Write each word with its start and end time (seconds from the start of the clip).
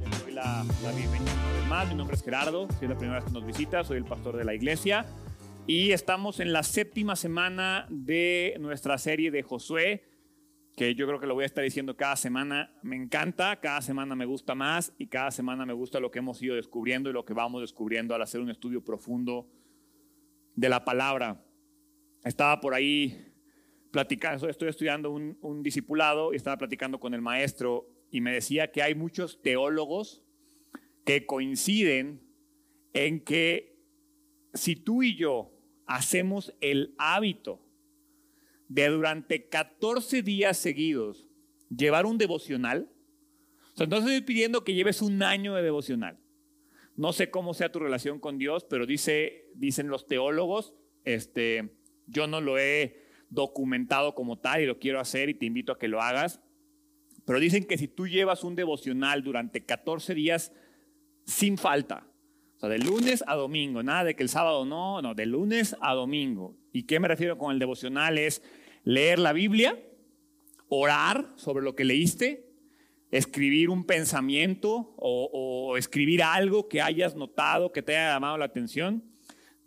Les 0.00 0.22
doy 0.22 0.32
la, 0.32 0.64
la 0.82 0.92
bienvenida 0.92 1.32
una 1.32 1.52
vez 1.52 1.66
más. 1.68 1.88
Mi 1.88 1.94
nombre 1.94 2.16
es 2.16 2.22
Gerardo, 2.22 2.68
si 2.78 2.84
es 2.84 2.90
la 2.90 2.98
primera 2.98 3.18
vez 3.18 3.24
que 3.24 3.32
nos 3.32 3.46
visita, 3.46 3.84
soy 3.84 3.98
el 3.98 4.04
pastor 4.04 4.36
de 4.36 4.44
la 4.44 4.54
iglesia. 4.54 5.06
Y 5.66 5.92
estamos 5.92 6.40
en 6.40 6.52
la 6.52 6.62
séptima 6.62 7.14
semana 7.14 7.86
de 7.90 8.56
nuestra 8.58 8.98
serie 8.98 9.30
de 9.30 9.42
Josué, 9.42 10.04
que 10.76 10.94
yo 10.94 11.06
creo 11.06 11.20
que 11.20 11.26
lo 11.26 11.34
voy 11.34 11.44
a 11.44 11.46
estar 11.46 11.62
diciendo 11.62 11.96
cada 11.96 12.16
semana. 12.16 12.72
Me 12.82 12.96
encanta, 12.96 13.60
cada 13.60 13.80
semana 13.80 14.16
me 14.16 14.24
gusta 14.24 14.54
más 14.54 14.92
y 14.98 15.06
cada 15.06 15.30
semana 15.30 15.64
me 15.66 15.72
gusta 15.72 16.00
lo 16.00 16.10
que 16.10 16.18
hemos 16.18 16.42
ido 16.42 16.56
descubriendo 16.56 17.10
y 17.10 17.12
lo 17.12 17.24
que 17.24 17.34
vamos 17.34 17.60
descubriendo 17.60 18.14
al 18.14 18.22
hacer 18.22 18.40
un 18.40 18.50
estudio 18.50 18.82
profundo 18.82 19.46
de 20.56 20.68
la 20.68 20.84
palabra. 20.84 21.44
Estaba 22.24 22.60
por 22.60 22.74
ahí 22.74 23.26
platicando, 23.90 24.48
estoy 24.48 24.68
estudiando 24.68 25.10
un, 25.10 25.38
un 25.40 25.62
discipulado 25.62 26.32
y 26.32 26.36
estaba 26.36 26.58
platicando 26.58 27.00
con 27.00 27.14
el 27.14 27.22
maestro 27.22 27.88
y 28.10 28.20
me 28.20 28.32
decía 28.32 28.70
que 28.70 28.82
hay 28.82 28.94
muchos 28.94 29.40
teólogos 29.42 30.22
que 31.04 31.26
coinciden 31.26 32.22
en 32.92 33.20
que 33.20 33.78
si 34.54 34.76
tú 34.76 35.02
y 35.02 35.16
yo 35.16 35.52
hacemos 35.86 36.54
el 36.60 36.94
hábito 36.98 37.60
de 38.68 38.88
durante 38.88 39.48
14 39.48 40.22
días 40.22 40.56
seguidos 40.56 41.28
llevar 41.74 42.06
un 42.06 42.18
devocional, 42.18 42.90
o 43.74 43.76
sea, 43.76 43.86
no 43.86 43.96
estoy 43.96 44.20
pidiendo 44.20 44.64
que 44.64 44.74
lleves 44.74 45.02
un 45.02 45.22
año 45.22 45.54
de 45.54 45.62
devocional. 45.62 46.18
No 46.96 47.12
sé 47.12 47.30
cómo 47.30 47.54
sea 47.54 47.72
tu 47.72 47.78
relación 47.78 48.18
con 48.18 48.38
Dios, 48.38 48.64
pero 48.64 48.86
dice, 48.86 49.46
dicen 49.54 49.88
los 49.88 50.06
teólogos, 50.06 50.74
este, 51.04 51.79
yo 52.10 52.26
no 52.26 52.40
lo 52.40 52.58
he 52.58 53.02
documentado 53.28 54.14
como 54.14 54.38
tal 54.38 54.60
y 54.60 54.66
lo 54.66 54.78
quiero 54.78 55.00
hacer 55.00 55.28
y 55.28 55.34
te 55.34 55.46
invito 55.46 55.72
a 55.72 55.78
que 55.78 55.88
lo 55.88 56.02
hagas, 56.02 56.40
pero 57.24 57.38
dicen 57.38 57.64
que 57.64 57.78
si 57.78 57.88
tú 57.88 58.08
llevas 58.08 58.44
un 58.44 58.56
devocional 58.56 59.22
durante 59.22 59.64
14 59.64 60.14
días 60.14 60.52
sin 61.24 61.58
falta, 61.58 62.06
o 62.56 62.60
sea, 62.60 62.68
de 62.68 62.78
lunes 62.78 63.24
a 63.26 63.36
domingo, 63.36 63.82
nada 63.82 64.04
de 64.04 64.16
que 64.16 64.22
el 64.22 64.28
sábado 64.28 64.64
no, 64.64 65.00
no, 65.00 65.14
de 65.14 65.26
lunes 65.26 65.76
a 65.80 65.94
domingo. 65.94 66.56
¿Y 66.72 66.82
qué 66.82 67.00
me 67.00 67.08
refiero 67.08 67.38
con 67.38 67.52
el 67.52 67.58
devocional? 67.58 68.18
Es 68.18 68.42
leer 68.84 69.18
la 69.18 69.32
Biblia, 69.32 69.78
orar 70.68 71.32
sobre 71.36 71.64
lo 71.64 71.74
que 71.74 71.84
leíste, 71.84 72.50
escribir 73.10 73.70
un 73.70 73.84
pensamiento 73.84 74.94
o, 74.96 75.76
escribir 75.76 76.22
algo 76.22 76.68
que 76.68 76.82
hayas 76.82 77.16
notado, 77.16 77.72
que 77.72 77.82
te 77.82 77.96
haya 77.96 78.14
llamado 78.14 78.38
la 78.38 78.44
atención. 78.44 79.04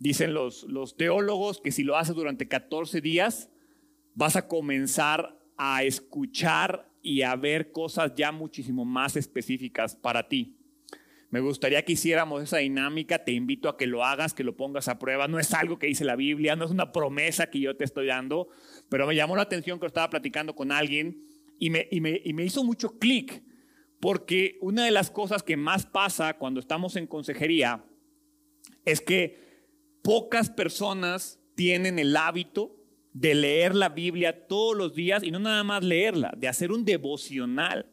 Dicen 0.04 0.34
los, 0.34 0.64
los 0.64 0.98
teólogos 0.98 1.62
que 1.62 1.72
si 1.72 1.82
lo 1.86 1.96
haces 1.96 2.14
durante 2.14 2.50
14 2.50 3.00
días, 3.00 3.50
vas 4.16 4.36
a 4.36 4.50
comenzar 4.50 5.40
a 5.56 5.84
escuchar 5.84 6.92
y 7.02 7.22
a 7.22 7.38
ver 7.38 7.72
cosas 7.72 8.12
ya 8.14 8.34
muchísimo 8.34 8.84
más 8.84 9.16
específicas 9.16 9.96
para 9.96 10.28
ti. 10.28 10.58
Me 11.30 11.40
gustaría 11.40 11.86
que 11.86 11.94
hiciéramos 11.94 12.44
esa 12.44 12.58
dinámica, 12.58 13.24
te 13.24 13.32
invito 13.32 13.70
a 13.70 13.78
que 13.78 13.88
lo 13.88 14.04
hagas, 14.04 14.34
que 14.34 14.44
lo 14.44 14.58
pongas 14.58 14.90
a 14.90 15.00
prueba. 15.00 15.30
No 15.30 15.40
es 15.40 15.54
algo 15.54 15.80
que 15.80 15.88
dice 15.88 16.04
la 16.04 16.18
Biblia, 16.18 16.58
no 16.58 16.66
es 16.66 16.72
una 16.72 16.92
promesa 16.92 17.50
que 17.50 17.62
yo 17.62 17.78
te 17.78 17.86
estoy 17.86 18.08
dando, 18.08 18.50
pero 18.90 19.08
me 19.08 19.16
llamó 19.16 19.38
la 19.38 19.44
atención 19.44 19.80
que 19.80 19.86
estaba 19.86 20.10
platicando 20.10 20.54
con 20.54 20.74
alguien 20.74 21.26
y 21.60 21.70
me, 21.70 21.88
y 21.90 22.02
me, 22.02 22.20
y 22.26 22.34
me 22.34 22.44
hizo 22.44 22.62
mucho 22.66 23.00
clic, 23.00 23.42
porque 24.02 24.58
una 24.60 24.84
de 24.84 24.92
las 24.92 25.10
cosas 25.10 25.44
que 25.44 25.56
más 25.56 25.86
pasa 25.86 26.34
cuando 26.34 26.60
estamos 26.60 26.98
en 26.98 27.08
consejería 27.08 27.86
es 28.84 29.00
que 29.00 29.53
pocas 30.04 30.52
personas 30.52 31.40
tienen 31.56 31.98
el 31.98 32.16
hábito 32.16 32.76
de 33.14 33.34
leer 33.34 33.74
la 33.74 33.90
Biblia 33.90 34.48
todos 34.48 34.78
los 34.78 34.94
días 34.94 35.24
y 35.24 35.32
no 35.32 35.40
nada 35.40 35.64
más 35.64 35.84
leerla, 35.84 36.34
de 36.38 36.48
hacer 36.48 36.72
un 36.72 36.86
devocional 36.86 37.88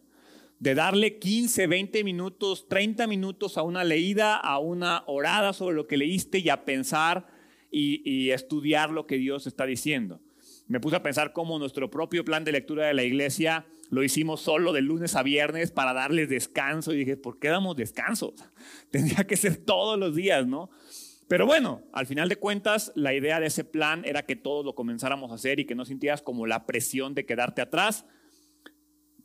de 0.61 0.75
darle 0.75 1.19
15, 1.19 1.66
20 1.66 2.04
minutos, 2.04 2.69
30 2.69 3.06
minutos 3.06 3.56
a 3.56 3.62
una 3.62 3.82
leída, 3.82 4.37
a 4.37 4.59
una 4.59 5.04
orada 5.06 5.54
sobre 5.54 5.75
lo 5.75 5.87
que 5.87 5.97
leíste 5.97 6.38
y 6.38 6.50
a 6.50 6.66
pensar 6.66 7.26
y, 7.70 8.03
y, 8.04 8.31
estudiar 8.31 8.91
lo 8.91 9.06
que 9.06 9.16
Dios 9.16 9.47
está 9.47 9.65
diciendo. 9.65 10.20
Me 10.69 10.78
puse 10.78 10.97
a 10.97 11.03
pensar 11.03 11.32
cómo 11.32 11.59
nuestro 11.59 11.91
propio 11.91 12.26
plan 12.26 12.44
de 12.44 12.53
lectura 12.53 12.87
de 12.87 12.94
la 12.94 13.04
iglesia 13.04 13.65
lo 13.88 14.04
hicimos 14.04 14.43
solo 14.43 14.72
de 14.72 14.82
lunes 14.82 15.16
a 15.16 15.22
viernes 15.22 15.72
para 15.72 15.94
darles 15.94 16.28
descanso 16.28 16.93
y 16.93 16.99
dije, 16.99 17.16
¿por 17.16 17.38
qué 17.38 17.49
damos 17.49 17.75
descanso? 17.75 18.34
Tendría 18.91 19.26
que 19.26 19.37
ser 19.37 19.56
todos 19.56 19.99
los 19.99 20.15
días, 20.15 20.47
¿no? 20.47 20.70
Pero 21.31 21.47
bueno, 21.47 21.85
al 21.93 22.09
final 22.09 22.29
de 22.29 22.35
cuentas, 22.35 22.91
la 22.97 23.15
idea 23.15 23.39
de 23.39 23.47
ese 23.47 23.63
plan 23.63 24.03
era 24.05 24.27
que 24.27 24.35
todos 24.35 24.65
lo 24.65 24.75
comenzáramos 24.75 25.31
a 25.31 25.37
hacer 25.37 25.61
y 25.61 25.65
que 25.65 25.77
no 25.77 25.85
sintieras 25.85 26.23
como 26.23 26.45
la 26.45 26.67
presión 26.67 27.15
de 27.15 27.25
quedarte 27.25 27.63
atrás, 27.63 28.05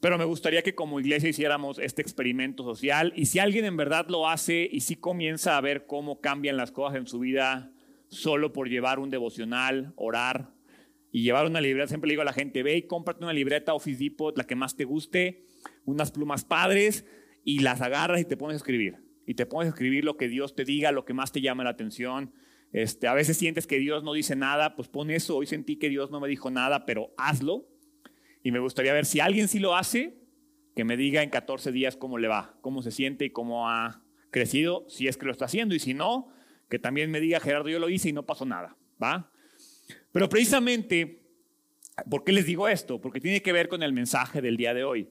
pero 0.01 0.19
me 0.19 0.25
gustaría 0.25 0.61
que 0.61 0.75
como 0.75 0.99
iglesia 0.99 1.29
hiciéramos 1.29 1.79
este 1.79 2.03
experimento 2.03 2.63
social 2.63 3.11
y 3.15 3.25
si 3.25 3.39
alguien 3.39 3.65
en 3.65 3.75
verdad 3.75 4.05
lo 4.07 4.29
hace 4.29 4.69
y 4.71 4.81
si 4.81 4.97
comienza 4.97 5.57
a 5.57 5.61
ver 5.61 5.87
cómo 5.87 6.21
cambian 6.21 6.57
las 6.57 6.71
cosas 6.71 6.99
en 6.99 7.07
su 7.07 7.17
vida 7.17 7.71
solo 8.07 8.53
por 8.53 8.69
llevar 8.69 8.99
un 8.99 9.09
devocional, 9.09 9.91
orar 9.95 10.53
y 11.11 11.23
llevar 11.23 11.47
una 11.47 11.59
libreta, 11.59 11.87
siempre 11.87 12.09
le 12.09 12.11
digo 12.11 12.21
a 12.21 12.25
la 12.25 12.33
gente, 12.33 12.61
ve 12.61 12.77
y 12.77 12.83
cómprate 12.83 13.23
una 13.23 13.33
libreta 13.33 13.73
Office 13.73 13.97
Depot, 14.03 14.37
la 14.37 14.45
que 14.45 14.53
más 14.53 14.75
te 14.75 14.83
guste, 14.83 15.47
unas 15.85 16.11
plumas 16.11 16.45
padres 16.45 17.03
y 17.43 17.61
las 17.61 17.81
agarras 17.81 18.21
y 18.21 18.25
te 18.25 18.37
pones 18.37 18.53
a 18.53 18.57
escribir. 18.57 19.04
Y 19.25 19.33
te 19.35 19.45
pones 19.45 19.67
a 19.67 19.69
escribir 19.69 20.03
lo 20.05 20.17
que 20.17 20.27
Dios 20.27 20.55
te 20.55 20.65
diga, 20.65 20.91
lo 20.91 21.05
que 21.05 21.13
más 21.13 21.31
te 21.31 21.41
llama 21.41 21.63
la 21.63 21.71
atención. 21.71 22.33
Este, 22.71 23.07
a 23.07 23.13
veces 23.13 23.37
sientes 23.37 23.67
que 23.67 23.79
Dios 23.79 24.03
no 24.03 24.13
dice 24.13 24.35
nada, 24.35 24.75
pues 24.75 24.87
pon 24.87 25.09
eso. 25.09 25.37
Hoy 25.37 25.47
sentí 25.47 25.77
que 25.77 25.89
Dios 25.89 26.11
no 26.11 26.19
me 26.19 26.27
dijo 26.27 26.51
nada, 26.51 26.85
pero 26.85 27.13
hazlo. 27.17 27.67
Y 28.43 28.51
me 28.51 28.59
gustaría 28.59 28.93
ver 28.93 29.05
si 29.05 29.19
alguien 29.19 29.47
sí 29.47 29.59
lo 29.59 29.75
hace, 29.75 30.19
que 30.75 30.83
me 30.83 30.97
diga 30.97 31.23
en 31.23 31.29
14 31.29 31.71
días 31.71 31.95
cómo 31.95 32.17
le 32.17 32.27
va, 32.27 32.57
cómo 32.61 32.81
se 32.81 32.91
siente 32.91 33.25
y 33.25 33.29
cómo 33.31 33.69
ha 33.69 34.03
crecido, 34.29 34.85
si 34.89 35.07
es 35.07 35.17
que 35.17 35.25
lo 35.25 35.31
está 35.31 35.45
haciendo. 35.45 35.73
Y 35.73 35.79
si 35.79 35.93
no, 35.93 36.27
que 36.69 36.77
también 36.77 37.09
me 37.09 37.19
diga, 37.19 37.39
Gerardo, 37.39 37.69
yo 37.69 37.79
lo 37.79 37.89
hice 37.89 38.09
y 38.09 38.13
no 38.13 38.25
pasó 38.25 38.45
nada. 38.45 38.77
¿Va? 39.01 39.31
Pero 40.11 40.29
precisamente, 40.29 41.23
¿por 42.09 42.23
qué 42.23 42.31
les 42.31 42.45
digo 42.45 42.67
esto? 42.67 43.01
Porque 43.01 43.19
tiene 43.19 43.41
que 43.41 43.51
ver 43.51 43.67
con 43.67 43.81
el 43.83 43.93
mensaje 43.93 44.41
del 44.41 44.57
día 44.57 44.73
de 44.73 44.83
hoy. 44.83 45.09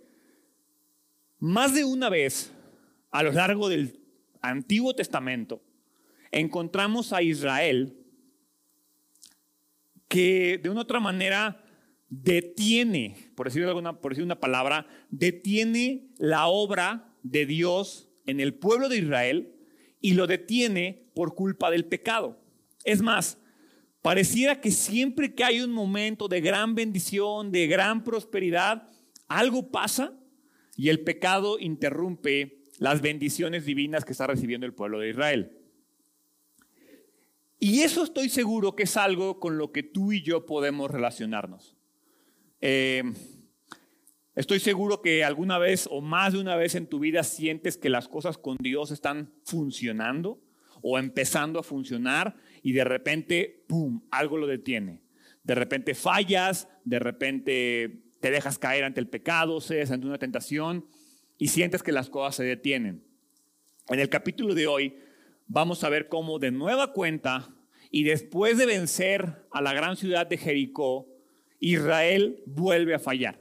Más 1.39 1.75
de 1.75 1.85
una 1.85 2.09
vez, 2.09 2.53
a 3.11 3.23
lo 3.23 3.33
largo 3.33 3.69
del 3.69 4.04
Antiguo 4.51 4.95
Testamento, 4.95 5.63
encontramos 6.31 7.13
a 7.13 7.23
Israel 7.23 7.97
que 10.09 10.61
de 10.63 10.71
una 10.71 10.83
otra 10.83 11.01
manera 11.01 11.65
detiene, 12.09 13.17
por 13.35 13.47
decir, 13.47 13.67
por 14.01 14.13
decir 14.13 14.25
una 14.25 14.41
palabra, 14.41 14.87
detiene 15.11 16.09
la 16.19 16.47
obra 16.47 17.13
de 17.23 17.47
Dios 17.47 18.09
en 18.27 18.41
el 18.41 18.55
pueblo 18.55 18.89
de 18.89 18.99
Israel 18.99 19.55
y 20.01 20.15
lo 20.15 20.27
detiene 20.27 21.11
por 21.15 21.35
culpa 21.35 21.71
del 21.71 21.87
pecado. 21.87 22.39
Es 22.85 23.01
más, 23.01 23.39
pareciera 24.03 24.61
que 24.61 24.71
siempre 24.71 25.35
que 25.35 25.45
hay 25.45 25.61
un 25.61 25.73
momento 25.73 26.29
de 26.29 26.41
gran 26.41 26.75
bendición, 26.75 27.51
de 27.51 27.67
gran 27.67 28.05
prosperidad, 28.05 28.89
algo 29.27 29.71
pasa 29.71 30.13
y 30.77 30.91
el 30.91 31.01
pecado 31.01 31.59
interrumpe 31.59 32.54
las 32.79 33.01
bendiciones 33.01 33.65
divinas 33.65 34.05
que 34.05 34.13
está 34.13 34.27
recibiendo 34.27 34.67
el 34.67 34.75
pueblo 34.75 34.99
de 35.01 35.11
Israel. 35.11 35.59
Y 37.59 37.81
eso 37.81 38.05
estoy 38.05 38.29
seguro 38.29 38.77
que 38.77 38.83
es 38.83 38.97
algo 38.97 39.41
con 39.41 39.57
lo 39.57 39.73
que 39.73 39.83
tú 39.83 40.13
y 40.13 40.23
yo 40.23 40.45
podemos 40.45 40.91
relacionarnos. 40.91 41.77
Eh, 42.61 43.03
estoy 44.35 44.61
seguro 44.61 45.01
que 45.01 45.25
alguna 45.25 45.59
vez 45.59 45.89
o 45.91 46.01
más 46.01 46.33
de 46.33 46.41
una 46.41 46.57
vez 46.57 46.75
en 46.75 46.87
tu 46.87 46.99
vida 46.99 47.23
sientes 47.23 47.77
que 47.77 47.89
las 47.89 48.09
cosas 48.09 48.39
con 48.39 48.57
Dios 48.59 48.91
están 48.91 49.33
funcionando 49.45 50.43
o 50.83 50.99
empezando 50.99 51.59
a 51.59 51.63
funcionar 51.63 52.37
y 52.63 52.73
de 52.73 52.85
repente, 52.85 53.65
¡pum!, 53.67 54.03
algo 54.11 54.37
lo 54.37 54.47
detiene. 54.47 55.03
De 55.43 55.55
repente 55.55 55.95
fallas, 55.95 56.69
de 56.85 56.99
repente 56.99 58.03
te 58.21 58.31
dejas 58.31 58.59
caer 58.59 58.85
ante 58.85 59.01
el 59.01 59.09
pecado, 59.09 59.61
cedes 59.61 59.91
ante 59.91 60.07
una 60.07 60.19
tentación 60.19 60.87
y 61.39 61.49
sientes 61.49 61.83
que 61.83 61.93
las 61.93 62.11
cosas 62.11 62.37
se 62.37 62.45
detienen. 62.45 63.05
En 63.89 64.01
el 64.01 64.09
capítulo 64.09 64.55
de 64.55 64.67
hoy 64.67 64.99
vamos 65.47 65.85
a 65.85 65.89
ver 65.89 66.09
cómo 66.09 66.39
de 66.39 66.51
nueva 66.51 66.93
cuenta 66.93 67.55
y 67.91 68.05
después 68.05 68.59
de 68.59 68.67
vencer 68.67 69.47
a 69.51 69.61
la 69.61 69.73
gran 69.73 69.97
ciudad 69.97 70.27
de 70.27 70.39
Jericó, 70.39 71.07
Israel 71.61 72.43
vuelve 72.47 72.95
a 72.95 72.99
fallar. 72.99 73.41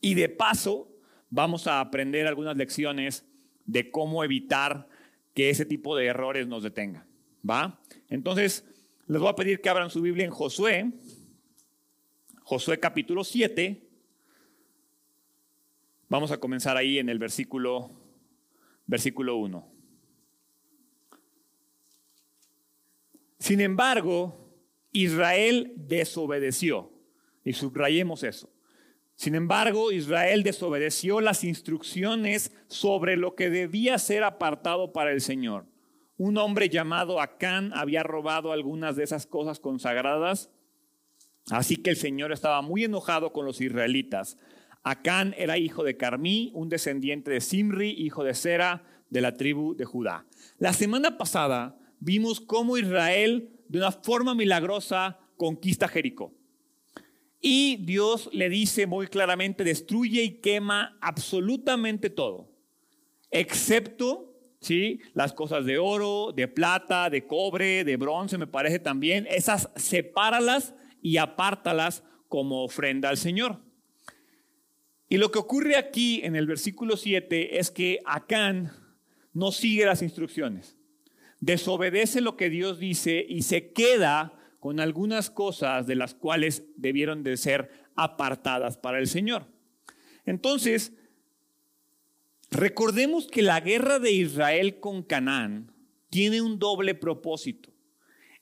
Y 0.00 0.14
de 0.14 0.28
paso 0.28 0.90
vamos 1.30 1.66
a 1.66 1.80
aprender 1.80 2.26
algunas 2.26 2.56
lecciones 2.56 3.24
de 3.64 3.90
cómo 3.90 4.24
evitar 4.24 4.88
que 5.32 5.50
ese 5.50 5.64
tipo 5.64 5.96
de 5.96 6.06
errores 6.06 6.46
nos 6.46 6.62
detengan. 6.62 7.06
¿Va? 7.48 7.80
Entonces, 8.08 8.64
les 9.06 9.20
voy 9.20 9.28
a 9.28 9.36
pedir 9.36 9.60
que 9.60 9.68
abran 9.68 9.90
su 9.90 10.00
Biblia 10.00 10.24
en 10.24 10.30
Josué, 10.30 10.92
Josué 12.46 12.78
capítulo 12.78 13.24
7. 13.24 13.83
Vamos 16.14 16.30
a 16.30 16.38
comenzar 16.38 16.76
ahí 16.76 17.00
en 17.00 17.08
el 17.08 17.18
versículo, 17.18 17.90
versículo 18.86 19.34
1. 19.34 19.68
Sin 23.40 23.60
embargo, 23.60 24.54
Israel 24.92 25.72
desobedeció. 25.74 26.92
Y 27.42 27.54
subrayemos 27.54 28.22
eso. 28.22 28.48
Sin 29.16 29.34
embargo, 29.34 29.90
Israel 29.90 30.44
desobedeció 30.44 31.20
las 31.20 31.42
instrucciones 31.42 32.52
sobre 32.68 33.16
lo 33.16 33.34
que 33.34 33.50
debía 33.50 33.98
ser 33.98 34.22
apartado 34.22 34.92
para 34.92 35.10
el 35.10 35.20
Señor. 35.20 35.66
Un 36.16 36.38
hombre 36.38 36.68
llamado 36.68 37.20
Acán 37.20 37.72
había 37.74 38.04
robado 38.04 38.52
algunas 38.52 38.94
de 38.94 39.02
esas 39.02 39.26
cosas 39.26 39.58
consagradas, 39.58 40.48
así 41.50 41.76
que 41.76 41.90
el 41.90 41.96
Señor 41.96 42.30
estaba 42.30 42.62
muy 42.62 42.84
enojado 42.84 43.32
con 43.32 43.44
los 43.44 43.60
israelitas. 43.60 44.38
Acán 44.84 45.34
era 45.38 45.58
hijo 45.58 45.82
de 45.82 45.96
Carmí, 45.96 46.50
un 46.54 46.68
descendiente 46.68 47.30
de 47.30 47.40
Simri, 47.40 47.90
hijo 47.90 48.22
de 48.22 48.34
Sera, 48.34 48.84
de 49.08 49.22
la 49.22 49.36
tribu 49.36 49.74
de 49.74 49.86
Judá. 49.86 50.26
La 50.58 50.74
semana 50.74 51.16
pasada 51.16 51.78
vimos 52.00 52.40
cómo 52.40 52.76
Israel, 52.76 53.50
de 53.68 53.78
una 53.78 53.92
forma 53.92 54.34
milagrosa, 54.34 55.18
conquista 55.36 55.88
Jericó. 55.88 56.34
Y 57.40 57.76
Dios 57.84 58.28
le 58.32 58.48
dice 58.48 58.86
muy 58.86 59.06
claramente, 59.06 59.64
destruye 59.64 60.22
y 60.22 60.40
quema 60.40 60.98
absolutamente 61.00 62.10
todo, 62.10 62.50
excepto 63.30 64.34
¿sí? 64.60 65.00
las 65.12 65.32
cosas 65.32 65.64
de 65.64 65.78
oro, 65.78 66.32
de 66.32 66.48
plata, 66.48 67.10
de 67.10 67.26
cobre, 67.26 67.84
de 67.84 67.96
bronce, 67.96 68.38
me 68.38 68.46
parece 68.46 68.78
también. 68.78 69.26
Esas 69.30 69.70
sepáralas 69.76 70.74
y 71.02 71.18
apártalas 71.18 72.02
como 72.28 72.64
ofrenda 72.64 73.10
al 73.10 73.16
Señor. 73.16 73.60
Y 75.08 75.18
lo 75.18 75.30
que 75.30 75.38
ocurre 75.38 75.76
aquí 75.76 76.20
en 76.24 76.36
el 76.36 76.46
versículo 76.46 76.96
7 76.96 77.58
es 77.58 77.70
que 77.70 78.00
Acán 78.04 78.72
no 79.32 79.52
sigue 79.52 79.84
las 79.84 80.02
instrucciones, 80.02 80.76
desobedece 81.40 82.20
lo 82.20 82.36
que 82.36 82.50
Dios 82.50 82.78
dice 82.78 83.24
y 83.28 83.42
se 83.42 83.72
queda 83.72 84.32
con 84.60 84.80
algunas 84.80 85.30
cosas 85.30 85.86
de 85.86 85.94
las 85.94 86.14
cuales 86.14 86.64
debieron 86.76 87.22
de 87.22 87.36
ser 87.36 87.70
apartadas 87.96 88.78
para 88.78 88.98
el 88.98 89.08
Señor. 89.08 89.46
Entonces, 90.24 90.92
recordemos 92.50 93.26
que 93.26 93.42
la 93.42 93.60
guerra 93.60 93.98
de 93.98 94.12
Israel 94.12 94.80
con 94.80 95.02
Canaán 95.02 95.70
tiene 96.08 96.40
un 96.40 96.58
doble 96.58 96.94
propósito. 96.94 97.74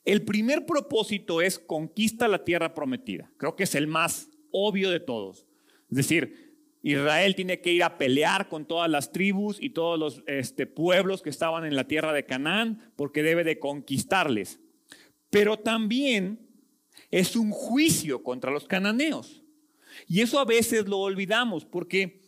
El 0.05 0.23
primer 0.23 0.65
propósito 0.65 1.41
es 1.41 1.59
conquista 1.59 2.27
la 2.27 2.43
tierra 2.43 2.73
prometida. 2.73 3.31
Creo 3.37 3.55
que 3.55 3.63
es 3.63 3.75
el 3.75 3.87
más 3.87 4.29
obvio 4.51 4.91
de 4.91 4.99
todos. 4.99 5.45
Es 5.89 5.97
decir, 5.97 6.52
Israel 6.83 7.33
tiene 7.33 7.61
que 7.61 7.73
ir 7.73 7.83
a 7.83 7.97
pelear 7.97 8.49
con 8.49 8.67
todas 8.67 8.91
las 8.91 9.11
tribus 9.11 9.57
y 9.59 9.71
todos 9.71 9.97
los 9.97 10.23
este, 10.27 10.67
pueblos 10.67 11.23
que 11.23 11.31
estaban 11.31 11.65
en 11.65 11.75
la 11.75 11.87
tierra 11.87 12.13
de 12.13 12.25
Canaán 12.25 12.91
porque 12.95 13.23
debe 13.23 13.43
de 13.43 13.57
conquistarles 13.57 14.59
pero 15.33 15.57
también 15.57 16.47
es 17.09 17.35
un 17.35 17.49
juicio 17.49 18.21
contra 18.21 18.51
los 18.51 18.65
cananeos. 18.65 19.43
Y 20.07 20.21
eso 20.21 20.37
a 20.37 20.45
veces 20.45 20.87
lo 20.87 20.99
olvidamos 20.99 21.65
porque 21.65 22.21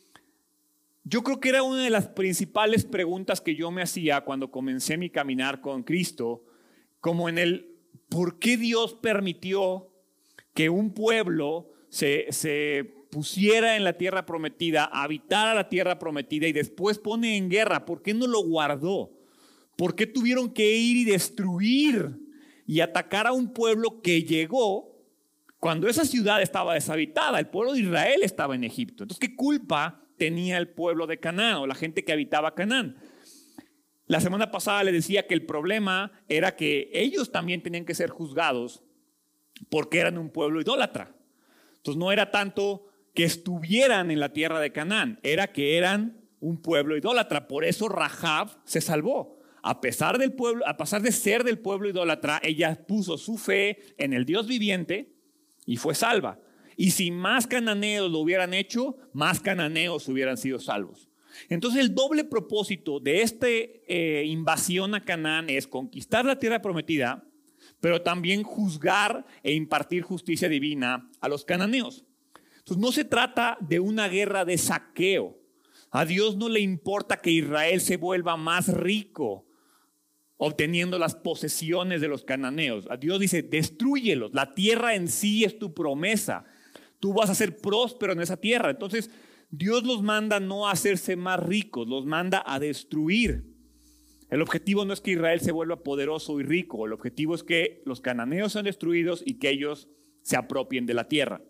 yo 1.04 1.22
creo 1.22 1.40
que 1.40 1.50
era 1.50 1.62
una 1.62 1.84
de 1.84 1.92
las 1.92 2.08
principales 2.08 2.84
preguntas 2.84 3.42
que 3.42 3.54
yo 3.54 3.69
me 3.69 3.84
hacía 3.84 4.22
cuando 4.22 4.50
comencé 4.50 4.98
mi 4.98 5.12
caminar 5.12 5.62
con 5.62 5.84
Cristo, 5.84 6.46
como 7.00 7.30
en 7.30 7.38
el, 7.38 7.78
¿por 8.10 8.40
qué 8.40 8.58
Dios 8.58 8.96
permitió 8.96 9.92
que 10.56 10.72
un 10.72 10.92
pueblo 10.92 11.74
se, 11.90 12.25
se 12.31 13.05
pusiera 13.15 13.77
en 13.77 13.85
la 13.85 13.94
tierra 13.94 14.25
prometida, 14.25 14.83
habitara 14.83 15.53
la 15.53 15.69
tierra 15.69 15.97
prometida 15.97 16.50
y 16.50 16.51
después 16.51 17.00
pone 17.00 17.38
en 17.38 17.50
guerra? 17.50 17.85
¿Por 17.85 18.01
qué 18.01 18.13
no 18.13 18.27
lo 18.27 18.44
guardó? 18.44 19.13
¿Por 19.77 19.95
qué 19.95 20.06
tuvieron 20.06 20.51
que 20.51 20.75
ir 20.75 20.97
y 20.97 21.06
destruir 21.06 22.19
y 22.67 22.81
atacar 22.81 23.25
a 23.25 23.31
un 23.31 23.53
pueblo 23.53 24.01
que 24.01 24.23
llegó 24.23 25.01
cuando 25.62 25.88
esa 25.88 26.03
ciudad 26.03 26.41
estaba 26.41 26.73
deshabitada. 26.73 27.39
El 27.39 27.47
pueblo 27.47 27.71
de 27.71 27.79
Israel 27.79 28.19
estaba 28.21 28.53
en 28.53 28.65
Egipto. 28.65 29.06
Entonces, 29.06 29.17
¿qué 29.17 29.33
culpa 29.33 30.03
tenía 30.17 30.57
el 30.57 30.67
pueblo 30.67 31.07
de 31.07 31.17
Canaán 31.17 31.56
o 31.56 31.67
la 31.67 31.75
gente 31.75 32.03
que 32.03 32.12
habitaba 32.12 32.53
Canaán? 32.53 32.97
La 34.07 34.19
semana 34.19 34.51
pasada 34.51 34.83
le 34.83 34.91
decía 34.91 35.25
que 35.25 35.35
el 35.35 35.45
problema 35.45 36.12
era 36.27 36.57
que 36.57 36.89
ellos 36.91 37.31
también 37.31 37.63
tenían 37.63 37.85
que 37.85 37.95
ser 37.95 38.09
juzgados 38.09 38.83
porque 39.69 40.00
eran 40.00 40.17
un 40.17 40.31
pueblo 40.31 40.59
idólatra. 40.59 41.15
Entonces 41.77 41.97
no 41.97 42.12
era 42.12 42.29
tanto 42.29 42.88
que 43.15 43.23
estuvieran 43.23 44.12
en 44.12 44.19
la 44.19 44.33
tierra 44.33 44.59
de 44.59 44.71
Canaán, 44.71 45.19
era 45.23 45.47
que 45.47 45.77
eran 45.77 46.21
un 46.39 46.62
pueblo 46.62 46.95
idólatra. 46.95 47.47
Por 47.47 47.65
eso 47.65 47.89
Rahab 47.89 48.50
se 48.65 48.81
salvó 48.81 49.35
a 49.67 49.81
pesar 49.81 50.19
del 50.19 50.31
pueblo, 50.31 50.63
a 50.67 50.77
pesar 50.77 51.01
de 51.01 51.12
ser 51.12 51.44
del 51.44 51.57
pueblo 51.57 51.89
idólatra, 51.89 52.39
ella 52.44 52.85
puso 52.85 53.17
su 53.17 53.35
fe 53.35 53.79
en 53.97 54.13
el 54.13 54.23
Dios 54.23 54.45
viviente 54.45 55.15
y 55.65 55.77
fue 55.77 55.95
salva. 55.95 56.39
Y 56.77 56.91
si 56.91 57.09
más 57.09 57.47
cananeos 57.47 58.12
lo 58.12 58.19
hubieran 58.19 58.53
hecho, 58.53 58.95
más 59.12 59.39
cananeos 59.39 60.07
hubieran 60.07 60.38
sido 60.38 60.59
salvos. 60.59 61.09
Entonces 61.50 61.81
el 61.81 61.95
doble 61.95 62.25
propósito 62.25 63.00
de 63.00 63.23
esta 63.23 63.47
eh, 63.50 64.23
invasión 64.27 64.94
a 64.94 65.03
Canaán 65.03 65.50
es 65.50 65.65
conquistar 65.65 66.25
la 66.25 66.38
tierra 66.38 66.62
prometida, 66.62 67.27
pero 67.79 68.03
también 68.03 68.44
juzgar 68.44 69.25
e 69.41 69.53
impartir 69.53 70.03
justicia 70.03 70.47
divina 70.47 71.09
a 71.21 71.27
los 71.27 71.44
cananeos. 71.44 72.06
Entonces 72.65 72.81
no 72.81 72.91
se 72.91 73.06
trata 73.06 73.59
de 73.62 73.79
una 73.79 74.07
guerra 74.07 74.44
de 74.44 74.57
saqueo. 74.57 75.38
A 75.91 76.03
Dios 76.03 76.35
no 76.35 76.50
le 76.50 76.62
importa 76.62 77.21
que 77.21 77.29
Israel 77.29 77.79
se 77.79 77.97
vuelva 77.97 78.38
más 78.38 78.69
rico 78.69 79.45
obteniendo 80.38 80.97
las 80.97 81.13
posesiones 81.13 82.01
de 82.01 82.07
los 82.07 82.23
cananeos. 82.23 82.88
A 82.89 82.97
Dios 82.97 83.19
dice, 83.19 83.44
destruyelos. 83.44 84.33
La 84.33 84.56
tierra 84.56 84.95
en 84.95 85.09
sí 85.09 85.44
es 85.44 85.59
tu 85.59 85.75
promesa. 85.75 86.44
Tú 87.00 87.13
vas 87.13 87.29
a 87.29 87.35
ser 87.35 87.57
próspero 87.57 88.13
en 88.13 88.21
esa 88.21 88.38
tierra. 88.38 88.71
Entonces, 88.71 89.12
Dios 89.51 89.83
los 89.83 90.01
manda 90.01 90.39
no 90.39 90.67
a 90.67 90.71
hacerse 90.71 91.15
más 91.15 91.39
ricos, 91.39 91.88
los 91.88 92.07
manda 92.07 92.44
a 92.47 92.59
destruir. 92.59 93.45
El 94.31 94.41
objetivo 94.41 94.85
no 94.85 94.94
es 94.94 95.01
que 95.01 95.12
Israel 95.12 95.39
se 95.39 95.51
vuelva 95.51 95.83
poderoso 95.83 96.39
y 96.39 96.44
rico, 96.44 96.88
el 96.88 96.94
objetivo 96.94 97.35
es 97.35 97.44
que 97.44 97.83
los 97.85 98.01
cananeos 98.01 98.53
sean 98.53 98.65
destruidos 98.65 99.21
y 99.23 99.35
que 99.35 99.51
ellos 99.51 99.88
se 100.23 100.35
apropien 100.35 100.88
de 100.88 100.95
la 100.95 101.07
tierra. 101.07 101.44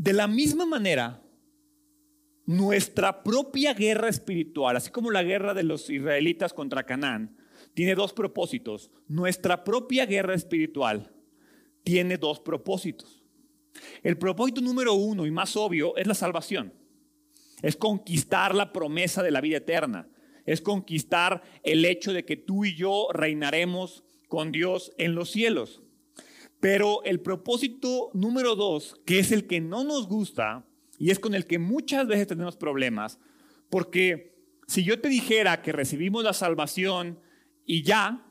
De 0.00 0.14
la 0.14 0.26
misma 0.26 0.64
manera, 0.64 1.22
nuestra 2.46 3.22
propia 3.22 3.74
guerra 3.74 4.08
espiritual, 4.08 4.74
así 4.74 4.90
como 4.90 5.10
la 5.10 5.22
guerra 5.22 5.52
de 5.52 5.62
los 5.62 5.90
israelitas 5.90 6.54
contra 6.54 6.86
Canaán, 6.86 7.36
tiene 7.74 7.94
dos 7.94 8.14
propósitos. 8.14 8.90
Nuestra 9.08 9.62
propia 9.62 10.06
guerra 10.06 10.34
espiritual 10.34 11.12
tiene 11.84 12.16
dos 12.16 12.40
propósitos. 12.40 13.22
El 14.02 14.16
propósito 14.16 14.62
número 14.62 14.94
uno 14.94 15.26
y 15.26 15.30
más 15.30 15.54
obvio 15.54 15.94
es 15.98 16.06
la 16.06 16.14
salvación. 16.14 16.72
Es 17.60 17.76
conquistar 17.76 18.54
la 18.54 18.72
promesa 18.72 19.22
de 19.22 19.32
la 19.32 19.42
vida 19.42 19.58
eterna. 19.58 20.08
Es 20.46 20.62
conquistar 20.62 21.42
el 21.62 21.84
hecho 21.84 22.14
de 22.14 22.24
que 22.24 22.38
tú 22.38 22.64
y 22.64 22.74
yo 22.74 23.08
reinaremos 23.12 24.02
con 24.28 24.50
Dios 24.50 24.94
en 24.96 25.14
los 25.14 25.30
cielos. 25.30 25.82
Pero 26.60 27.02
el 27.04 27.20
propósito 27.20 28.10
número 28.12 28.54
dos, 28.54 29.00
que 29.06 29.18
es 29.18 29.32
el 29.32 29.46
que 29.46 29.60
no 29.60 29.82
nos 29.82 30.06
gusta, 30.06 30.66
y 30.98 31.10
es 31.10 31.18
con 31.18 31.34
el 31.34 31.46
que 31.46 31.58
muchas 31.58 32.06
veces 32.06 32.26
tenemos 32.26 32.56
problemas, 32.56 33.18
porque 33.70 34.38
si 34.66 34.84
yo 34.84 35.00
te 35.00 35.08
dijera 35.08 35.62
que 35.62 35.72
recibimos 35.72 36.22
la 36.22 36.34
salvación 36.34 37.18
y 37.64 37.82
ya, 37.82 38.26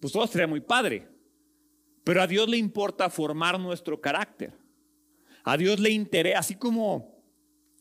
pues 0.00 0.12
todo 0.12 0.26
sería 0.26 0.46
muy 0.46 0.60
padre. 0.60 1.08
Pero 2.04 2.22
a 2.22 2.26
Dios 2.26 2.48
le 2.48 2.58
importa 2.58 3.10
formar 3.10 3.58
nuestro 3.58 4.00
carácter. 4.00 4.52
A 5.42 5.56
Dios 5.56 5.80
le 5.80 5.90
interesa, 5.90 6.38
así 6.38 6.54
como, 6.54 7.22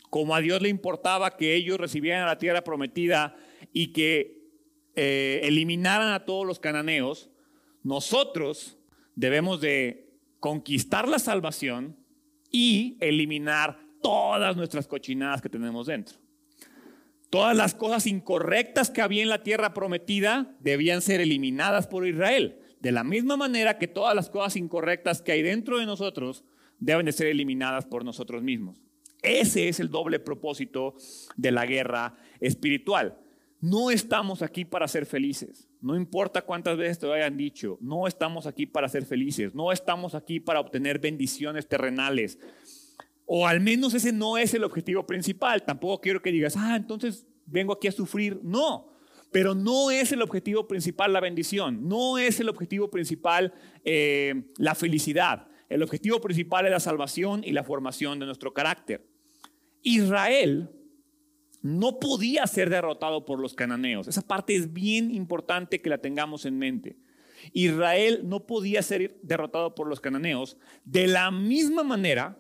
como 0.10 0.36
a 0.36 0.42
Dios 0.42 0.62
le 0.62 0.70
importaba 0.70 1.38
que 1.38 1.56
ellos 1.56 1.78
recibieran 1.78 2.26
la 2.26 2.38
tierra 2.38 2.64
prometida 2.64 3.36
y 3.72 3.94
que 3.94 4.50
eh, 4.96 5.42
eliminaran 5.44 6.14
a 6.14 6.26
todos 6.26 6.46
los 6.46 6.60
cananeos, 6.60 7.30
nosotros 7.84 8.78
debemos 9.16 9.62
de 9.62 10.18
conquistar 10.40 11.08
la 11.08 11.20
salvación 11.20 11.98
y 12.52 12.98
eliminar 13.00 13.80
todas 14.02 14.56
nuestras 14.58 14.88
cochinadas 14.88 15.42
que 15.42 15.50
tenemos 15.50 15.88
dentro. 15.88 16.18
Todas 17.30 17.58
las 17.58 17.74
cosas 17.74 18.06
incorrectas 18.06 18.92
que 18.92 19.02
había 19.02 19.24
en 19.24 19.30
la 19.30 19.42
tierra 19.42 19.74
prometida 19.74 20.56
debían 20.60 21.02
ser 21.02 21.20
eliminadas 21.20 21.88
por 21.88 22.06
Israel. 22.06 22.60
De 22.80 22.92
la 22.92 23.04
misma 23.04 23.38
manera 23.38 23.80
que 23.80 23.88
todas 23.88 24.16
las 24.16 24.30
cosas 24.30 24.56
incorrectas 24.56 25.22
que 25.22 25.32
hay 25.32 25.42
dentro 25.42 25.80
de 25.80 25.86
nosotros 25.86 26.44
deben 26.78 27.06
de 27.06 27.12
ser 27.12 27.28
eliminadas 27.28 27.86
por 27.86 28.06
nosotros 28.06 28.44
mismos. 28.44 28.84
Ese 29.24 29.70
es 29.70 29.80
el 29.80 29.90
doble 29.90 30.20
propósito 30.20 30.96
de 31.38 31.52
la 31.52 31.66
guerra 31.66 32.18
espiritual. 32.42 33.18
No 33.64 33.92
estamos 33.92 34.42
aquí 34.42 34.66
para 34.66 34.90
ser 34.90 35.06
felices. 35.06 35.70
No 35.80 35.96
importa 35.96 36.42
cuántas 36.42 36.76
veces 36.76 37.00
te 37.00 37.08
lo 37.08 37.14
hayan 37.14 37.38
dicho, 37.38 37.78
no 37.80 38.08
estamos 38.08 38.46
aquí 38.46 38.66
para 38.66 38.90
ser 38.90 39.06
felices. 39.06 39.56
No 39.56 39.72
estamos 39.72 40.16
aquí 40.16 40.42
para 40.42 40.60
obtener 40.60 41.00
bendiciones 41.00 41.66
terrenales. 41.66 42.38
O 43.26 43.48
al 43.48 43.62
menos 43.62 43.94
ese 43.94 44.12
no 44.12 44.38
es 44.38 44.54
el 44.54 44.66
objetivo 44.66 45.06
principal. 45.06 45.64
Tampoco 45.64 46.02
quiero 46.02 46.22
que 46.22 46.34
digas, 46.34 46.58
ah, 46.58 46.76
entonces 46.76 47.26
vengo 47.46 47.72
aquí 47.72 47.88
a 47.88 47.94
sufrir. 47.94 48.38
No, 48.44 48.98
Pero 49.32 49.56
no 49.56 49.92
es 49.92 50.12
el 50.12 50.22
objetivo 50.22 50.68
principal 50.68 51.14
la 51.14 51.22
bendición, 51.22 51.88
no 51.88 52.18
es 52.18 52.42
el 52.42 52.50
objetivo 52.50 52.92
principal 52.92 53.54
eh, 53.86 54.44
la 54.58 54.76
felicidad. 54.76 55.48
El 55.70 55.84
objetivo 55.84 56.20
principal 56.20 56.66
es 56.66 56.72
la 56.72 56.82
salvación 56.82 57.46
y 57.46 57.54
la 57.54 57.64
formación 57.64 58.20
de 58.20 58.26
nuestro 58.26 58.54
carácter. 58.54 59.08
Israel 59.84 60.70
no 61.64 61.98
podía 61.98 62.46
ser 62.46 62.70
derrotado 62.70 63.26
por 63.26 63.40
los 63.40 63.56
cananeos. 63.56 64.08
Esa 64.10 64.22
parte 64.22 64.54
es 64.54 64.74
bien 64.74 65.10
importante 65.12 65.82
que 65.82 65.90
la 65.90 65.98
tengamos 65.98 66.46
en 66.46 66.58
mente. 66.58 66.98
Israel 67.54 68.22
no 68.26 68.46
podía 68.46 68.82
ser 68.84 69.18
derrotado 69.24 69.74
por 69.74 69.88
los 69.88 70.02
cananeos 70.02 70.58
de 70.84 71.08
la 71.08 71.32
misma 71.32 71.84
manera 71.84 72.38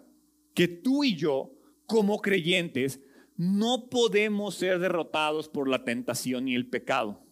que 0.53 0.67
tú 0.67 1.05
y 1.05 1.15
yo, 1.15 1.53
como 1.85 2.19
creyentes, 2.19 2.99
no 3.37 3.89
podemos 3.89 4.55
ser 4.55 4.79
derrotados 4.79 5.47
por 5.47 5.69
la 5.69 5.85
tentación 5.85 6.49
y 6.49 6.55
el 6.55 6.67
pecado. 6.67 7.23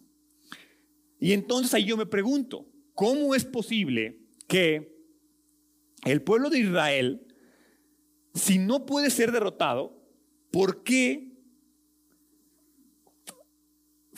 Y 1.20 1.34
entonces 1.34 1.74
ahí 1.74 1.84
yo 1.84 1.98
me 1.98 2.06
pregunto, 2.06 2.66
¿cómo 2.94 3.36
es 3.36 3.44
posible 3.44 4.22
que 4.48 4.96
el 6.06 6.22
pueblo 6.22 6.50
de 6.50 6.60
Israel, 6.60 7.28
si 8.34 8.58
no 8.60 8.86
puede 8.86 9.10
ser 9.10 9.34
derrotado, 9.34 10.02
¿por 10.52 10.84
qué 10.84 11.31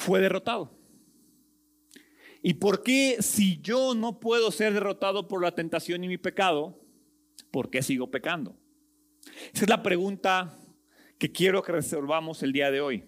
fue 0.03 0.19
derrotado? 0.19 0.69
¿Y 2.41 2.55
por 2.55 2.83
qué 2.83 3.17
si 3.21 3.61
yo 3.61 3.95
no 3.95 4.19
puedo 4.19 4.51
ser 4.51 4.73
derrotado 4.73 5.29
por 5.29 5.41
la 5.41 5.55
tentación 5.55 6.03
y 6.03 6.09
mi 6.09 6.17
pecado, 6.17 6.77
por 7.51 7.69
qué 7.69 7.81
sigo 7.81 8.11
pecando? 8.11 8.57
Esa 9.53 9.63
es 9.63 9.69
la 9.69 9.81
pregunta 9.81 10.59
que 11.17 11.31
quiero 11.31 11.63
que 11.63 11.71
resolvamos 11.71 12.43
el 12.43 12.51
día 12.51 12.69
de 12.69 12.81
hoy. 12.81 13.05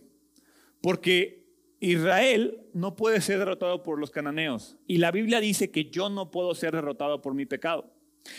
Porque 0.82 1.46
Israel 1.82 2.66
no 2.74 2.96
puede 2.96 3.20
ser 3.20 3.40
derrotado 3.40 3.84
por 3.84 4.00
los 4.00 4.10
cananeos. 4.10 4.78
Y 4.88 5.00
la 5.00 5.12
Biblia 5.12 5.42
dice 5.42 5.72
que 5.72 5.90
yo 5.90 6.10
no 6.10 6.32
puedo 6.32 6.56
ser 6.56 6.74
derrotado 6.74 7.22
por 7.22 7.34
mi 7.34 7.46
pecado. 7.46 7.94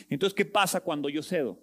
Entonces, 0.09 0.35
¿qué 0.35 0.47
pasa 0.47 0.81
cuando 0.81 1.11
yo 1.11 1.23
cedo? 1.23 1.59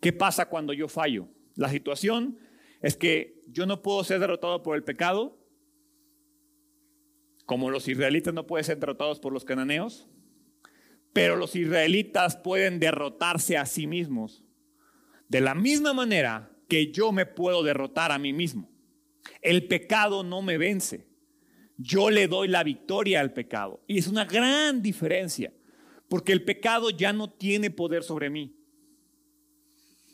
¿Qué 0.00 0.12
pasa 0.12 0.48
cuando 0.48 0.72
yo 0.72 0.86
fallo? 0.86 1.26
La 1.56 1.68
situación 1.68 2.38
es 2.80 2.96
que 2.96 3.42
yo 3.48 3.66
no 3.66 3.82
puedo 3.82 4.04
ser 4.04 4.20
derrotado 4.20 4.62
por 4.62 4.76
el 4.76 4.84
pecado, 4.84 5.41
como 7.46 7.70
los 7.70 7.88
israelitas 7.88 8.32
no 8.32 8.46
pueden 8.46 8.64
ser 8.64 8.78
derrotados 8.78 9.20
por 9.20 9.32
los 9.32 9.44
cananeos, 9.44 10.08
pero 11.12 11.36
los 11.36 11.54
israelitas 11.56 12.36
pueden 12.36 12.78
derrotarse 12.78 13.56
a 13.56 13.66
sí 13.66 13.86
mismos. 13.86 14.44
De 15.28 15.40
la 15.40 15.54
misma 15.54 15.92
manera 15.92 16.50
que 16.68 16.90
yo 16.90 17.12
me 17.12 17.26
puedo 17.26 17.62
derrotar 17.62 18.12
a 18.12 18.18
mí 18.18 18.32
mismo. 18.32 18.70
El 19.40 19.68
pecado 19.68 20.24
no 20.24 20.42
me 20.42 20.58
vence. 20.58 21.06
Yo 21.76 22.10
le 22.10 22.28
doy 22.28 22.48
la 22.48 22.64
victoria 22.64 23.20
al 23.20 23.32
pecado. 23.32 23.82
Y 23.86 23.98
es 23.98 24.06
una 24.06 24.24
gran 24.24 24.82
diferencia, 24.82 25.52
porque 26.08 26.32
el 26.32 26.44
pecado 26.44 26.90
ya 26.90 27.12
no 27.12 27.30
tiene 27.30 27.70
poder 27.70 28.02
sobre 28.02 28.30
mí. 28.30 28.56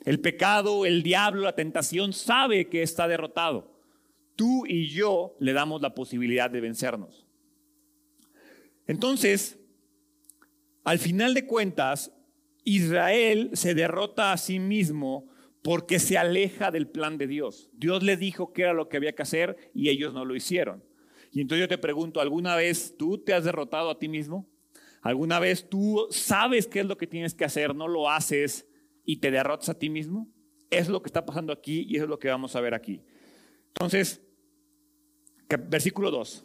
El 0.05 0.21
pecado, 0.21 0.87
el 0.87 1.03
diablo, 1.03 1.43
la 1.43 1.55
tentación 1.55 2.13
sabe 2.13 2.69
que 2.69 2.83
está 2.83 3.07
derrotado. 3.07 3.78
Tú 4.39 4.67
y 4.67 4.87
yo 4.87 5.35
le 5.41 5.53
damos 5.53 5.83
la 5.83 5.97
posibilidad 5.97 6.49
de 6.49 6.61
vencernos. 6.61 7.27
Entonces, 8.87 9.59
al 10.85 11.01
final 11.01 11.35
de 11.35 11.45
cuentas, 11.45 12.13
Israel 12.63 13.51
se 13.55 13.75
derrota 13.75 14.33
a 14.33 14.37
sí 14.37 14.61
mismo 14.61 15.29
porque 15.61 15.99
se 15.99 16.19
aleja 16.19 16.71
del 16.71 16.87
plan 16.87 17.19
de 17.19 17.27
Dios. 17.27 17.69
Dios 17.73 18.05
le 18.05 18.17
dijo 18.17 18.53
qué 18.53 18.63
era 18.63 18.75
lo 18.75 18.89
que 18.89 18.97
había 18.97 19.13
que 19.13 19.23
hacer 19.23 19.57
y 19.75 19.89
ellos 19.89 20.15
no 20.15 20.25
lo 20.25 20.37
hicieron. 20.37 20.85
Y 21.33 21.41
entonces 21.41 21.65
yo 21.65 21.69
te 21.69 21.77
pregunto, 21.77 22.21
¿alguna 22.21 22.55
vez 22.55 22.95
tú 22.97 23.19
te 23.19 23.35
has 23.35 23.43
derrotado 23.43 23.91
a 23.91 23.99
ti 23.99 24.07
mismo? 24.07 24.49
¿Alguna 25.03 25.41
vez 25.41 25.69
tú 25.69 26.07
sabes 26.11 26.69
qué 26.69 26.79
es 26.79 26.87
lo 26.87 26.97
que 26.97 27.09
tienes 27.09 27.35
que 27.35 27.45
hacer, 27.45 27.75
no 27.75 27.89
lo 27.89 28.09
haces 28.09 28.69
y 29.05 29.17
te 29.17 29.33
derrotas 29.33 29.71
a 29.71 29.79
ti 29.81 29.91
mismo? 29.91 30.33
Es 30.71 30.89
lo 30.89 31.03
que 31.03 31.09
está 31.09 31.27
pasando 31.27 31.53
aquí 31.53 31.87
y 31.89 31.97
eso 31.97 32.05
es 32.05 32.09
lo 32.09 32.21
que 32.21 32.29
vamos 32.29 32.55
a 32.55 32.61
ver 32.61 32.75
aquí. 32.75 33.03
Entonces, 33.67 34.23
versículo 35.49 36.11
2. 36.11 36.45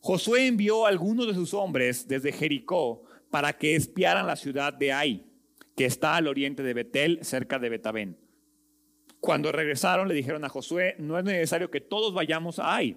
Josué 0.00 0.46
envió 0.46 0.86
a 0.86 0.88
algunos 0.88 1.26
de 1.26 1.34
sus 1.34 1.54
hombres 1.54 2.08
desde 2.08 2.32
Jericó 2.32 3.02
para 3.30 3.52
que 3.52 3.76
espiaran 3.76 4.26
la 4.26 4.36
ciudad 4.36 4.72
de 4.72 4.92
Ai 4.92 5.32
que 5.76 5.86
está 5.86 6.16
al 6.16 6.28
oriente 6.28 6.62
de 6.62 6.74
Betel, 6.74 7.18
cerca 7.22 7.58
de 7.58 7.68
Betabén. 7.68 8.18
Cuando 9.20 9.52
regresaron 9.52 10.08
le 10.08 10.14
dijeron 10.14 10.44
a 10.44 10.48
Josué, 10.48 10.96
no 10.98 11.18
es 11.18 11.24
necesario 11.24 11.70
que 11.70 11.80
todos 11.80 12.12
vayamos 12.12 12.58
a 12.58 12.74
Ai. 12.74 12.96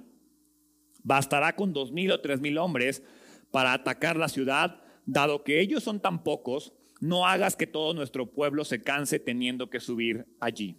Bastará 1.04 1.56
con 1.56 1.72
dos 1.72 1.92
mil 1.92 2.12
o 2.12 2.20
tres 2.20 2.42
mil 2.42 2.58
hombres 2.58 3.04
para 3.52 3.74
atacar 3.74 4.18
la 4.18 4.28
ciudad, 4.28 4.82
dado 5.06 5.44
que 5.44 5.62
ellos 5.62 5.84
son 5.84 6.00
tan 6.00 6.24
pocos, 6.24 6.74
no 7.00 7.28
hagas 7.28 7.56
que 7.56 7.68
todo 7.68 7.94
nuestro 7.94 8.26
pueblo 8.26 8.66
se 8.66 8.82
canse 8.82 9.20
teniendo 9.20 9.70
que 9.70 9.80
subir 9.80 10.26
allí. 10.40 10.76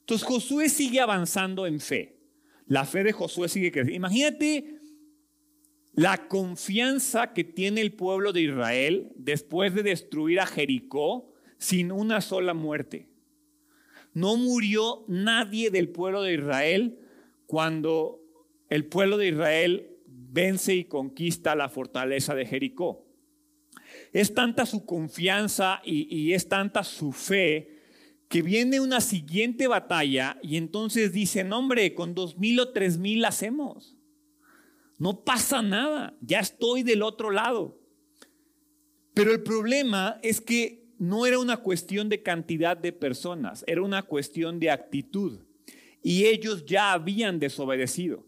Entonces 0.00 0.26
Josué 0.26 0.68
sigue 0.68 1.00
avanzando 1.00 1.66
en 1.66 1.80
fe. 1.80 2.19
La 2.70 2.84
fe 2.84 3.02
de 3.02 3.10
Josué 3.10 3.48
sigue 3.48 3.72
creciendo. 3.72 3.96
Imagínate 3.96 4.78
la 5.92 6.28
confianza 6.28 7.32
que 7.32 7.42
tiene 7.42 7.80
el 7.80 7.94
pueblo 7.94 8.32
de 8.32 8.42
Israel 8.42 9.10
después 9.16 9.74
de 9.74 9.82
destruir 9.82 10.38
a 10.38 10.46
Jericó 10.46 11.34
sin 11.58 11.90
una 11.90 12.20
sola 12.20 12.54
muerte. 12.54 13.08
No 14.14 14.36
murió 14.36 15.04
nadie 15.08 15.72
del 15.72 15.88
pueblo 15.88 16.22
de 16.22 16.34
Israel 16.34 17.00
cuando 17.46 18.20
el 18.68 18.84
pueblo 18.84 19.16
de 19.16 19.30
Israel 19.30 19.96
vence 20.06 20.76
y 20.76 20.84
conquista 20.84 21.56
la 21.56 21.70
fortaleza 21.70 22.36
de 22.36 22.46
Jericó. 22.46 23.04
Es 24.12 24.32
tanta 24.32 24.64
su 24.64 24.86
confianza 24.86 25.82
y, 25.84 26.34
es 26.34 26.48
tanta 26.48 26.84
su 26.84 27.10
fe 27.10 27.69
que 28.30 28.42
viene 28.42 28.78
una 28.78 29.00
siguiente 29.00 29.66
batalla 29.66 30.38
y 30.40 30.56
entonces 30.56 31.12
dicen, 31.12 31.52
hombre, 31.52 31.94
con 31.94 32.14
dos 32.14 32.38
mil 32.38 32.60
o 32.60 32.68
tres 32.68 32.96
mil 32.96 33.24
hacemos. 33.24 33.96
No 34.98 35.24
pasa 35.24 35.62
nada, 35.62 36.16
ya 36.20 36.38
estoy 36.38 36.84
del 36.84 37.02
otro 37.02 37.32
lado. 37.32 37.80
Pero 39.14 39.32
el 39.32 39.42
problema 39.42 40.20
es 40.22 40.40
que 40.40 40.86
no 40.96 41.26
era 41.26 41.40
una 41.40 41.56
cuestión 41.56 42.08
de 42.08 42.22
cantidad 42.22 42.76
de 42.76 42.92
personas, 42.92 43.64
era 43.66 43.82
una 43.82 44.04
cuestión 44.04 44.60
de 44.60 44.70
actitud. 44.70 45.40
Y 46.00 46.26
ellos 46.26 46.64
ya 46.64 46.92
habían 46.92 47.40
desobedecido. 47.40 48.24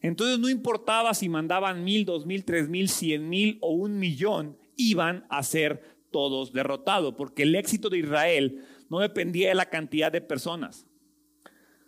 Entonces 0.00 0.40
no 0.40 0.48
importaba 0.48 1.14
si 1.14 1.28
mandaban 1.28 1.84
mil, 1.84 2.04
dos 2.04 2.26
mil, 2.26 2.44
tres 2.44 2.68
mil, 2.68 2.88
cien 2.88 3.28
mil 3.28 3.58
o 3.60 3.74
un 3.74 4.00
millón, 4.00 4.58
iban 4.74 5.24
a 5.28 5.44
ser 5.44 5.96
todos 6.10 6.52
derrotados, 6.52 7.14
porque 7.14 7.44
el 7.44 7.54
éxito 7.54 7.90
de 7.90 7.98
Israel 7.98 8.64
no 8.88 9.00
dependía 9.00 9.48
de 9.48 9.54
la 9.54 9.70
cantidad 9.70 10.12
de 10.12 10.20
personas, 10.20 10.86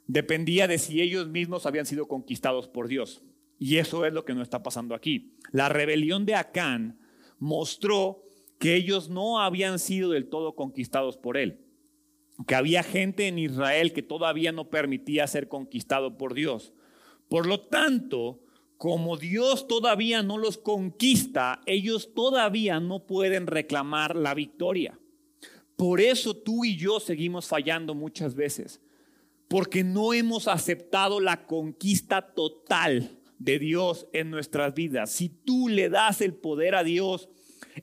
dependía 0.06 0.66
de 0.66 0.78
si 0.78 1.00
ellos 1.00 1.28
mismos 1.28 1.66
habían 1.66 1.86
sido 1.86 2.08
conquistados 2.08 2.68
por 2.68 2.88
Dios. 2.88 3.22
Y 3.58 3.78
eso 3.78 4.04
es 4.06 4.12
lo 4.12 4.24
que 4.24 4.34
nos 4.34 4.44
está 4.44 4.62
pasando 4.62 4.94
aquí. 4.94 5.34
La 5.50 5.68
rebelión 5.68 6.26
de 6.26 6.34
Acán 6.34 6.98
mostró 7.38 8.22
que 8.58 8.74
ellos 8.74 9.08
no 9.08 9.40
habían 9.40 9.78
sido 9.78 10.10
del 10.10 10.28
todo 10.28 10.54
conquistados 10.54 11.16
por 11.16 11.36
él, 11.36 11.60
que 12.46 12.54
había 12.54 12.82
gente 12.82 13.28
en 13.28 13.38
Israel 13.38 13.92
que 13.92 14.02
todavía 14.02 14.52
no 14.52 14.70
permitía 14.70 15.26
ser 15.26 15.48
conquistado 15.48 16.16
por 16.16 16.34
Dios. 16.34 16.72
Por 17.28 17.46
lo 17.46 17.60
tanto, 17.60 18.40
como 18.76 19.16
Dios 19.16 19.66
todavía 19.66 20.22
no 20.22 20.38
los 20.38 20.56
conquista, 20.56 21.60
ellos 21.66 22.14
todavía 22.14 22.80
no 22.80 23.06
pueden 23.06 23.46
reclamar 23.46 24.14
la 24.16 24.34
victoria. 24.34 24.98
Por 25.78 26.00
eso 26.00 26.36
tú 26.36 26.64
y 26.64 26.76
yo 26.76 26.98
seguimos 26.98 27.46
fallando 27.46 27.94
muchas 27.94 28.34
veces, 28.34 28.80
porque 29.46 29.84
no 29.84 30.12
hemos 30.12 30.48
aceptado 30.48 31.20
la 31.20 31.46
conquista 31.46 32.34
total 32.34 33.16
de 33.38 33.60
Dios 33.60 34.08
en 34.12 34.28
nuestras 34.28 34.74
vidas. 34.74 35.12
Si 35.12 35.28
tú 35.28 35.68
le 35.68 35.88
das 35.88 36.20
el 36.20 36.34
poder 36.34 36.74
a 36.74 36.82
Dios 36.82 37.28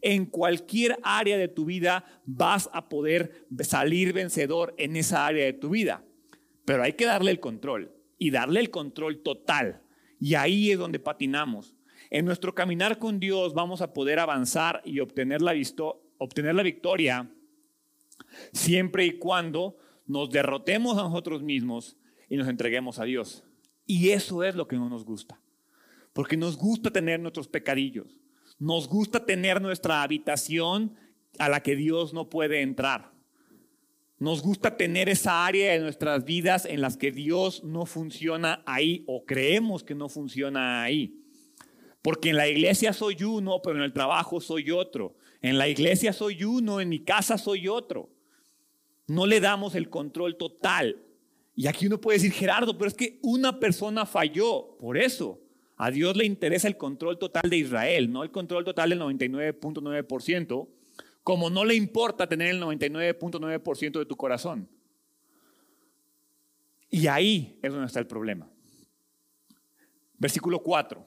en 0.01 0.25
cualquier 0.25 0.99
área 1.03 1.37
de 1.37 1.47
tu 1.47 1.63
vida, 1.63 2.03
vas 2.25 2.69
a 2.73 2.89
poder 2.89 3.47
salir 3.61 4.11
vencedor 4.11 4.75
en 4.77 4.97
esa 4.97 5.25
área 5.25 5.45
de 5.45 5.53
tu 5.53 5.69
vida. 5.69 6.03
Pero 6.65 6.83
hay 6.83 6.93
que 6.93 7.05
darle 7.05 7.31
el 7.31 7.39
control 7.39 7.95
y 8.19 8.29
darle 8.29 8.59
el 8.59 8.71
control 8.71 9.23
total. 9.23 9.83
Y 10.19 10.35
ahí 10.35 10.69
es 10.69 10.77
donde 10.77 10.99
patinamos. 10.99 11.73
En 12.09 12.25
nuestro 12.25 12.53
caminar 12.53 12.99
con 12.99 13.21
Dios 13.21 13.53
vamos 13.53 13.81
a 13.81 13.93
poder 13.93 14.19
avanzar 14.19 14.81
y 14.83 14.99
obtener 14.99 15.41
la, 15.41 15.53
obtener 16.17 16.55
la 16.55 16.63
victoria 16.63 17.31
siempre 18.53 19.05
y 19.05 19.17
cuando 19.17 19.77
nos 20.05 20.29
derrotemos 20.29 20.97
a 20.97 21.03
nosotros 21.03 21.41
mismos 21.41 21.97
y 22.29 22.37
nos 22.37 22.47
entreguemos 22.47 22.99
a 22.99 23.05
Dios. 23.05 23.43
Y 23.85 24.09
eso 24.09 24.43
es 24.43 24.55
lo 24.55 24.67
que 24.67 24.75
no 24.75 24.89
nos 24.89 25.05
gusta 25.05 25.39
porque 26.15 26.37
nos 26.37 26.57
gusta 26.57 26.91
tener 26.91 27.19
nuestros 27.19 27.49
pecadillos, 27.49 28.21
nos 28.57 28.87
gusta 28.87 29.25
tener 29.25 29.61
nuestra 29.61 30.01
habitación 30.01 30.95
a 31.39 31.49
la 31.49 31.61
que 31.61 31.75
Dios 31.75 32.13
no 32.13 32.29
puede 32.29 32.61
entrar. 32.61 33.11
Nos 34.17 34.41
gusta 34.41 34.77
tener 34.77 35.09
esa 35.09 35.45
área 35.45 35.73
de 35.73 35.79
nuestras 35.79 36.23
vidas 36.23 36.63
en 36.63 36.79
las 36.79 36.95
que 36.95 37.11
Dios 37.11 37.65
no 37.65 37.85
funciona 37.85 38.63
ahí 38.65 39.03
o 39.07 39.25
creemos 39.25 39.83
que 39.83 39.93
no 39.93 40.07
funciona 40.07 40.83
ahí. 40.83 41.21
Porque 42.01 42.29
en 42.29 42.37
la 42.37 42.47
iglesia 42.47 42.93
soy 42.93 43.21
uno, 43.21 43.61
pero 43.61 43.75
en 43.75 43.83
el 43.83 43.91
trabajo 43.91 44.39
soy 44.39 44.71
otro. 44.71 45.17
En 45.41 45.57
la 45.57 45.67
iglesia 45.67 46.13
soy 46.13 46.45
uno, 46.45 46.79
en 46.79 46.87
mi 46.87 46.99
casa 46.99 47.37
soy 47.37 47.67
otro. 47.67 48.09
No 49.07 49.25
le 49.25 49.39
damos 49.39 49.75
el 49.75 49.89
control 49.89 50.37
total. 50.37 50.97
Y 51.55 51.67
aquí 51.67 51.87
uno 51.87 52.01
puede 52.01 52.17
decir, 52.17 52.31
Gerardo, 52.31 52.77
pero 52.77 52.87
es 52.87 52.93
que 52.93 53.19
una 53.21 53.59
persona 53.59 54.05
falló. 54.05 54.75
Por 54.77 54.97
eso, 54.97 55.39
a 55.77 55.91
Dios 55.91 56.15
le 56.15 56.25
interesa 56.25 56.67
el 56.67 56.77
control 56.77 57.17
total 57.17 57.49
de 57.49 57.57
Israel, 57.57 58.11
no 58.11 58.23
el 58.23 58.31
control 58.31 58.63
total 58.63 58.89
del 58.89 58.99
99.9%, 58.99 60.67
como 61.23 61.49
no 61.49 61.65
le 61.65 61.75
importa 61.75 62.27
tener 62.27 62.49
el 62.49 62.61
99.9% 62.61 63.99
de 63.99 64.05
tu 64.05 64.15
corazón. 64.15 64.69
Y 66.89 67.07
ahí 67.07 67.59
es 67.61 67.71
donde 67.71 67.87
está 67.87 67.99
el 67.99 68.07
problema. 68.07 68.49
Versículo 70.17 70.59
4. 70.59 71.05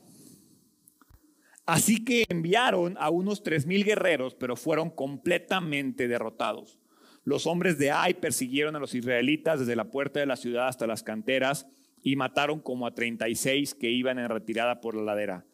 Así 1.65 2.05
que 2.05 2.25
enviaron 2.29 2.97
a 2.99 3.11
unos 3.11 3.43
tres 3.43 3.67
mil 3.67 3.85
guerreros, 3.85 4.35
pero 4.35 4.57
fueron 4.57 4.91
completamente 4.91 6.09
derrotados. 6.09 6.78
Los 7.29 7.47
hombres 7.47 7.77
de 7.77 7.91
Ai 7.91 8.15
persiguieron 8.15 8.75
a 8.75 8.79
los 8.79 8.95
israelitas 8.95 9.61
desde 9.61 9.77
la 9.77 9.91
puerta 9.91 10.19
de 10.19 10.25
la 10.25 10.37
ciudad 10.37 10.67
hasta 10.67 10.87
las 10.87 11.03
canteras 11.03 11.67
y 12.03 12.17
mataron 12.17 12.59
como 12.59 12.87
a 12.87 12.95
36 12.95 13.75
que 13.75 13.91
iban 13.91 14.19
en 14.19 14.31
retirada 14.31 14.81
por 14.81 14.95
la 14.95 15.03
ladera. 15.03 15.45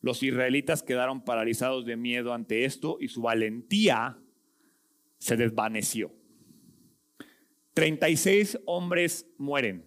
Los 0.00 0.22
israelitas 0.22 0.84
quedaron 0.84 1.24
paralizados 1.24 1.86
de 1.86 1.96
miedo 1.96 2.32
ante 2.32 2.64
esto 2.64 2.98
y 3.00 3.08
su 3.08 3.22
valentía 3.22 4.16
se 5.18 5.36
desvaneció. 5.36 6.14
36 7.72 8.60
hombres 8.64 9.26
mueren. 9.36 9.84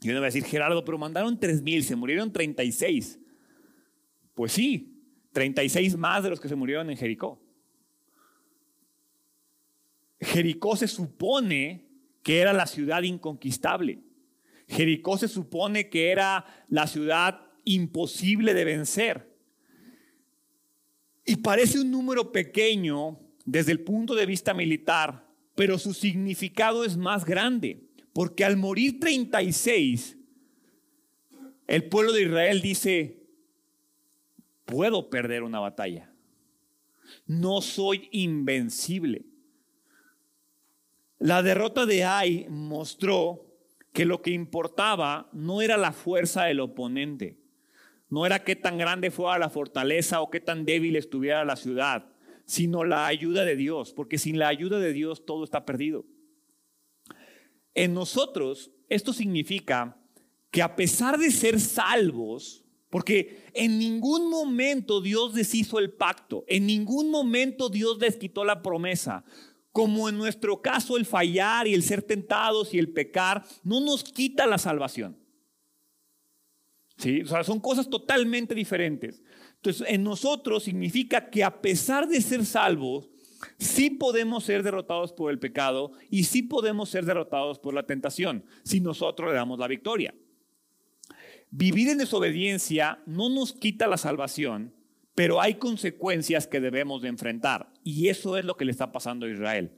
Y 0.00 0.10
uno 0.10 0.20
va 0.20 0.26
a 0.26 0.30
decir, 0.30 0.44
Gerardo, 0.44 0.84
pero 0.84 0.96
mandaron 0.96 1.40
3.000, 1.40 1.80
se 1.80 1.96
murieron 1.96 2.32
36. 2.32 3.18
Pues 4.32 4.52
sí, 4.52 5.02
36 5.32 5.96
más 5.96 6.22
de 6.22 6.30
los 6.30 6.38
que 6.38 6.48
se 6.48 6.54
murieron 6.54 6.88
en 6.88 6.96
Jericó. 6.96 7.44
Jericó 10.36 10.76
se 10.76 10.86
supone 10.86 11.88
que 12.22 12.40
era 12.40 12.52
la 12.52 12.66
ciudad 12.66 13.02
inconquistable. 13.04 14.02
Jericó 14.68 15.16
se 15.16 15.28
supone 15.28 15.88
que 15.88 16.10
era 16.10 16.44
la 16.68 16.86
ciudad 16.86 17.40
imposible 17.64 18.52
de 18.52 18.66
vencer. 18.66 19.34
Y 21.24 21.36
parece 21.36 21.80
un 21.80 21.90
número 21.90 22.32
pequeño 22.32 23.18
desde 23.46 23.72
el 23.72 23.80
punto 23.80 24.14
de 24.14 24.26
vista 24.26 24.52
militar, 24.52 25.26
pero 25.54 25.78
su 25.78 25.94
significado 25.94 26.84
es 26.84 26.98
más 26.98 27.24
grande, 27.24 27.88
porque 28.12 28.44
al 28.44 28.58
morir 28.58 29.00
36, 29.00 30.18
el 31.66 31.84
pueblo 31.84 32.12
de 32.12 32.24
Israel 32.24 32.60
dice, 32.60 33.22
puedo 34.66 35.08
perder 35.08 35.44
una 35.44 35.60
batalla, 35.60 36.12
no 37.26 37.62
soy 37.62 38.10
invencible. 38.12 39.24
La 41.18 41.42
derrota 41.42 41.86
de 41.86 42.04
Ai 42.04 42.46
mostró 42.48 43.46
que 43.92 44.04
lo 44.04 44.20
que 44.20 44.30
importaba 44.30 45.30
no 45.32 45.62
era 45.62 45.76
la 45.76 45.92
fuerza 45.92 46.44
del 46.44 46.60
oponente, 46.60 47.38
no 48.08 48.26
era 48.26 48.44
qué 48.44 48.54
tan 48.56 48.76
grande 48.78 49.10
fuera 49.10 49.38
la 49.38 49.48
fortaleza 49.48 50.20
o 50.20 50.30
qué 50.30 50.40
tan 50.40 50.64
débil 50.64 50.96
estuviera 50.96 51.44
la 51.44 51.56
ciudad, 51.56 52.12
sino 52.44 52.84
la 52.84 53.06
ayuda 53.06 53.44
de 53.44 53.56
Dios, 53.56 53.92
porque 53.92 54.18
sin 54.18 54.38
la 54.38 54.48
ayuda 54.48 54.78
de 54.78 54.92
Dios 54.92 55.24
todo 55.24 55.44
está 55.44 55.64
perdido. 55.64 56.04
En 57.74 57.94
nosotros 57.94 58.70
esto 58.88 59.12
significa 59.12 59.96
que 60.50 60.62
a 60.62 60.76
pesar 60.76 61.18
de 61.18 61.30
ser 61.30 61.58
salvos, 61.60 62.64
porque 62.90 63.44
en 63.52 63.78
ningún 63.78 64.30
momento 64.30 65.00
Dios 65.00 65.34
deshizo 65.34 65.78
el 65.78 65.92
pacto, 65.92 66.44
en 66.46 66.66
ningún 66.66 67.10
momento 67.10 67.68
Dios 67.68 67.98
les 67.98 68.16
quitó 68.16 68.44
la 68.44 68.62
promesa, 68.62 69.24
como 69.76 70.08
en 70.08 70.16
nuestro 70.16 70.62
caso 70.62 70.96
el 70.96 71.04
fallar 71.04 71.66
y 71.66 71.74
el 71.74 71.82
ser 71.82 72.00
tentados 72.00 72.72
y 72.72 72.78
el 72.78 72.88
pecar, 72.94 73.44
no 73.62 73.78
nos 73.78 74.02
quita 74.04 74.46
la 74.46 74.56
salvación. 74.56 75.18
¿Sí? 76.96 77.24
Son 77.44 77.60
cosas 77.60 77.90
totalmente 77.90 78.54
diferentes. 78.54 79.22
Entonces, 79.56 79.86
en 79.86 80.02
nosotros 80.02 80.62
significa 80.62 81.28
que 81.28 81.44
a 81.44 81.60
pesar 81.60 82.08
de 82.08 82.22
ser 82.22 82.46
salvos, 82.46 83.10
sí 83.58 83.90
podemos 83.90 84.44
ser 84.44 84.62
derrotados 84.62 85.12
por 85.12 85.30
el 85.30 85.38
pecado 85.38 85.92
y 86.08 86.24
sí 86.24 86.42
podemos 86.42 86.88
ser 86.88 87.04
derrotados 87.04 87.58
por 87.58 87.74
la 87.74 87.84
tentación, 87.84 88.46
si 88.62 88.80
nosotros 88.80 89.28
le 89.28 89.34
damos 89.34 89.58
la 89.58 89.68
victoria. 89.68 90.14
Vivir 91.50 91.90
en 91.90 91.98
desobediencia 91.98 93.02
no 93.04 93.28
nos 93.28 93.52
quita 93.52 93.86
la 93.88 93.98
salvación, 93.98 94.72
pero 95.16 95.40
hay 95.40 95.54
consecuencias 95.54 96.46
que 96.46 96.60
debemos 96.60 97.00
de 97.00 97.08
enfrentar. 97.08 97.72
Y 97.82 98.08
eso 98.08 98.36
es 98.36 98.44
lo 98.44 98.56
que 98.56 98.66
le 98.66 98.70
está 98.70 98.92
pasando 98.92 99.24
a 99.24 99.30
Israel. 99.30 99.72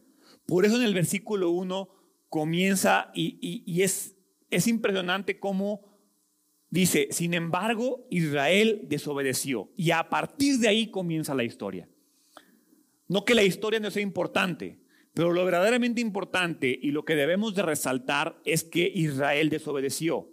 Por 0.44 0.66
eso 0.66 0.76
en 0.76 0.82
el 0.82 0.92
versículo 0.92 1.50
1 1.50 1.88
comienza 2.28 3.12
y, 3.14 3.80
es, 3.80 4.16
es 4.50 4.66
impresionante 4.66 5.38
cómo 5.38 5.96
dice, 6.70 7.06
sin 7.12 7.34
embargo, 7.34 8.04
Israel 8.10 8.80
desobedeció. 8.88 9.70
Y 9.76 9.92
a 9.92 10.10
partir 10.10 10.58
de 10.58 10.66
ahí 10.66 10.90
comienza 10.90 11.36
la 11.36 11.44
historia. 11.44 11.88
No 13.06 13.24
que 13.24 13.36
la 13.36 13.44
historia 13.44 13.78
no 13.78 13.92
sea 13.92 14.02
importante, 14.02 14.80
pero 15.14 15.32
lo 15.32 15.44
verdaderamente 15.44 16.00
importante 16.00 16.76
y 16.82 16.90
lo 16.90 17.04
que 17.04 17.14
debemos 17.14 17.54
de 17.54 17.62
resaltar 17.62 18.40
es 18.44 18.64
que 18.64 18.90
Israel 18.92 19.50
desobedeció. 19.50 20.32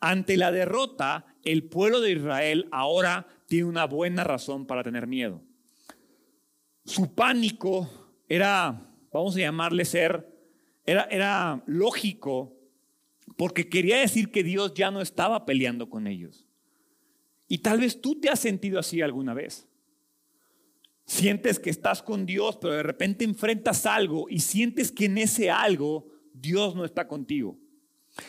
Ante 0.00 0.36
la 0.36 0.50
derrota, 0.50 1.26
el 1.44 1.62
pueblo 1.62 2.00
de 2.00 2.12
Israel 2.12 2.66
ahora 2.72 3.28
tiene 3.50 3.64
una 3.64 3.84
buena 3.84 4.22
razón 4.22 4.64
para 4.64 4.84
tener 4.84 5.08
miedo. 5.08 5.42
Su 6.84 7.12
pánico 7.16 7.90
era, 8.28 8.88
vamos 9.12 9.34
a 9.34 9.40
llamarle 9.40 9.84
ser, 9.84 10.24
era, 10.86 11.08
era 11.10 11.60
lógico 11.66 12.56
porque 13.36 13.68
quería 13.68 13.98
decir 13.98 14.30
que 14.30 14.44
Dios 14.44 14.72
ya 14.74 14.92
no 14.92 15.00
estaba 15.00 15.46
peleando 15.46 15.90
con 15.90 16.06
ellos. 16.06 16.46
Y 17.48 17.58
tal 17.58 17.80
vez 17.80 18.00
tú 18.00 18.20
te 18.20 18.28
has 18.28 18.38
sentido 18.38 18.78
así 18.78 19.02
alguna 19.02 19.34
vez. 19.34 19.66
Sientes 21.04 21.58
que 21.58 21.70
estás 21.70 22.04
con 22.04 22.26
Dios, 22.26 22.56
pero 22.56 22.74
de 22.74 22.84
repente 22.84 23.24
enfrentas 23.24 23.84
algo 23.84 24.28
y 24.30 24.38
sientes 24.38 24.92
que 24.92 25.06
en 25.06 25.18
ese 25.18 25.50
algo 25.50 26.06
Dios 26.32 26.76
no 26.76 26.84
está 26.84 27.08
contigo. 27.08 27.58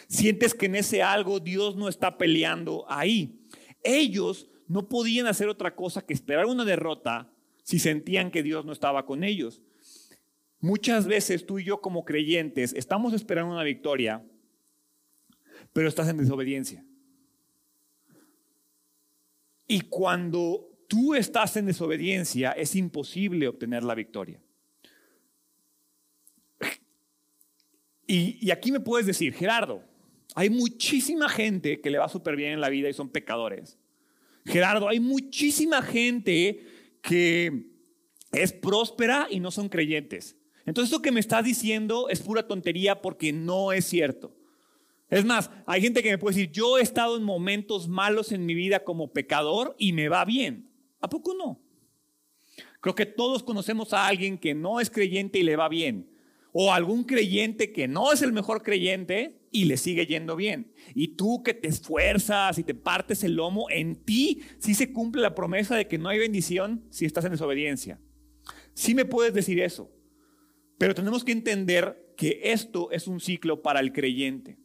Sientes 0.07 0.55
que 0.55 0.65
en 0.65 0.77
ese 0.77 1.03
algo 1.03 1.39
Dios 1.39 1.75
no 1.75 1.89
está 1.89 2.17
peleando 2.17 2.85
ahí. 2.89 3.45
Ellos 3.83 4.47
no 4.71 4.87
podían 4.87 5.27
hacer 5.27 5.49
otra 5.49 5.75
cosa 5.75 6.01
que 6.01 6.13
esperar 6.13 6.45
una 6.45 6.63
derrota 6.63 7.29
si 7.63 7.77
sentían 7.77 8.31
que 8.31 8.41
Dios 8.41 8.65
no 8.65 8.71
estaba 8.71 9.05
con 9.05 9.25
ellos. 9.25 9.61
Muchas 10.61 11.07
veces 11.07 11.45
tú 11.45 11.59
y 11.59 11.65
yo 11.65 11.81
como 11.81 12.05
creyentes 12.05 12.73
estamos 12.73 13.13
esperando 13.13 13.51
una 13.51 13.63
victoria, 13.63 14.23
pero 15.73 15.89
estás 15.89 16.07
en 16.07 16.17
desobediencia. 16.17 16.85
Y 19.67 19.81
cuando 19.81 20.69
tú 20.87 21.15
estás 21.15 21.57
en 21.57 21.65
desobediencia, 21.65 22.51
es 22.51 22.73
imposible 22.75 23.49
obtener 23.49 23.83
la 23.83 23.95
victoria. 23.95 24.41
Y, 28.07 28.51
aquí 28.51 28.71
me 28.71 28.79
puedes 28.79 29.05
decir, 29.05 29.33
Gerardo, 29.33 29.83
hay 30.35 30.49
muchísima 30.49 31.27
gente 31.29 31.81
que 31.81 31.89
le 31.89 31.97
va 31.97 32.07
súper 32.07 32.35
bien 32.35 32.53
en 32.53 32.61
la 32.61 32.69
vida 32.69 32.89
y 32.89 32.93
son 32.93 33.09
pecadores. 33.09 33.77
Gerardo, 34.45 34.87
hay 34.89 34.99
muchísima 34.99 35.81
gente 35.81 36.65
que 37.01 37.67
es 38.31 38.53
próspera 38.53 39.27
y 39.29 39.39
no 39.39 39.51
son 39.51 39.69
creyentes. 39.69 40.37
Entonces, 40.65 40.91
eso 40.91 41.01
que 41.01 41.11
me 41.11 41.19
estás 41.19 41.43
diciendo 41.43 42.09
es 42.09 42.21
pura 42.21 42.47
tontería 42.47 43.01
porque 43.01 43.33
no 43.33 43.71
es 43.71 43.85
cierto. 43.85 44.35
Es 45.09 45.25
más, 45.25 45.51
hay 45.65 45.81
gente 45.81 46.01
que 46.01 46.11
me 46.11 46.17
puede 46.17 46.35
decir, 46.35 46.51
yo 46.51 46.77
he 46.77 46.81
estado 46.81 47.17
en 47.17 47.23
momentos 47.23 47.87
malos 47.87 48.31
en 48.31 48.45
mi 48.45 48.53
vida 48.53 48.83
como 48.83 49.11
pecador 49.11 49.75
y 49.77 49.91
me 49.91 50.07
va 50.07 50.23
bien. 50.23 50.71
¿A 51.01 51.09
poco 51.09 51.33
no? 51.33 51.59
Creo 52.79 52.95
que 52.95 53.05
todos 53.05 53.43
conocemos 53.43 53.93
a 53.93 54.07
alguien 54.07 54.37
que 54.37 54.53
no 54.53 54.79
es 54.79 54.89
creyente 54.89 55.39
y 55.39 55.43
le 55.43 55.55
va 55.55 55.67
bien. 55.67 56.10
O 56.53 56.73
algún 56.73 57.03
creyente 57.03 57.71
que 57.71 57.87
no 57.87 58.11
es 58.11 58.21
el 58.21 58.33
mejor 58.33 58.61
creyente 58.61 59.41
y 59.51 59.65
le 59.65 59.77
sigue 59.77 60.05
yendo 60.05 60.35
bien. 60.35 60.73
Y 60.95 61.09
tú 61.09 61.43
que 61.43 61.53
te 61.53 61.67
esfuerzas 61.67 62.57
y 62.57 62.63
te 62.63 62.73
partes 62.73 63.23
el 63.23 63.35
lomo, 63.35 63.69
en 63.69 63.95
ti 63.95 64.41
sí 64.59 64.73
se 64.73 64.91
cumple 64.91 65.21
la 65.21 65.35
promesa 65.35 65.75
de 65.75 65.87
que 65.87 65.97
no 65.97 66.09
hay 66.09 66.19
bendición 66.19 66.85
si 66.89 67.05
estás 67.05 67.25
en 67.25 67.31
desobediencia. 67.31 67.99
Sí 68.73 68.95
me 68.95 69.05
puedes 69.05 69.33
decir 69.33 69.59
eso, 69.59 69.91
pero 70.77 70.95
tenemos 70.95 71.23
que 71.23 71.31
entender 71.31 72.13
que 72.17 72.39
esto 72.43 72.91
es 72.91 73.07
un 73.07 73.19
ciclo 73.19 73.61
para 73.61 73.79
el 73.79 73.91
creyente. 73.91 74.57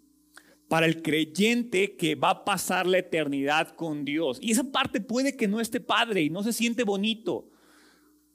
Para 0.68 0.86
el 0.86 1.02
creyente 1.02 1.96
que 1.96 2.16
va 2.16 2.30
a 2.30 2.44
pasar 2.44 2.86
la 2.86 2.98
eternidad 2.98 3.74
con 3.76 4.04
Dios. 4.04 4.38
Y 4.40 4.50
esa 4.50 4.64
parte 4.64 5.00
puede 5.00 5.36
que 5.36 5.46
no 5.46 5.60
esté 5.60 5.80
padre 5.80 6.22
y 6.22 6.30
no 6.30 6.42
se 6.42 6.52
siente 6.52 6.84
bonito. 6.84 7.50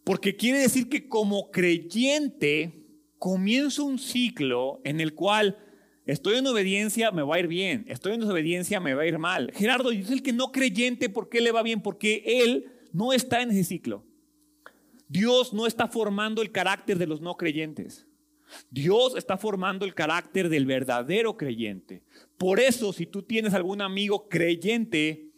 Porque 0.04 0.36
quiere 0.36 0.60
decir 0.60 0.90
que 0.90 1.08
como 1.08 1.52
creyente 1.52 2.81
comienzo 3.22 3.86
un 3.86 4.00
ciclo 4.00 4.82
en 4.84 5.00
el 5.00 5.14
cual 5.14 5.56
estoy 6.08 6.38
en 6.38 6.48
obediencia, 6.48 7.12
me 7.12 7.22
va 7.22 7.36
a 7.36 7.40
ir 7.40 7.48
bien, 7.48 7.86
estoy 7.88 8.16
en 8.16 8.22
desobediencia, 8.22 8.80
me 8.80 8.96
va 8.96 9.04
a 9.04 9.06
ir 9.06 9.20
mal. 9.20 9.52
Gerardo 9.54 9.92
es 9.92 10.10
el 10.10 10.24
que 10.24 10.34
no 10.34 10.52
creyente, 10.52 11.08
¿por 11.08 11.30
qué 11.30 11.40
le 11.40 11.52
va 11.52 11.62
bien? 11.62 11.84
Porque 11.84 12.24
él 12.26 12.72
no 12.92 13.14
está 13.14 13.44
en 13.44 13.52
ese 13.52 13.64
ciclo. 13.64 14.04
Dios 15.08 15.54
no 15.54 15.68
está 15.68 15.88
formando 15.88 16.42
el 16.42 16.52
carácter 16.52 16.98
de 16.98 17.06
los 17.06 17.22
no 17.22 17.38
creyentes. 17.38 18.08
Dios 18.72 19.16
está 19.16 19.38
formando 19.38 19.86
el 19.86 19.94
carácter 19.94 20.50
del 20.50 20.66
verdadero 20.66 21.38
creyente. 21.38 22.02
Por 22.40 22.60
eso, 22.60 22.92
si 22.92 23.06
tú 23.06 23.22
tienes 23.22 23.54
algún 23.54 23.84
amigo 23.84 24.30
creyente 24.30 25.30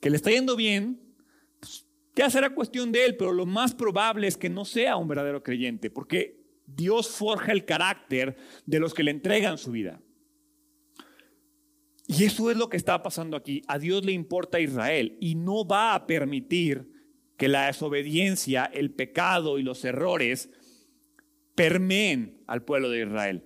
que 0.00 0.10
le 0.10 0.16
está 0.16 0.32
yendo 0.32 0.56
bien, 0.56 1.00
pues, 1.60 1.86
ya 2.16 2.28
será 2.30 2.52
cuestión 2.52 2.90
de 2.90 3.04
él, 3.04 3.16
pero 3.16 3.32
lo 3.32 3.46
más 3.46 3.76
probable 3.76 4.26
es 4.26 4.36
que 4.36 4.50
no 4.50 4.64
sea 4.64 4.96
un 4.96 5.06
verdadero 5.06 5.44
creyente, 5.44 5.88
porque 5.88 6.41
Dios 6.74 7.08
forja 7.08 7.52
el 7.52 7.64
carácter 7.64 8.36
de 8.66 8.80
los 8.80 8.94
que 8.94 9.02
le 9.02 9.10
entregan 9.10 9.58
su 9.58 9.70
vida. 9.72 10.00
Y 12.06 12.24
eso 12.24 12.50
es 12.50 12.56
lo 12.56 12.68
que 12.68 12.76
está 12.76 13.02
pasando 13.02 13.36
aquí. 13.36 13.62
A 13.68 13.78
Dios 13.78 14.04
le 14.04 14.12
importa 14.12 14.60
Israel 14.60 15.16
y 15.20 15.34
no 15.34 15.66
va 15.66 15.94
a 15.94 16.06
permitir 16.06 16.90
que 17.36 17.48
la 17.48 17.66
desobediencia, 17.66 18.64
el 18.66 18.92
pecado 18.92 19.58
y 19.58 19.62
los 19.62 19.84
errores 19.84 20.50
permeen 21.54 22.42
al 22.46 22.64
pueblo 22.64 22.90
de 22.90 23.02
Israel. 23.02 23.44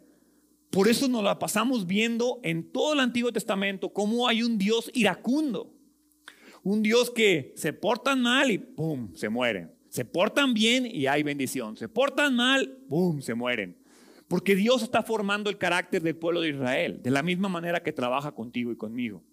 Por 0.71 0.89
eso 0.89 1.09
nos 1.09 1.23
la 1.23 1.39
pasamos 1.39 1.87
viendo 1.87 2.41
en 2.43 2.71
todo 2.71 2.95
el 2.95 3.01
Antiguo 3.01 3.33
Testamento 3.33 3.93
cómo 3.93 4.29
hay 4.29 4.43
un 4.43 4.59
Dios 4.59 4.91
iracundo. 4.95 5.73
Un 6.63 6.83
Dios 6.83 7.11
que 7.11 7.53
se 7.57 7.73
portan 7.73 8.21
mal 8.21 8.51
y 8.51 8.59
¡pum! 8.59 9.15
se 9.15 9.29
mueren. 9.29 9.76
Se 9.97 10.05
portan 10.05 10.53
bien 10.53 10.85
y 10.85 11.07
hay 11.07 11.23
bendición. 11.23 11.79
Se 11.79 11.89
portan 11.89 12.37
mal, 12.37 12.77
¡pum! 12.87 13.23
se 13.23 13.33
mueren. 13.33 13.79
Porque 14.29 14.55
Dios 14.55 14.83
está 14.83 15.03
formando 15.03 15.49
el 15.49 15.57
carácter 15.57 16.03
del 16.03 16.17
pueblo 16.17 16.43
de 16.43 16.51
Israel, 16.51 17.01
de 17.03 17.11
la 17.11 17.23
misma 17.23 17.49
manera 17.49 17.83
que 17.83 17.95
trabaja 17.95 18.33
contigo 18.33 18.71
y 18.71 18.77
conmigo. 18.77 19.25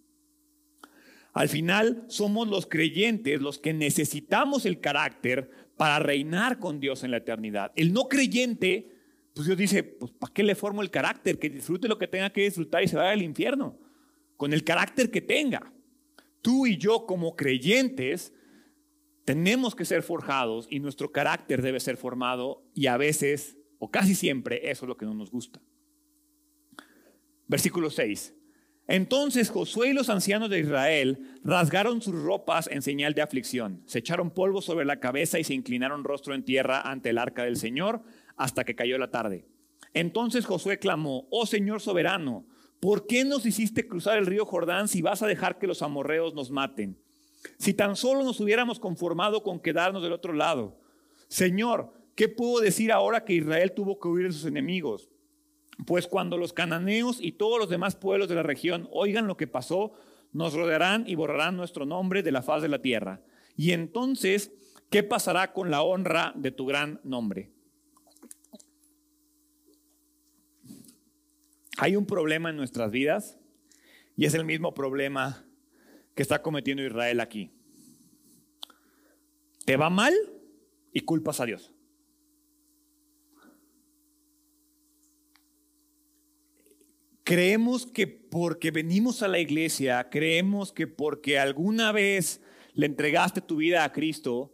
Al 1.33 1.49
final 1.49 2.05
somos 2.07 2.47
los 2.47 2.65
creyentes 2.65 3.41
los 3.41 3.59
que 3.59 3.73
necesitamos 3.73 4.65
el 4.65 4.79
carácter 4.79 5.49
para 5.75 5.99
reinar 5.99 6.59
con 6.59 6.79
Dios 6.79 7.03
en 7.03 7.11
la 7.11 7.17
eternidad. 7.17 7.73
El 7.75 7.91
no 7.91 8.07
creyente, 8.07 8.89
pues 9.33 9.47
Dios 9.47 9.57
dice, 9.57 9.83
pues 9.83 10.13
¿para 10.13 10.31
qué 10.31 10.43
le 10.43 10.55
formo 10.55 10.81
el 10.81 10.91
carácter? 10.91 11.39
Que 11.39 11.49
disfrute 11.49 11.89
lo 11.89 11.97
que 11.97 12.07
tenga 12.07 12.29
que 12.29 12.43
disfrutar 12.43 12.81
y 12.85 12.87
se 12.87 12.95
vaya 12.95 13.11
al 13.11 13.21
infierno, 13.21 13.77
con 14.37 14.53
el 14.53 14.63
carácter 14.63 15.11
que 15.11 15.19
tenga. 15.19 15.73
Tú 16.41 16.65
y 16.65 16.77
yo 16.77 17.05
como 17.05 17.35
creyentes 17.35 18.31
tenemos 19.25 19.75
que 19.75 19.85
ser 19.85 20.03
forjados 20.03 20.67
y 20.69 20.79
nuestro 20.79 21.11
carácter 21.11 21.61
debe 21.61 21.79
ser 21.79 21.97
formado 21.97 22.63
y 22.73 22.87
a 22.87 22.97
veces, 22.97 23.57
o 23.79 23.89
casi 23.89 24.15
siempre, 24.15 24.69
eso 24.69 24.85
es 24.85 24.89
lo 24.89 24.97
que 24.97 25.05
no 25.05 25.13
nos 25.13 25.31
gusta. 25.31 25.61
Versículo 27.47 27.89
6. 27.89 28.33
Entonces 28.87 29.49
Josué 29.49 29.89
y 29.89 29.93
los 29.93 30.09
ancianos 30.09 30.49
de 30.49 30.59
Israel 30.59 31.39
rasgaron 31.43 32.01
sus 32.01 32.15
ropas 32.21 32.67
en 32.69 32.81
señal 32.81 33.13
de 33.13 33.21
aflicción, 33.21 33.81
se 33.85 33.99
echaron 33.99 34.31
polvo 34.31 34.61
sobre 34.61 34.85
la 34.85 34.99
cabeza 34.99 35.39
y 35.39 35.45
se 35.45 35.53
inclinaron 35.53 36.03
rostro 36.03 36.35
en 36.35 36.43
tierra 36.43 36.81
ante 36.81 37.11
el 37.11 37.17
arca 37.17 37.43
del 37.43 37.55
Señor 37.55 38.01
hasta 38.35 38.65
que 38.65 38.75
cayó 38.75 38.97
la 38.97 39.09
tarde. 39.09 39.47
Entonces 39.93 40.45
Josué 40.45 40.79
clamó, 40.79 41.27
oh 41.29 41.45
Señor 41.45 41.79
soberano, 41.79 42.45
¿por 42.81 43.07
qué 43.07 43.23
nos 43.23 43.45
hiciste 43.45 43.87
cruzar 43.87 44.17
el 44.17 44.25
río 44.25 44.45
Jordán 44.45 44.89
si 44.89 45.01
vas 45.01 45.21
a 45.21 45.27
dejar 45.27 45.59
que 45.59 45.67
los 45.67 45.81
amorreos 45.81 46.33
nos 46.33 46.51
maten? 46.51 46.97
Si 47.57 47.73
tan 47.73 47.95
solo 47.95 48.23
nos 48.23 48.39
hubiéramos 48.39 48.79
conformado 48.79 49.43
con 49.43 49.59
quedarnos 49.59 50.03
del 50.03 50.13
otro 50.13 50.33
lado. 50.33 50.77
Señor, 51.27 51.93
¿qué 52.15 52.29
puedo 52.29 52.59
decir 52.59 52.91
ahora 52.91 53.25
que 53.25 53.33
Israel 53.33 53.73
tuvo 53.73 53.99
que 53.99 54.07
huir 54.07 54.27
de 54.27 54.33
sus 54.33 54.45
enemigos? 54.45 55.09
Pues 55.85 56.07
cuando 56.07 56.37
los 56.37 56.53
cananeos 56.53 57.19
y 57.19 57.33
todos 57.33 57.59
los 57.59 57.69
demás 57.69 57.95
pueblos 57.95 58.29
de 58.29 58.35
la 58.35 58.43
región 58.43 58.87
oigan 58.91 59.27
lo 59.27 59.37
que 59.37 59.47
pasó, 59.47 59.93
nos 60.31 60.53
rodearán 60.53 61.03
y 61.07 61.15
borrarán 61.15 61.57
nuestro 61.57 61.85
nombre 61.85 62.23
de 62.23 62.31
la 62.31 62.41
faz 62.41 62.61
de 62.61 62.69
la 62.69 62.81
tierra. 62.81 63.21
Y 63.55 63.71
entonces, 63.71 64.51
¿qué 64.89 65.03
pasará 65.03 65.53
con 65.53 65.71
la 65.71 65.81
honra 65.81 66.33
de 66.35 66.51
tu 66.51 66.65
gran 66.65 66.99
nombre? 67.03 67.51
Hay 71.77 71.95
un 71.95 72.05
problema 72.05 72.49
en 72.49 72.57
nuestras 72.57 72.91
vidas 72.91 73.37
y 74.15 74.25
es 74.25 74.33
el 74.33 74.45
mismo 74.45 74.73
problema 74.73 75.45
que 76.15 76.21
está 76.21 76.41
cometiendo 76.41 76.83
Israel 76.83 77.19
aquí. 77.19 77.51
Te 79.65 79.77
va 79.77 79.89
mal 79.89 80.13
y 80.91 81.01
culpas 81.01 81.39
a 81.39 81.45
Dios. 81.45 81.73
Creemos 87.23 87.85
que 87.85 88.05
porque 88.05 88.71
venimos 88.71 89.23
a 89.23 89.29
la 89.29 89.39
iglesia, 89.39 90.09
creemos 90.09 90.73
que 90.73 90.87
porque 90.87 91.39
alguna 91.39 91.93
vez 91.93 92.41
le 92.73 92.85
entregaste 92.85 93.39
tu 93.39 93.55
vida 93.55 93.85
a 93.85 93.93
Cristo, 93.93 94.51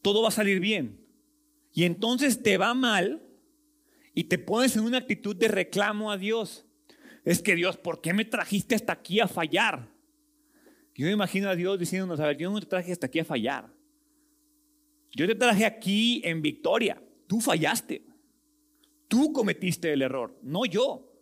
todo 0.00 0.22
va 0.22 0.28
a 0.28 0.32
salir 0.32 0.58
bien. 0.58 1.04
Y 1.74 1.84
entonces 1.84 2.42
te 2.42 2.56
va 2.56 2.72
mal 2.72 3.22
y 4.14 4.24
te 4.24 4.38
pones 4.38 4.76
en 4.76 4.84
una 4.84 4.98
actitud 4.98 5.36
de 5.36 5.48
reclamo 5.48 6.10
a 6.10 6.16
Dios. 6.16 6.66
Es 7.24 7.42
que 7.42 7.54
Dios, 7.54 7.76
¿por 7.76 8.00
qué 8.00 8.14
me 8.14 8.24
trajiste 8.24 8.74
hasta 8.74 8.94
aquí 8.94 9.20
a 9.20 9.28
fallar? 9.28 9.91
Yo 10.94 11.06
me 11.06 11.12
imagino 11.12 11.48
a 11.48 11.56
Dios 11.56 11.78
diciéndonos, 11.78 12.20
a 12.20 12.26
ver, 12.26 12.36
yo 12.36 12.50
no 12.50 12.60
te 12.60 12.66
traje 12.66 12.92
hasta 12.92 13.06
aquí 13.06 13.18
a 13.18 13.24
fallar. 13.24 13.72
Yo 15.12 15.26
te 15.26 15.34
traje 15.34 15.64
aquí 15.64 16.20
en 16.24 16.42
victoria. 16.42 17.02
Tú 17.26 17.40
fallaste. 17.40 18.02
Tú 19.08 19.32
cometiste 19.32 19.92
el 19.92 20.02
error, 20.02 20.38
no 20.42 20.64
yo. 20.64 21.12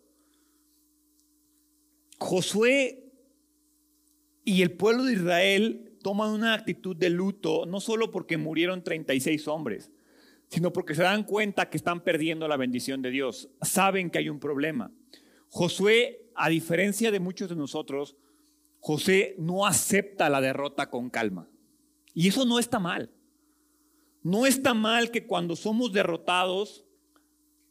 Josué 2.17 3.11
y 4.45 4.61
el 4.61 4.71
pueblo 4.71 5.03
de 5.03 5.13
Israel 5.13 5.97
toman 6.01 6.31
una 6.31 6.53
actitud 6.53 6.95
de 6.95 7.09
luto, 7.09 7.65
no 7.65 7.79
solo 7.79 8.11
porque 8.11 8.37
murieron 8.37 8.83
36 8.83 9.47
hombres, 9.47 9.91
sino 10.47 10.71
porque 10.71 10.95
se 10.95 11.03
dan 11.03 11.23
cuenta 11.23 11.69
que 11.69 11.77
están 11.77 12.01
perdiendo 12.01 12.47
la 12.47 12.57
bendición 12.57 13.01
de 13.01 13.11
Dios. 13.11 13.49
Saben 13.61 14.09
que 14.09 14.19
hay 14.19 14.29
un 14.29 14.39
problema. 14.39 14.91
Josué, 15.49 16.29
a 16.35 16.49
diferencia 16.49 17.11
de 17.11 17.19
muchos 17.19 17.49
de 17.49 17.55
nosotros, 17.55 18.15
José 18.81 19.35
no 19.37 19.67
acepta 19.67 20.29
la 20.29 20.41
derrota 20.41 20.89
con 20.89 21.09
calma. 21.09 21.47
Y 22.15 22.27
eso 22.27 22.45
no 22.45 22.57
está 22.59 22.79
mal. 22.79 23.11
No 24.23 24.45
está 24.45 24.73
mal 24.73 25.11
que 25.11 25.25
cuando 25.25 25.55
somos 25.55 25.93
derrotados 25.93 26.83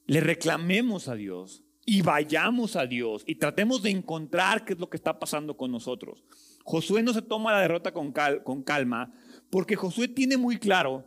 le 0.06 0.20
reclamemos 0.20 1.08
a 1.08 1.16
Dios 1.16 1.64
y 1.84 2.02
vayamos 2.02 2.76
a 2.76 2.86
Dios 2.86 3.24
y 3.26 3.34
tratemos 3.34 3.82
de 3.82 3.90
encontrar 3.90 4.64
qué 4.64 4.74
es 4.74 4.78
lo 4.78 4.88
que 4.88 4.96
está 4.96 5.18
pasando 5.18 5.56
con 5.56 5.72
nosotros. 5.72 6.24
Josué 6.64 7.02
no 7.02 7.12
se 7.12 7.22
toma 7.22 7.52
la 7.52 7.60
derrota 7.60 7.92
con, 7.92 8.12
con 8.44 8.62
calma 8.62 9.12
porque 9.50 9.76
Josué 9.76 10.06
tiene 10.06 10.36
muy 10.36 10.58
claro 10.58 11.04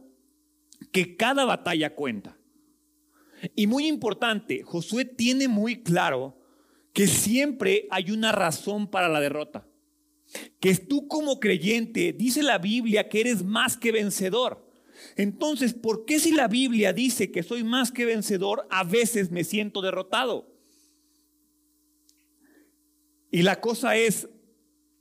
que 0.92 1.16
cada 1.16 1.46
batalla 1.46 1.96
cuenta. 1.96 2.38
Y 3.56 3.68
muy 3.68 3.88
importante, 3.88 4.64
Josué 4.64 5.06
tiene 5.06 5.48
muy 5.48 5.82
claro 5.82 6.38
que 6.92 7.08
siempre 7.08 7.88
hay 7.90 8.12
una 8.12 8.34
razón 8.34 8.88
para 8.88 9.08
la 9.08 9.22
derrota. 9.22 9.66
Que 10.60 10.76
tú 10.76 11.08
como 11.08 11.40
creyente, 11.40 12.14
dice 12.14 12.44
la 12.44 12.58
Biblia 12.58 13.10
que 13.10 13.22
eres 13.22 13.44
más 13.44 13.78
que 13.78 13.92
vencedor. 13.92 14.72
Entonces, 15.16 15.74
¿por 15.74 16.06
qué 16.06 16.20
si 16.20 16.32
la 16.32 16.48
Biblia 16.48 16.94
dice 16.94 17.32
que 17.32 17.44
soy 17.44 17.64
más 17.64 17.92
que 17.92 18.06
vencedor, 18.06 18.68
a 18.70 18.84
veces 18.84 19.32
me 19.32 19.44
siento 19.44 19.82
derrotado? 19.82 20.54
Y 23.32 23.42
la 23.42 23.60
cosa 23.60 23.96
es, 23.96 24.30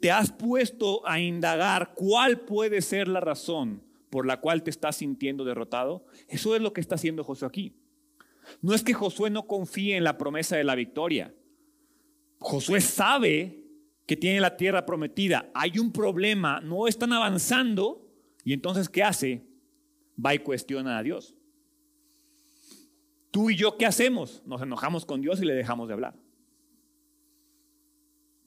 ¿te 0.00 0.10
has 0.10 0.32
puesto 0.32 1.06
a 1.06 1.20
indagar 1.20 1.92
cuál 1.94 2.40
puede 2.40 2.80
ser 2.80 3.08
la 3.08 3.20
razón 3.20 3.82
por 4.10 4.26
la 4.26 4.40
cual 4.40 4.62
te 4.62 4.70
estás 4.70 4.96
sintiendo 4.96 5.44
derrotado? 5.44 6.06
Eso 6.28 6.56
es 6.56 6.62
lo 6.62 6.72
que 6.72 6.80
está 6.80 6.94
haciendo 6.96 7.24
Josué 7.24 7.48
aquí. 7.48 7.76
No 8.60 8.74
es 8.74 8.82
que 8.82 8.94
Josué 8.94 9.30
no 9.30 9.46
confíe 9.46 9.96
en 9.96 10.04
la 10.04 10.18
promesa 10.18 10.56
de 10.56 10.64
la 10.64 10.74
victoria. 10.74 11.34
Josué 12.38 12.80
sabe 12.80 13.61
que 14.12 14.16
tiene 14.18 14.42
la 14.42 14.58
tierra 14.58 14.84
prometida. 14.84 15.50
Hay 15.54 15.78
un 15.78 15.90
problema, 15.90 16.60
no 16.60 16.86
están 16.86 17.14
avanzando. 17.14 18.06
Y 18.44 18.52
entonces, 18.52 18.90
¿qué 18.90 19.02
hace? 19.02 19.46
Va 20.22 20.34
y 20.34 20.40
cuestiona 20.40 20.98
a 20.98 21.02
Dios. 21.02 21.34
Tú 23.30 23.48
y 23.48 23.56
yo, 23.56 23.78
¿qué 23.78 23.86
hacemos? 23.86 24.42
Nos 24.44 24.60
enojamos 24.60 25.06
con 25.06 25.22
Dios 25.22 25.40
y 25.40 25.46
le 25.46 25.54
dejamos 25.54 25.88
de 25.88 25.94
hablar. 25.94 26.14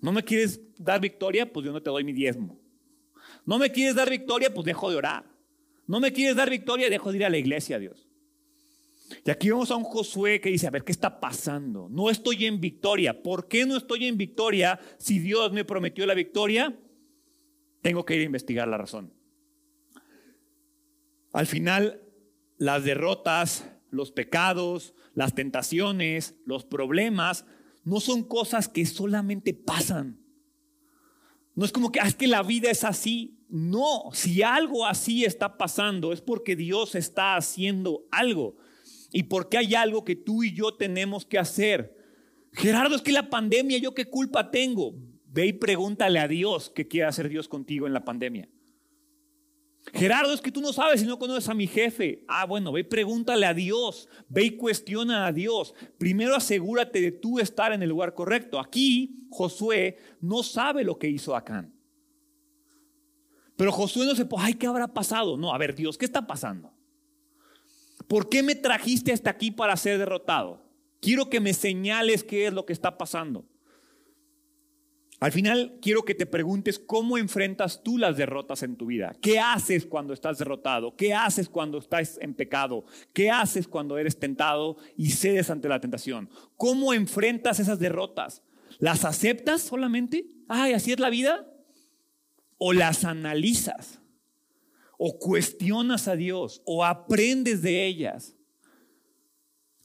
¿No 0.02 0.12
me 0.12 0.24
quieres 0.24 0.62
dar 0.78 1.02
victoria? 1.02 1.52
Pues 1.52 1.66
yo 1.66 1.72
no 1.72 1.82
te 1.82 1.90
doy 1.90 2.04
mi 2.04 2.14
diezmo. 2.14 2.60
¿No 3.44 3.58
me 3.58 3.72
quieres 3.72 3.96
dar 3.96 4.08
victoria? 4.08 4.54
Pues 4.54 4.66
dejo 4.66 4.92
de 4.92 4.98
orar. 4.98 5.26
¿No 5.88 6.00
me 6.00 6.14
quieres 6.14 6.36
dar 6.36 6.52
victoria? 6.52 6.92
Dejo 6.92 7.10
de 7.10 7.18
ir 7.18 7.26
a 7.26 7.30
la 7.32 7.40
iglesia, 7.40 7.80
Dios. 7.80 8.05
Y 9.26 9.30
aquí 9.30 9.50
vemos 9.50 9.72
a 9.72 9.76
un 9.76 9.84
Josué 9.84 10.42
que 10.42 10.50
dice, 10.50 10.68
a 10.68 10.72
ver, 10.72 10.84
¿qué 10.84 10.92
está 10.92 11.20
pasando? 11.20 11.88
No 11.90 12.10
estoy 12.10 12.46
en 12.46 12.60
victoria. 12.60 13.22
¿Por 13.22 13.48
qué 13.48 13.66
no 13.66 13.78
estoy 13.78 14.06
en 14.06 14.18
victoria 14.18 14.80
si 14.98 15.20
Dios 15.20 15.52
me 15.52 15.66
prometió 15.66 16.06
la 16.06 16.14
victoria? 16.14 16.78
Tengo 17.82 18.06
que 18.06 18.16
ir 18.16 18.22
a 18.22 18.26
investigar 18.26 18.68
la 18.68 18.78
razón. 18.78 19.14
Al 21.34 21.46
final, 21.46 22.02
las 22.58 22.84
derrotas 22.84 23.66
los 23.96 24.12
pecados, 24.12 24.94
las 25.14 25.34
tentaciones, 25.34 26.36
los 26.46 26.66
problemas, 26.66 27.46
no 27.84 28.00
son 28.00 28.24
cosas 28.24 28.68
que 28.68 28.86
solamente 28.86 29.54
pasan. 29.54 30.20
No 31.56 31.66
es 31.66 31.72
como 31.72 31.92
que, 31.92 32.02
ah, 32.02 32.08
es 32.08 32.16
que 32.16 32.28
la 32.28 32.44
vida 32.44 32.70
es 32.70 32.84
así. 32.84 33.40
No, 33.48 34.10
si 34.12 34.44
algo 34.44 34.86
así 34.86 35.24
está 35.24 35.58
pasando 35.58 36.12
es 36.12 36.22
porque 36.22 36.56
Dios 36.56 36.96
está 36.96 37.38
haciendo 37.38 38.06
algo 38.12 38.58
y 39.16 39.24
porque 39.24 39.58
hay 39.58 39.74
algo 39.76 40.04
que 40.04 40.18
tú 40.18 40.44
y 40.44 40.54
yo 40.54 40.74
tenemos 40.74 41.26
que 41.26 41.40
hacer. 41.40 41.96
Gerardo, 42.52 42.98
es 42.98 43.02
que 43.02 43.14
la 43.14 43.30
pandemia, 43.30 43.78
¿yo 43.78 43.96
qué 43.96 44.10
culpa 44.10 44.52
tengo? 44.52 44.94
Ve 45.28 45.48
y 45.48 45.54
pregúntale 45.54 46.20
a 46.20 46.28
Dios 46.28 46.70
qué 46.76 46.86
quiere 46.86 47.08
hacer 47.08 47.30
Dios 47.30 47.48
contigo 47.48 47.88
en 47.88 47.94
la 47.94 48.04
pandemia. 48.04 48.50
Gerardo, 49.94 50.34
es 50.34 50.42
que 50.42 50.52
tú 50.52 50.60
no 50.60 50.74
sabes 50.74 51.00
si 51.00 51.08
no 51.08 51.18
conoces 51.18 51.48
a 51.48 51.54
mi 51.54 51.66
jefe. 51.66 52.26
Ah, 52.28 52.46
bueno, 52.46 52.74
ve 52.74 52.82
y 52.82 52.84
pregúntale 52.84 53.46
a 53.46 53.54
Dios, 53.54 54.10
ve 54.28 54.44
y 54.44 54.58
cuestiona 54.58 55.28
a 55.28 55.32
Dios. 55.32 55.74
Primero 55.98 56.36
asegúrate 56.36 57.00
de 57.00 57.14
tú 57.14 57.40
estar 57.40 57.72
en 57.72 57.82
el 57.82 57.88
lugar 57.88 58.16
correcto. 58.16 58.60
Aquí 58.60 59.30
Josué 59.30 59.98
no 60.20 60.44
sabe 60.44 60.84
lo 60.84 61.00
que 61.00 61.08
hizo 61.08 61.38
Acán. 61.38 61.74
Pero 63.56 63.72
Josué 63.72 64.06
no 64.08 64.14
se, 64.14 64.28
ay, 64.38 64.56
¿qué 64.56 64.68
habrá 64.68 64.94
pasado? 64.94 65.38
No, 65.38 65.54
a 65.54 65.58
ver, 65.58 65.74
Dios, 65.74 65.98
¿qué 65.98 66.04
está 66.04 66.28
pasando? 66.28 66.75
¿Por 68.08 68.30
qué 68.30 68.44
me 68.44 68.56
trajiste 68.56 69.12
hasta 69.12 69.30
aquí 69.30 69.52
para 69.52 69.76
ser 69.78 69.98
derrotado? 69.98 70.64
Quiero 71.00 71.30
que 71.30 71.40
me 71.40 71.54
señales 71.54 72.24
qué 72.24 72.48
es 72.48 72.54
lo 72.54 72.66
que 72.66 72.74
está 72.74 72.98
pasando. 72.98 73.46
Al 75.20 75.32
final 75.32 75.80
quiero 75.82 76.04
que 76.04 76.14
te 76.14 76.26
preguntes 76.26 76.78
cómo 76.78 77.18
enfrentas 77.18 77.82
tú 77.84 77.98
las 77.98 78.18
derrotas 78.18 78.64
en 78.64 78.76
tu 78.76 78.86
vida. 78.86 79.16
¿Qué 79.22 79.40
haces 79.40 79.86
cuando 79.86 80.14
estás 80.14 80.38
derrotado? 80.38 80.96
¿Qué 80.96 81.14
haces 81.14 81.48
cuando 81.48 81.78
estás 81.78 82.20
en 82.22 82.34
pecado? 82.34 82.86
¿Qué 83.14 83.32
haces 83.32 83.68
cuando 83.68 83.98
eres 83.98 84.20
tentado 84.20 84.78
y 84.98 85.12
cedes 85.12 85.50
ante 85.50 85.70
la 85.70 85.80
tentación? 85.80 86.30
¿Cómo 86.58 86.94
enfrentas 86.94 87.60
esas 87.60 87.80
derrotas? 87.80 88.44
¿Las 88.80 89.06
aceptas 89.06 89.62
solamente? 89.62 90.26
Ay, 90.50 90.74
así 90.74 90.92
es 90.92 91.00
la 91.00 91.10
vida. 91.10 91.48
¿O 92.58 92.74
las 92.74 93.06
analizas? 93.06 94.02
¿O 94.98 95.20
cuestionas 95.20 96.08
a 96.08 96.16
Dios? 96.16 96.62
¿O 96.66 96.84
aprendes 96.84 97.62
de 97.62 97.86
ellas? 97.86 98.36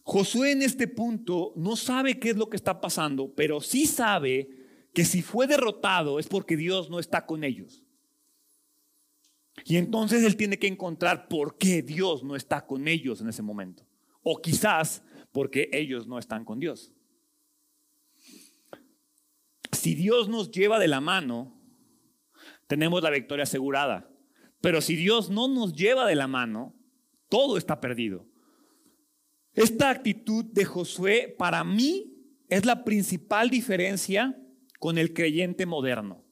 Josué 0.03 0.53
en 0.53 0.63
este 0.63 0.89
punto 0.89 1.53
no 1.57 1.77
sabe 1.77 2.19
qué 2.19 2.31
es 2.31 2.37
lo 2.37 2.49
que 2.49 2.57
está 2.57 2.81
pasando, 2.81 3.35
pero 3.35 3.61
sí 3.61 3.87
sabe 3.87 4.49
que 4.93 5.05
si 5.05 5.23
fue 5.23 5.47
derrotado 5.47 6.19
es 6.19 6.27
porque 6.27 6.57
Dios 6.57 6.91
no 6.91 6.99
está 6.99 7.27
con 7.27 7.45
ellos. 7.45 7.85
Y 9.65 9.77
entonces 9.77 10.25
él 10.25 10.37
tiene 10.37 10.59
que 10.59 10.67
encontrar 10.67 11.29
por 11.29 11.59
qué 11.59 11.83
Dios 11.83 12.25
no 12.25 12.35
está 12.35 12.67
con 12.67 12.89
ellos 12.89 13.21
en 13.21 13.29
ese 13.29 13.43
momento. 13.43 13.87
O 14.23 14.41
quizás 14.41 15.03
porque 15.33 15.69
ellos 15.73 16.07
no 16.07 16.19
están 16.19 16.45
con 16.45 16.59
Dios. 16.59 16.93
Si 19.73 19.95
Dios 19.95 20.29
nos 20.29 20.51
lleva 20.51 20.79
de 20.79 20.89
la 20.89 21.01
mano, 21.01 21.57
tenemos 22.67 23.03
la 23.03 23.11
victoria 23.11 23.45
asegurada. 23.45 24.10
Pero 24.61 24.81
si 24.81 24.97
Dios 24.97 25.31
no 25.31 25.49
nos 25.49 25.73
lleva 25.73 26.07
de 26.07 26.15
la 26.15 26.27
mano, 26.27 26.75
todo 27.29 27.57
está 27.57 27.81
perdido. 27.81 28.27
Esta 29.55 29.91
actitud 29.91 30.45
de 30.45 30.65
Josué 30.65 31.35
para 31.37 31.65
mí 31.65 32.15
es 32.49 32.65
la 32.65 32.85
principal 32.85 33.51
diferencia 33.51 34.37
con 34.79 34.99
el 34.99 35.13
creyente 35.13 35.67
moderno. 35.67 36.25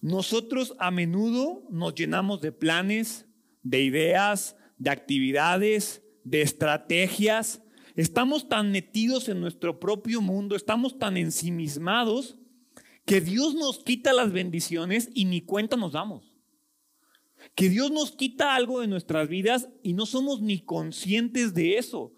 Nosotros 0.00 0.74
a 0.78 0.90
menudo 0.90 1.66
nos 1.70 1.94
llenamos 1.94 2.40
de 2.40 2.52
planes, 2.52 3.26
de 3.62 3.82
ideas, 3.82 4.56
de 4.78 4.90
actividades, 4.90 6.02
de 6.22 6.42
estrategias. 6.42 7.62
Estamos 7.94 8.48
tan 8.48 8.70
metidos 8.70 9.28
en 9.28 9.40
nuestro 9.40 9.80
propio 9.80 10.20
mundo, 10.20 10.54
estamos 10.54 10.98
tan 10.98 11.16
ensimismados 11.16 12.38
que 13.06 13.20
Dios 13.20 13.54
nos 13.54 13.82
quita 13.82 14.12
las 14.12 14.32
bendiciones 14.32 15.08
y 15.14 15.24
ni 15.24 15.40
cuenta 15.40 15.76
nos 15.76 15.92
damos. 15.92 16.34
Que 17.54 17.68
Dios 17.68 17.92
nos 17.92 18.10
quita 18.10 18.54
algo 18.54 18.80
de 18.80 18.88
nuestras 18.88 19.28
vidas 19.28 19.68
y 19.82 19.92
no 19.92 20.04
somos 20.06 20.42
ni 20.42 20.60
conscientes 20.60 21.54
de 21.54 21.78
eso. 21.78 22.12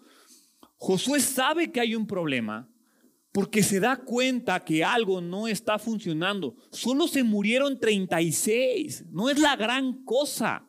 Josué 0.77 1.19
sabe 1.19 1.71
que 1.71 1.79
hay 1.79 1.93
un 1.93 2.07
problema, 2.07 2.67
porque 3.31 3.61
se 3.61 3.79
da 3.79 3.97
cuenta 3.97 4.65
que 4.65 4.83
algo 4.83 5.21
no 5.21 5.47
está 5.47 5.77
funcionando. 5.77 6.55
Solo 6.71 7.07
se 7.07 7.23
murieron 7.23 7.79
36, 7.79 9.05
no 9.11 9.29
es 9.29 9.37
la 9.37 9.55
gran 9.55 10.03
cosa. 10.03 10.65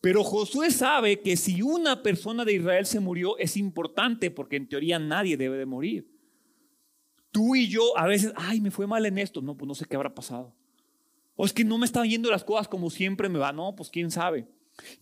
Pero 0.00 0.24
Josué 0.24 0.72
sabe 0.72 1.20
que 1.20 1.36
si 1.36 1.62
una 1.62 2.02
persona 2.02 2.44
de 2.44 2.54
Israel 2.54 2.86
se 2.86 2.98
murió 2.98 3.38
es 3.38 3.56
importante 3.56 4.32
porque 4.32 4.56
en 4.56 4.68
teoría 4.68 4.98
nadie 4.98 5.36
debe 5.36 5.56
de 5.56 5.66
morir. 5.66 6.15
Tú 7.36 7.54
y 7.54 7.68
yo 7.68 7.82
a 7.98 8.06
veces, 8.06 8.32
ay, 8.34 8.62
me 8.62 8.70
fue 8.70 8.86
mal 8.86 9.04
en 9.04 9.18
esto. 9.18 9.42
No, 9.42 9.54
pues 9.54 9.68
no 9.68 9.74
sé 9.74 9.84
qué 9.84 9.94
habrá 9.94 10.14
pasado. 10.14 10.56
O 11.34 11.44
es 11.44 11.52
que 11.52 11.64
no 11.64 11.76
me 11.76 11.84
están 11.84 12.08
yendo 12.08 12.30
las 12.30 12.42
cosas 12.42 12.66
como 12.66 12.88
siempre 12.88 13.28
me 13.28 13.38
va. 13.38 13.52
No, 13.52 13.76
pues 13.76 13.90
quién 13.90 14.10
sabe. 14.10 14.48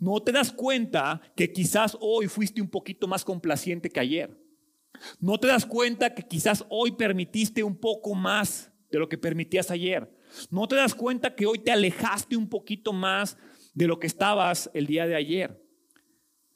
No 0.01 0.21
te 0.21 0.33
das 0.33 0.51
cuenta 0.51 1.23
que 1.37 1.53
quizás 1.53 1.97
hoy 2.01 2.27
fuiste 2.27 2.61
un 2.61 2.67
poquito 2.67 3.07
más 3.07 3.25
complaciente 3.25 3.89
que 3.89 4.01
ayer. 4.01 4.37
No 5.21 5.39
te 5.39 5.47
das 5.47 5.65
cuenta 5.65 6.13
que 6.13 6.25
quizás 6.25 6.65
hoy 6.71 6.91
permitiste 6.91 7.63
un 7.63 7.77
poco 7.77 8.17
más 8.17 8.73
de 8.91 8.99
lo 8.99 9.09
que 9.09 9.17
permitías 9.17 9.71
ayer. 9.71 10.13
No 10.51 10.67
te 10.67 10.75
das 10.75 10.97
cuenta 10.97 11.37
que 11.37 11.47
hoy 11.47 11.61
te 11.61 11.71
alejaste 11.71 12.37
un 12.37 12.49
poquito 12.49 12.93
más 12.93 13.39
de 13.75 13.87
lo 13.87 14.01
que 14.01 14.09
estabas 14.09 14.73
el 14.75 14.89
día 14.89 15.07
de 15.07 15.15
ayer. 15.15 15.65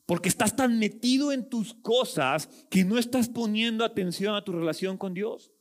Porque 0.06 0.28
estás 0.28 0.56
tan 0.56 0.80
metido 0.80 1.30
en 1.30 1.48
tus 1.48 1.72
cosas 1.74 2.48
que 2.68 2.84
no 2.84 2.98
estás 2.98 3.28
poniendo 3.28 3.84
atención 3.84 4.34
a 4.34 4.42
tu 4.42 4.50
relación 4.50 4.98
con 4.98 5.14
Dios. 5.14 5.52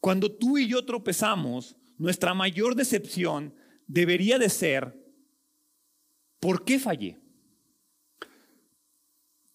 Cuando 0.00 0.30
tú 0.30 0.58
y 0.58 0.68
yo 0.68 0.84
tropezamos, 0.84 1.76
nuestra 1.98 2.34
mayor 2.34 2.74
decepción 2.74 3.54
debería 3.86 4.38
de 4.38 4.48
ser, 4.48 4.98
¿por 6.40 6.64
qué 6.64 6.78
fallé? 6.78 7.18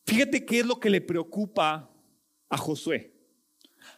Fíjate 0.06 0.46
qué 0.46 0.60
es 0.60 0.66
lo 0.66 0.80
que 0.80 0.90
le 0.90 1.02
preocupa 1.02 1.90
a 2.50 2.58
Josué. 2.58 3.14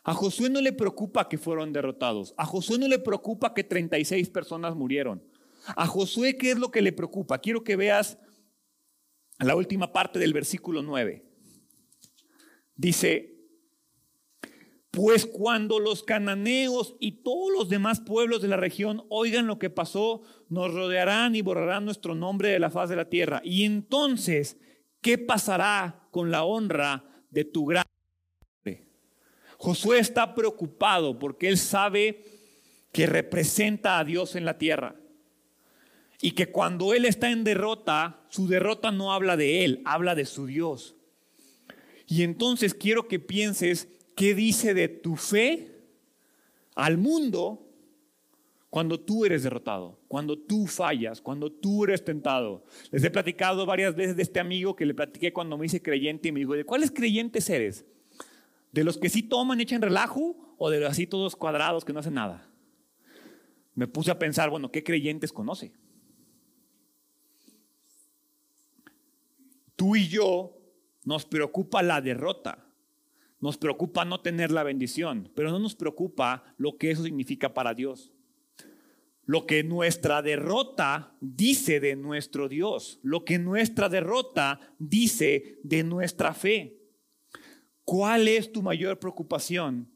A 0.03 0.13
Josué 0.13 0.49
no 0.49 0.61
le 0.61 0.73
preocupa 0.73 1.27
que 1.27 1.37
fueron 1.37 1.73
derrotados. 1.73 2.33
A 2.37 2.45
Josué 2.45 2.77
no 2.77 2.87
le 2.87 2.99
preocupa 2.99 3.53
que 3.53 3.63
36 3.63 4.29
personas 4.29 4.75
murieron. 4.75 5.23
A 5.75 5.87
Josué, 5.87 6.37
¿qué 6.37 6.51
es 6.51 6.57
lo 6.57 6.71
que 6.71 6.81
le 6.81 6.91
preocupa? 6.91 7.39
Quiero 7.39 7.63
que 7.63 7.75
veas 7.75 8.17
la 9.39 9.55
última 9.55 9.91
parte 9.91 10.19
del 10.19 10.33
versículo 10.33 10.81
9. 10.81 11.25
Dice, 12.75 13.32
pues 14.93 15.25
cuando 15.25 15.79
los 15.79 16.03
cananeos 16.03 16.95
y 16.99 17.23
todos 17.23 17.51
los 17.51 17.67
demás 17.67 17.99
pueblos 17.99 18.43
de 18.43 18.47
la 18.47 18.57
región 18.57 19.03
oigan 19.09 19.47
lo 19.47 19.57
que 19.57 19.71
pasó, 19.71 20.21
nos 20.49 20.71
rodearán 20.71 21.35
y 21.35 21.41
borrarán 21.41 21.83
nuestro 21.83 22.13
nombre 22.13 22.49
de 22.49 22.59
la 22.59 22.69
faz 22.69 22.91
de 22.91 22.95
la 22.95 23.09
tierra. 23.09 23.41
Y 23.43 23.63
entonces 23.63 24.57
¿qué 25.01 25.17
pasará 25.17 26.07
con 26.11 26.29
la 26.29 26.43
honra 26.43 27.03
de 27.31 27.43
tu 27.43 27.65
gran 27.65 27.85
Josué 29.57 29.97
está 29.97 30.35
preocupado 30.35 31.17
porque 31.17 31.47
él 31.47 31.57
sabe 31.57 32.25
que 32.91 33.07
representa 33.07 33.97
a 33.97 34.03
Dios 34.03 34.35
en 34.35 34.43
la 34.43 34.57
tierra. 34.57 34.95
Y 36.21 36.31
que 36.31 36.51
cuando 36.51 36.93
él 36.93 37.05
está 37.05 37.31
en 37.31 37.45
derrota, 37.45 38.25
su 38.29 38.47
derrota 38.47 38.91
no 38.91 39.13
habla 39.13 39.37
de 39.37 39.63
él, 39.63 39.81
habla 39.85 40.15
de 40.15 40.25
su 40.25 40.45
Dios. 40.47 40.95
Y 42.07 42.23
entonces 42.23 42.73
quiero 42.73 43.07
que 43.07 43.19
pienses 43.19 43.87
qué 44.15 44.35
dice 44.35 44.73
de 44.73 44.87
tu 44.87 45.15
fe 45.15 45.81
al 46.75 46.97
mundo 46.97 47.63
cuando 48.69 48.99
tú 48.99 49.23
eres 49.23 49.43
derrotado, 49.43 49.99
cuando 50.07 50.35
tú 50.35 50.65
fallas, 50.65 51.21
cuando 51.21 51.51
tú 51.51 51.83
eres 51.83 52.03
tentado. 52.03 52.63
Les 52.89 53.03
he 53.03 53.11
platicado 53.11 53.67
varias 53.67 53.95
veces 53.95 54.15
de 54.15 54.23
este 54.23 54.39
amigo 54.39 54.75
que 54.75 54.87
le 54.87 54.95
platiqué 54.95 55.31
cuando 55.31 55.59
me 55.59 55.67
hice 55.67 55.81
creyente 55.81 56.29
y 56.29 56.31
me 56.31 56.39
dijo, 56.39 56.53
¿de 56.53 56.65
cuáles 56.65 56.89
creyentes 56.89 57.47
eres? 57.51 57.85
¿De 58.71 58.83
los 58.83 58.97
que 58.97 59.09
sí 59.09 59.21
toman 59.21 59.61
echan 59.61 59.83
relajo 59.83 60.55
o 60.57 60.71
de 60.71 60.79
los 60.79 60.89
así 60.89 61.05
todos 61.05 61.35
cuadrados 61.35 61.85
que 61.85 61.93
no 61.93 61.99
hacen 61.99 62.15
nada? 62.15 62.49
Me 63.75 63.87
puse 63.87 64.09
a 64.09 64.17
pensar, 64.17 64.49
bueno, 64.49 64.71
¿qué 64.71 64.83
creyentes 64.83 65.31
conoce? 65.31 65.71
Tú 69.75 69.95
y 69.95 70.07
yo 70.07 70.57
nos 71.05 71.25
preocupa 71.25 71.83
la 71.83 72.01
derrota, 72.01 72.65
nos 73.43 73.57
preocupa 73.57 74.05
no 74.05 74.21
tener 74.21 74.51
la 74.51 74.63
bendición, 74.63 75.29
pero 75.35 75.51
no 75.51 75.59
nos 75.59 75.75
preocupa 75.75 76.55
lo 76.57 76.77
que 76.77 76.91
eso 76.91 77.03
significa 77.03 77.53
para 77.53 77.73
Dios 77.73 78.13
lo 79.25 79.45
que 79.45 79.63
nuestra 79.63 80.21
derrota 80.21 81.15
dice 81.21 81.79
de 81.79 81.95
nuestro 81.95 82.49
Dios, 82.49 82.99
lo 83.03 83.23
que 83.23 83.39
nuestra 83.39 83.87
derrota 83.89 84.59
dice 84.79 85.59
de 85.63 85.83
nuestra 85.83 86.33
fe. 86.33 86.81
¿Cuál 87.85 88.27
es 88.27 88.51
tu 88.51 88.61
mayor 88.61 88.99
preocupación 88.99 89.89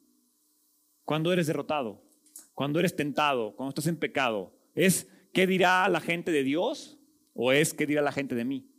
cuando 1.04 1.32
eres 1.34 1.48
derrotado, 1.48 2.04
cuando 2.54 2.80
eres 2.80 2.96
tentado, 2.96 3.56
cuando 3.56 3.70
estás 3.70 3.88
en 3.88 3.98
pecado? 3.98 4.54
¿Es 4.76 5.10
qué 5.34 5.46
dirá 5.46 5.88
la 5.90 6.00
gente 6.00 6.32
de 6.32 6.44
Dios 6.44 6.98
o 7.34 7.52
es 7.52 7.74
qué 7.74 7.86
dirá 7.86 8.02
la 8.02 8.12
gente 8.12 8.36
de 8.36 8.46
mí? 8.46 8.70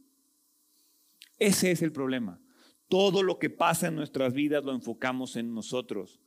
Ese 1.38 1.70
es 1.70 1.82
el 1.82 1.92
problema. 1.92 2.40
Todo 2.88 3.22
lo 3.22 3.38
que 3.38 3.50
pasa 3.50 3.88
en 3.88 3.96
nuestras 3.96 4.32
vidas 4.32 4.64
lo 4.64 4.72
enfocamos 4.72 5.36
en 5.36 5.54
nosotros. 5.54 6.20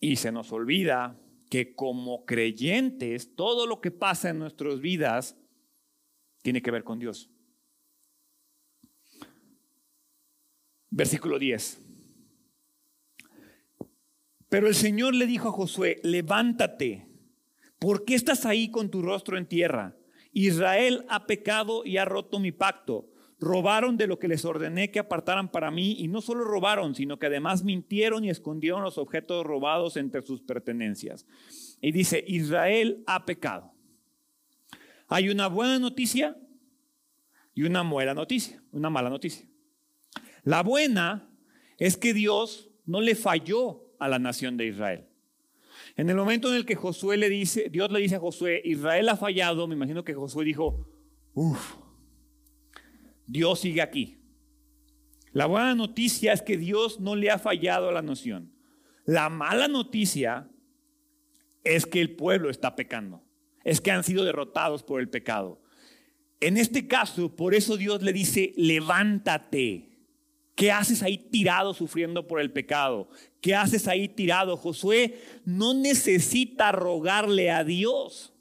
Y 0.00 0.16
se 0.16 0.32
nos 0.32 0.50
olvida 0.52 1.20
que 1.50 1.74
como 1.74 2.24
creyentes, 2.24 3.34
todo 3.34 3.66
lo 3.66 3.80
que 3.80 3.90
pasa 3.90 4.30
en 4.30 4.38
nuestras 4.38 4.80
vidas 4.80 5.36
tiene 6.42 6.62
que 6.62 6.70
ver 6.70 6.82
con 6.82 6.98
Dios. 6.98 7.30
Versículo 10.88 11.38
10. 11.38 11.78
Pero 14.48 14.66
el 14.66 14.74
Señor 14.74 15.14
le 15.14 15.26
dijo 15.26 15.48
a 15.48 15.52
Josué, 15.52 16.00
levántate, 16.02 17.08
¿por 17.78 18.04
qué 18.04 18.14
estás 18.14 18.44
ahí 18.44 18.70
con 18.70 18.90
tu 18.90 19.00
rostro 19.00 19.38
en 19.38 19.46
tierra? 19.46 19.96
Israel 20.32 21.04
ha 21.08 21.26
pecado 21.26 21.84
y 21.84 21.96
ha 21.96 22.04
roto 22.04 22.38
mi 22.38 22.52
pacto. 22.52 23.11
Robaron 23.42 23.96
de 23.96 24.06
lo 24.06 24.20
que 24.20 24.28
les 24.28 24.44
ordené 24.44 24.92
que 24.92 25.00
apartaran 25.00 25.50
para 25.50 25.72
mí 25.72 25.96
y 25.98 26.06
no 26.06 26.20
solo 26.20 26.44
robaron, 26.44 26.94
sino 26.94 27.18
que 27.18 27.26
además 27.26 27.64
mintieron 27.64 28.24
y 28.24 28.30
escondieron 28.30 28.84
los 28.84 28.98
objetos 28.98 29.44
robados 29.44 29.96
entre 29.96 30.22
sus 30.22 30.40
pertenencias. 30.42 31.26
Y 31.80 31.90
dice, 31.90 32.24
Israel 32.24 33.02
ha 33.08 33.26
pecado. 33.26 33.72
Hay 35.08 35.28
una 35.28 35.48
buena 35.48 35.80
noticia 35.80 36.36
y 37.52 37.64
una 37.64 37.82
mala 37.82 38.14
noticia, 38.14 38.62
una 38.70 38.90
mala 38.90 39.10
noticia. 39.10 39.44
La 40.44 40.62
buena 40.62 41.28
es 41.78 41.96
que 41.96 42.14
Dios 42.14 42.70
no 42.86 43.00
le 43.00 43.16
falló 43.16 43.92
a 43.98 44.06
la 44.06 44.20
nación 44.20 44.56
de 44.56 44.68
Israel. 44.68 45.08
En 45.96 46.08
el 46.08 46.14
momento 46.14 46.48
en 46.48 46.54
el 46.54 46.64
que 46.64 46.76
Josué 46.76 47.16
le 47.16 47.28
dice, 47.28 47.70
Dios 47.70 47.90
le 47.90 47.98
dice 47.98 48.14
a 48.14 48.20
Josué, 48.20 48.62
Israel 48.64 49.08
ha 49.08 49.16
fallado, 49.16 49.66
me 49.66 49.74
imagino 49.74 50.04
que 50.04 50.14
Josué 50.14 50.44
dijo, 50.44 50.86
uff, 51.34 51.81
Dios 53.32 53.60
sigue 53.60 53.80
aquí. 53.80 54.18
La 55.32 55.46
buena 55.46 55.74
noticia 55.74 56.34
es 56.34 56.42
que 56.42 56.58
Dios 56.58 57.00
no 57.00 57.16
le 57.16 57.30
ha 57.30 57.38
fallado 57.38 57.88
a 57.88 57.92
la 57.92 58.02
nación. 58.02 58.52
La 59.06 59.30
mala 59.30 59.68
noticia 59.68 60.50
es 61.64 61.86
que 61.86 62.02
el 62.02 62.14
pueblo 62.14 62.50
está 62.50 62.76
pecando, 62.76 63.24
es 63.64 63.80
que 63.80 63.90
han 63.90 64.04
sido 64.04 64.24
derrotados 64.24 64.82
por 64.82 65.00
el 65.00 65.08
pecado. 65.08 65.62
En 66.40 66.58
este 66.58 66.86
caso, 66.86 67.34
por 67.34 67.54
eso 67.54 67.78
Dios 67.78 68.02
le 68.02 68.12
dice, 68.12 68.52
levántate. 68.54 69.88
¿Qué 70.54 70.70
haces 70.70 71.02
ahí 71.02 71.16
tirado 71.16 71.72
sufriendo 71.72 72.26
por 72.26 72.38
el 72.38 72.52
pecado? 72.52 73.08
¿Qué 73.40 73.54
haces 73.54 73.88
ahí 73.88 74.08
tirado? 74.08 74.58
Josué 74.58 75.18
no 75.46 75.72
necesita 75.72 76.70
rogarle 76.70 77.50
a 77.50 77.64
Dios. 77.64 78.31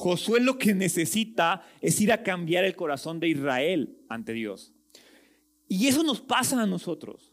Josué 0.00 0.40
lo 0.40 0.58
que 0.58 0.74
necesita 0.74 1.62
es 1.80 2.00
ir 2.00 2.12
a 2.12 2.22
cambiar 2.22 2.64
el 2.64 2.74
corazón 2.74 3.20
de 3.20 3.28
Israel 3.28 3.98
ante 4.08 4.32
Dios. 4.32 4.72
Y 5.68 5.88
eso 5.88 6.02
nos 6.02 6.20
pasa 6.20 6.62
a 6.62 6.66
nosotros 6.66 7.30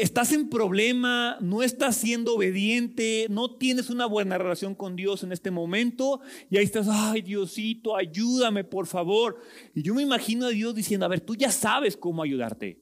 estás 0.00 0.32
en 0.32 0.48
problema, 0.48 1.36
no 1.40 1.62
estás 1.62 1.96
siendo 1.96 2.36
obediente, 2.36 3.26
no 3.28 3.56
tienes 3.56 3.90
una 3.90 4.06
buena 4.06 4.38
relación 4.38 4.74
con 4.74 4.96
Dios 4.96 5.22
en 5.22 5.32
este 5.32 5.50
momento 5.50 6.20
y 6.48 6.56
ahí 6.56 6.64
estás, 6.64 6.88
ay 6.90 7.20
Diosito, 7.20 7.94
ayúdame 7.94 8.64
por 8.64 8.86
favor. 8.86 9.40
Y 9.74 9.82
yo 9.82 9.94
me 9.94 10.02
imagino 10.02 10.46
a 10.46 10.50
Dios 10.50 10.74
diciendo, 10.74 11.04
a 11.04 11.10
ver, 11.10 11.20
tú 11.20 11.34
ya 11.34 11.50
sabes 11.50 11.96
cómo 11.96 12.22
ayudarte. 12.22 12.80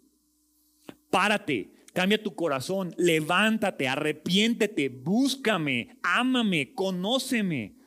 Párate, 1.11 1.73
cambia 1.93 2.23
tu 2.23 2.35
corazón, 2.37 2.95
levántate, 2.97 3.89
arrepiéntete, 3.89 4.89
búscame, 4.89 5.97
ámame, 6.03 6.75
conóceme. 6.75 7.80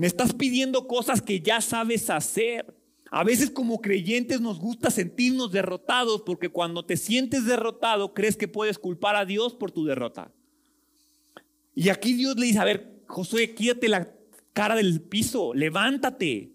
Me 0.00 0.06
estás 0.06 0.32
pidiendo 0.32 0.86
cosas 0.86 1.20
que 1.20 1.42
ya 1.42 1.60
sabes 1.60 2.08
hacer. 2.08 2.74
A 3.10 3.22
veces 3.22 3.50
como 3.50 3.82
creyentes 3.82 4.40
nos 4.40 4.58
gusta 4.58 4.90
sentirnos 4.90 5.52
derrotados 5.52 6.22
porque 6.22 6.48
cuando 6.48 6.86
te 6.86 6.96
sientes 6.96 7.44
derrotado 7.44 8.14
crees 8.14 8.38
que 8.38 8.48
puedes 8.48 8.78
culpar 8.78 9.14
a 9.14 9.26
Dios 9.26 9.52
por 9.52 9.72
tu 9.72 9.84
derrota. 9.84 10.32
Y 11.74 11.90
aquí 11.90 12.14
Dios 12.14 12.36
le 12.36 12.46
dice, 12.46 12.60
a 12.60 12.64
ver, 12.64 13.02
Josué, 13.08 13.54
quítate 13.54 13.90
la 13.90 14.10
cara 14.54 14.74
del 14.74 15.02
piso, 15.02 15.52
levántate. 15.52 16.54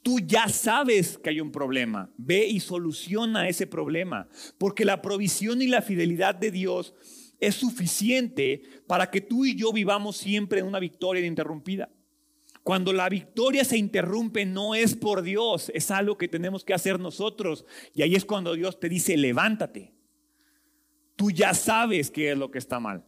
Tú 0.00 0.20
ya 0.20 0.48
sabes 0.48 1.18
que 1.18 1.28
hay 1.28 1.42
un 1.42 1.52
problema, 1.52 2.10
ve 2.16 2.46
y 2.46 2.60
soluciona 2.60 3.46
ese 3.46 3.66
problema, 3.66 4.26
porque 4.56 4.86
la 4.86 5.02
provisión 5.02 5.60
y 5.60 5.66
la 5.66 5.82
fidelidad 5.82 6.34
de 6.34 6.50
Dios 6.50 6.94
es 7.40 7.54
suficiente 7.54 8.62
para 8.86 9.10
que 9.10 9.20
tú 9.20 9.44
y 9.44 9.54
yo 9.54 9.72
vivamos 9.72 10.16
siempre 10.16 10.60
en 10.60 10.66
una 10.66 10.80
victoria 10.80 11.20
ininterrumpida. 11.20 11.90
Cuando 12.62 12.92
la 12.92 13.08
victoria 13.08 13.64
se 13.64 13.78
interrumpe 13.78 14.44
no 14.44 14.74
es 14.74 14.96
por 14.96 15.22
Dios, 15.22 15.70
es 15.72 15.90
algo 15.90 16.18
que 16.18 16.26
tenemos 16.26 16.64
que 16.64 16.74
hacer 16.74 16.98
nosotros. 16.98 17.64
Y 17.94 18.02
ahí 18.02 18.16
es 18.16 18.24
cuando 18.24 18.54
Dios 18.54 18.80
te 18.80 18.88
dice, 18.88 19.16
levántate. 19.16 19.94
Tú 21.14 21.30
ya 21.30 21.54
sabes 21.54 22.10
qué 22.10 22.32
es 22.32 22.38
lo 22.38 22.50
que 22.50 22.58
está 22.58 22.80
mal. 22.80 23.04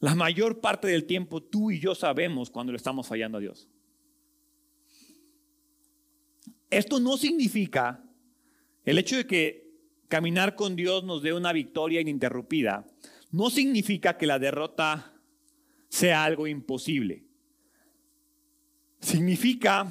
La 0.00 0.14
mayor 0.14 0.60
parte 0.60 0.86
del 0.86 1.06
tiempo 1.06 1.42
tú 1.42 1.70
y 1.70 1.80
yo 1.80 1.94
sabemos 1.94 2.50
cuando 2.50 2.72
le 2.72 2.76
estamos 2.76 3.08
fallando 3.08 3.38
a 3.38 3.40
Dios. 3.40 3.68
Esto 6.68 7.00
no 7.00 7.16
significa 7.16 8.04
el 8.84 8.98
hecho 8.98 9.16
de 9.16 9.26
que 9.26 9.64
caminar 10.08 10.56
con 10.56 10.76
Dios 10.76 11.04
nos 11.04 11.22
dé 11.22 11.32
una 11.32 11.52
victoria 11.52 12.00
ininterrumpida. 12.00 12.86
No 13.34 13.50
significa 13.50 14.16
que 14.16 14.26
la 14.26 14.38
derrota 14.38 15.12
sea 15.88 16.24
algo 16.24 16.46
imposible 16.46 17.24
significa, 19.04 19.90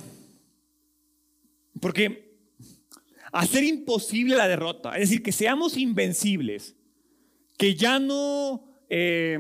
porque 1.80 2.38
hacer 3.32 3.64
imposible 3.64 4.36
la 4.36 4.48
derrota, 4.48 4.94
es 4.94 5.10
decir, 5.10 5.24
que 5.24 5.32
seamos 5.32 5.78
invencibles, 5.78 6.76
que 7.58 7.76
ya 7.76 8.00
no 8.00 8.64
eh, 8.90 9.40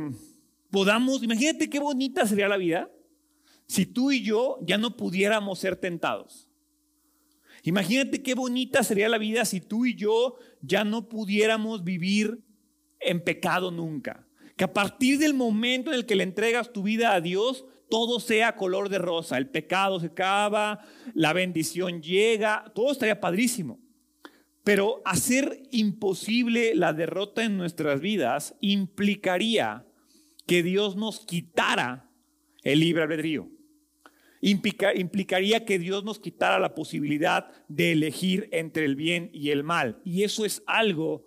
podamos, 0.69 1.23
imagínate 1.23 1.69
qué 1.69 1.79
bonita 1.79 2.27
sería 2.27 2.47
la 2.47 2.57
vida 2.57 2.91
si 3.65 3.85
tú 3.85 4.11
y 4.11 4.21
yo 4.21 4.59
ya 4.61 4.77
no 4.77 4.95
pudiéramos 4.95 5.59
ser 5.59 5.75
tentados. 5.75 6.47
Imagínate 7.63 8.21
qué 8.21 8.35
bonita 8.35 8.83
sería 8.83 9.07
la 9.07 9.17
vida 9.17 9.45
si 9.45 9.61
tú 9.61 9.85
y 9.85 9.95
yo 9.95 10.35
ya 10.61 10.83
no 10.83 11.07
pudiéramos 11.07 11.83
vivir 11.83 12.43
en 13.05 13.23
pecado 13.23 13.71
nunca. 13.71 14.27
Que 14.55 14.65
a 14.65 14.73
partir 14.73 15.17
del 15.17 15.33
momento 15.33 15.91
en 15.91 15.97
el 15.97 16.05
que 16.05 16.15
le 16.15 16.23
entregas 16.23 16.71
tu 16.71 16.83
vida 16.83 17.13
a 17.13 17.21
Dios, 17.21 17.65
todo 17.89 18.19
sea 18.19 18.55
color 18.55 18.89
de 18.89 18.97
rosa, 18.97 19.37
el 19.37 19.49
pecado 19.49 19.99
se 19.99 20.07
acaba, 20.07 20.79
la 21.13 21.33
bendición 21.33 22.01
llega, 22.01 22.71
todo 22.73 22.91
estaría 22.91 23.19
padrísimo. 23.19 23.79
Pero 24.63 25.01
hacer 25.05 25.61
imposible 25.71 26.73
la 26.73 26.93
derrota 26.93 27.43
en 27.43 27.57
nuestras 27.57 27.99
vidas 27.99 28.55
implicaría 28.61 29.85
que 30.47 30.63
Dios 30.63 30.95
nos 30.95 31.25
quitara 31.25 32.09
el 32.63 32.79
libre 32.79 33.03
albedrío. 33.03 33.49
implicaría 34.41 35.63
que 35.63 35.79
Dios 35.79 36.03
nos 36.03 36.19
quitara 36.19 36.59
la 36.59 36.75
posibilidad 36.75 37.51
de 37.67 37.91
elegir 37.91 38.49
entre 38.51 38.85
el 38.85 38.95
bien 38.95 39.29
y 39.33 39.51
el 39.51 39.63
mal. 39.63 40.01
Y 40.03 40.23
eso 40.23 40.45
es 40.45 40.63
algo 40.65 41.25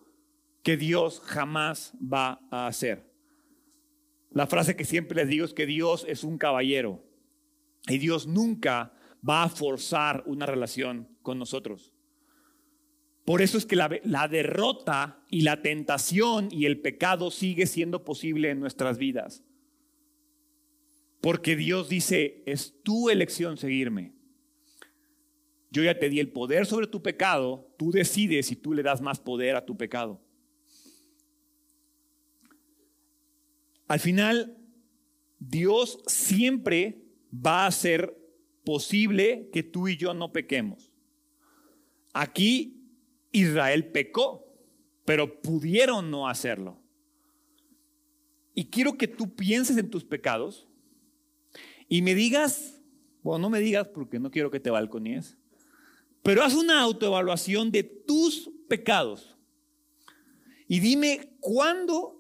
que 0.67 0.77
Dios 0.77 1.21
jamás 1.25 1.93
va 2.03 2.41
a 2.51 2.67
hacer. 2.67 3.09
La 4.33 4.49
frase 4.49 4.75
que 4.75 4.85
siempre 4.85 5.15
les 5.15 5.29
digo 5.29 5.45
es 5.45 5.55
que 5.55 5.65
Dios 5.65 6.05
es 6.09 6.25
un 6.25 6.39
caballero 6.39 7.05
y 7.87 7.99
Dios 7.99 8.27
nunca 8.27 8.93
va 9.27 9.45
a 9.45 9.49
forzar 9.49 10.25
una 10.27 10.45
relación 10.45 11.07
con 11.23 11.39
nosotros. 11.39 11.93
Por 13.25 13.43
eso 13.43 13.59
es 13.59 13.65
que 13.65 13.77
la, 13.77 14.27
derrota 14.27 15.23
y 15.31 15.43
la 15.43 15.63
tentación 15.63 16.49
y 16.51 16.67
el 16.67 16.81
pecado 16.81 17.31
sigue 17.31 17.69
siendo 17.69 18.05
posible 18.05 18.51
en 18.51 18.59
nuestras 18.59 18.99
vidas. 18.99 19.45
Porque 21.21 21.55
Dios 21.55 21.89
dice, 21.89 22.43
es 22.45 22.75
tu 22.83 23.09
elección 23.09 23.57
seguirme. 23.57 24.15
Yo 25.71 25.85
ya 25.85 25.97
te 25.97 26.09
di 26.09 26.19
el 26.19 26.33
poder 26.33 26.67
sobre 26.67 26.89
tu 26.89 27.03
pecado, 27.03 27.73
tú 27.79 27.93
decides 27.93 28.47
si 28.47 28.57
tú 28.57 28.75
le 28.75 28.83
das 28.83 29.01
más 29.01 29.21
poder 29.21 29.55
a 29.55 29.65
tu 29.65 29.77
pecado. 29.77 30.26
Al 33.89 34.01
final, 34.01 34.57
Dios 35.39 36.01
siempre 36.07 37.03
va 37.33 37.65
a 37.65 37.69
hacer 37.69 38.17
posible 38.65 39.49
que 39.53 39.63
tú 39.63 39.89
y 39.89 39.97
yo 39.97 40.15
no 40.15 40.33
pequemos. 40.33 40.91
Aquí 42.13 42.83
Israel 43.31 43.91
pecó, 43.93 44.45
pero 45.05 45.41
pudieron 45.41 46.11
no 46.11 46.29
hacerlo. 46.29 46.81
Y 48.55 48.67
quiero 48.67 48.97
que 48.97 49.07
tú 49.07 49.35
pienses 49.35 49.77
en 49.77 49.91
tus 49.91 50.05
pecados 50.05 50.67
y 51.89 52.03
me 52.03 52.15
digas, 52.15 52.81
bueno, 53.23 53.43
no 53.43 53.51
me 53.51 53.61
digas 53.61 53.89
porque 53.89 54.19
no 54.19 54.31
quiero 54.31 54.51
que 54.51 54.61
te 54.61 54.71
balconíes, 54.71 55.37
pero 56.23 56.43
haz 56.43 56.55
una 56.55 56.81
autoevaluación 56.81 57.71
de 57.71 57.83
tus 57.83 58.51
pecados. 58.67 59.37
Y 60.67 60.81
dime 60.81 61.37
cuándo 61.39 62.16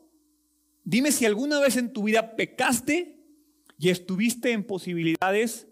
Dime 0.87 1.11
si 1.11 1.27
alguna 1.27 1.59
vez 1.59 1.77
en 1.77 1.93
tu 1.93 2.05
vida 2.05 2.37
pecaste 2.37 3.19
y 3.77 3.89
estuviste 3.89 4.53
en 4.53 4.63
posibilidades 4.63 5.67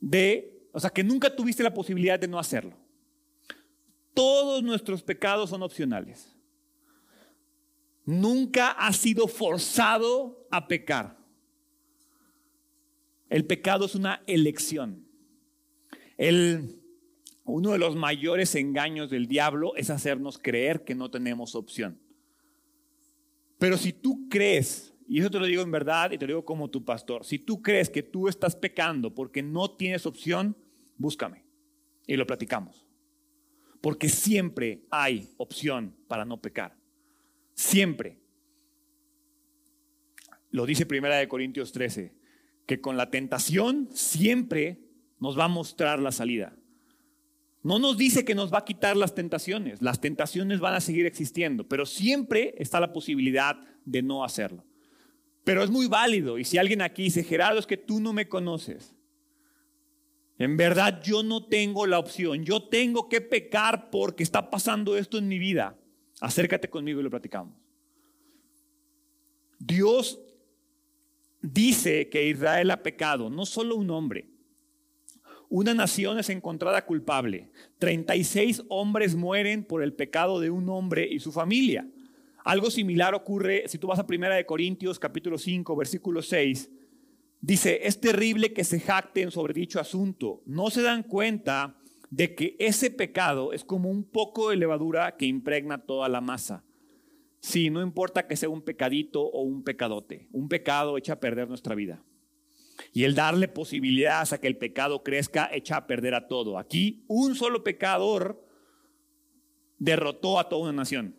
de, 0.00 0.66
o 0.72 0.80
sea, 0.80 0.88
que 0.88 1.04
nunca 1.04 1.36
tuviste 1.36 1.62
la 1.62 1.74
posibilidad 1.74 2.18
de 2.18 2.26
no 2.26 2.38
hacerlo. 2.38 2.74
Todos 4.14 4.62
nuestros 4.62 5.02
pecados 5.02 5.50
son 5.50 5.62
opcionales. 5.62 6.34
Nunca 8.06 8.70
has 8.70 8.96
sido 8.96 9.28
forzado 9.28 10.46
a 10.50 10.66
pecar. 10.66 11.18
El 13.28 13.44
pecado 13.44 13.84
es 13.84 13.94
una 13.94 14.22
elección. 14.26 15.06
El, 16.16 16.80
uno 17.44 17.72
de 17.72 17.78
los 17.78 17.94
mayores 17.94 18.54
engaños 18.54 19.10
del 19.10 19.28
diablo 19.28 19.76
es 19.76 19.90
hacernos 19.90 20.38
creer 20.38 20.82
que 20.84 20.94
no 20.94 21.10
tenemos 21.10 21.54
opción. 21.54 22.00
Pero 23.64 23.78
si 23.78 23.94
tú 23.94 24.28
crees, 24.28 24.92
y 25.08 25.20
eso 25.20 25.30
te 25.30 25.38
lo 25.38 25.46
digo 25.46 25.62
en 25.62 25.70
verdad 25.70 26.12
y 26.12 26.18
te 26.18 26.26
lo 26.26 26.32
digo 26.32 26.44
como 26.44 26.68
tu 26.68 26.84
pastor, 26.84 27.24
si 27.24 27.38
tú 27.38 27.62
crees 27.62 27.88
que 27.88 28.02
tú 28.02 28.28
estás 28.28 28.54
pecando 28.54 29.14
porque 29.14 29.42
no 29.42 29.70
tienes 29.70 30.04
opción, 30.04 30.54
búscame 30.98 31.46
y 32.06 32.14
lo 32.16 32.26
platicamos. 32.26 32.86
Porque 33.80 34.10
siempre 34.10 34.84
hay 34.90 35.30
opción 35.38 35.96
para 36.08 36.26
no 36.26 36.42
pecar. 36.42 36.76
Siempre. 37.54 38.18
Lo 40.50 40.66
dice 40.66 40.84
Primera 40.84 41.16
de 41.16 41.26
Corintios 41.26 41.72
13, 41.72 42.14
que 42.66 42.82
con 42.82 42.98
la 42.98 43.08
tentación 43.08 43.88
siempre 43.94 44.90
nos 45.18 45.38
va 45.38 45.44
a 45.44 45.48
mostrar 45.48 46.00
la 46.00 46.12
salida. 46.12 46.54
No 47.64 47.78
nos 47.78 47.96
dice 47.96 48.26
que 48.26 48.34
nos 48.34 48.52
va 48.52 48.58
a 48.58 48.64
quitar 48.64 48.94
las 48.94 49.14
tentaciones, 49.14 49.80
las 49.80 49.98
tentaciones 49.98 50.60
van 50.60 50.74
a 50.74 50.82
seguir 50.82 51.06
existiendo, 51.06 51.66
pero 51.66 51.86
siempre 51.86 52.54
está 52.58 52.78
la 52.78 52.92
posibilidad 52.92 53.56
de 53.86 54.02
no 54.02 54.22
hacerlo. 54.22 54.66
Pero 55.44 55.64
es 55.64 55.70
muy 55.70 55.86
válido 55.86 56.38
y 56.38 56.44
si 56.44 56.58
alguien 56.58 56.82
aquí 56.82 57.04
dice, 57.04 57.24
Gerardo, 57.24 57.58
es 57.58 57.66
que 57.66 57.78
tú 57.78 58.00
no 58.00 58.12
me 58.12 58.28
conoces, 58.28 58.94
en 60.36 60.58
verdad 60.58 61.02
yo 61.02 61.22
no 61.22 61.46
tengo 61.46 61.86
la 61.86 61.98
opción, 61.98 62.44
yo 62.44 62.62
tengo 62.68 63.08
que 63.08 63.22
pecar 63.22 63.88
porque 63.88 64.22
está 64.22 64.50
pasando 64.50 64.98
esto 64.98 65.16
en 65.16 65.26
mi 65.26 65.38
vida, 65.38 65.74
acércate 66.20 66.68
conmigo 66.68 67.00
y 67.00 67.02
lo 67.02 67.10
platicamos. 67.10 67.54
Dios 69.58 70.20
dice 71.40 72.10
que 72.10 72.28
Israel 72.28 72.70
ha 72.72 72.82
pecado, 72.82 73.30
no 73.30 73.46
solo 73.46 73.76
un 73.76 73.88
hombre. 73.88 74.33
Una 75.56 75.72
nación 75.72 76.18
es 76.18 76.30
encontrada 76.30 76.84
culpable. 76.84 77.48
36 77.78 78.64
hombres 78.70 79.14
mueren 79.14 79.62
por 79.62 79.84
el 79.84 79.92
pecado 79.92 80.40
de 80.40 80.50
un 80.50 80.68
hombre 80.68 81.06
y 81.08 81.20
su 81.20 81.30
familia. 81.30 81.88
Algo 82.44 82.72
similar 82.72 83.14
ocurre 83.14 83.62
si 83.68 83.78
tú 83.78 83.86
vas 83.86 84.00
a 84.00 84.06
Primera 84.08 84.34
de 84.34 84.46
Corintios 84.46 84.98
capítulo 84.98 85.38
5 85.38 85.76
versículo 85.76 86.22
6. 86.22 86.72
Dice, 87.40 87.86
es 87.86 88.00
terrible 88.00 88.52
que 88.52 88.64
se 88.64 88.80
jacten 88.80 89.30
sobre 89.30 89.54
dicho 89.54 89.78
asunto. 89.78 90.42
No 90.44 90.70
se 90.70 90.82
dan 90.82 91.04
cuenta 91.04 91.78
de 92.10 92.34
que 92.34 92.56
ese 92.58 92.90
pecado 92.90 93.52
es 93.52 93.62
como 93.62 93.90
un 93.90 94.02
poco 94.02 94.50
de 94.50 94.56
levadura 94.56 95.16
que 95.16 95.26
impregna 95.26 95.86
toda 95.86 96.08
la 96.08 96.20
masa. 96.20 96.64
Sí, 97.38 97.70
no 97.70 97.80
importa 97.80 98.26
que 98.26 98.34
sea 98.34 98.48
un 98.48 98.62
pecadito 98.62 99.22
o 99.22 99.42
un 99.42 99.62
pecadote, 99.62 100.26
un 100.32 100.48
pecado 100.48 100.98
echa 100.98 101.12
a 101.12 101.20
perder 101.20 101.46
nuestra 101.46 101.76
vida. 101.76 102.02
Y 102.92 103.04
el 103.04 103.14
darle 103.14 103.48
posibilidades 103.48 104.32
a 104.32 104.40
que 104.40 104.46
el 104.46 104.56
pecado 104.56 105.02
crezca 105.02 105.48
echa 105.52 105.76
a 105.76 105.86
perder 105.86 106.14
a 106.14 106.26
todo. 106.26 106.58
Aquí 106.58 107.04
un 107.08 107.34
solo 107.34 107.62
pecador 107.62 108.44
derrotó 109.78 110.38
a 110.38 110.48
toda 110.48 110.64
una 110.64 110.72
nación. 110.72 111.16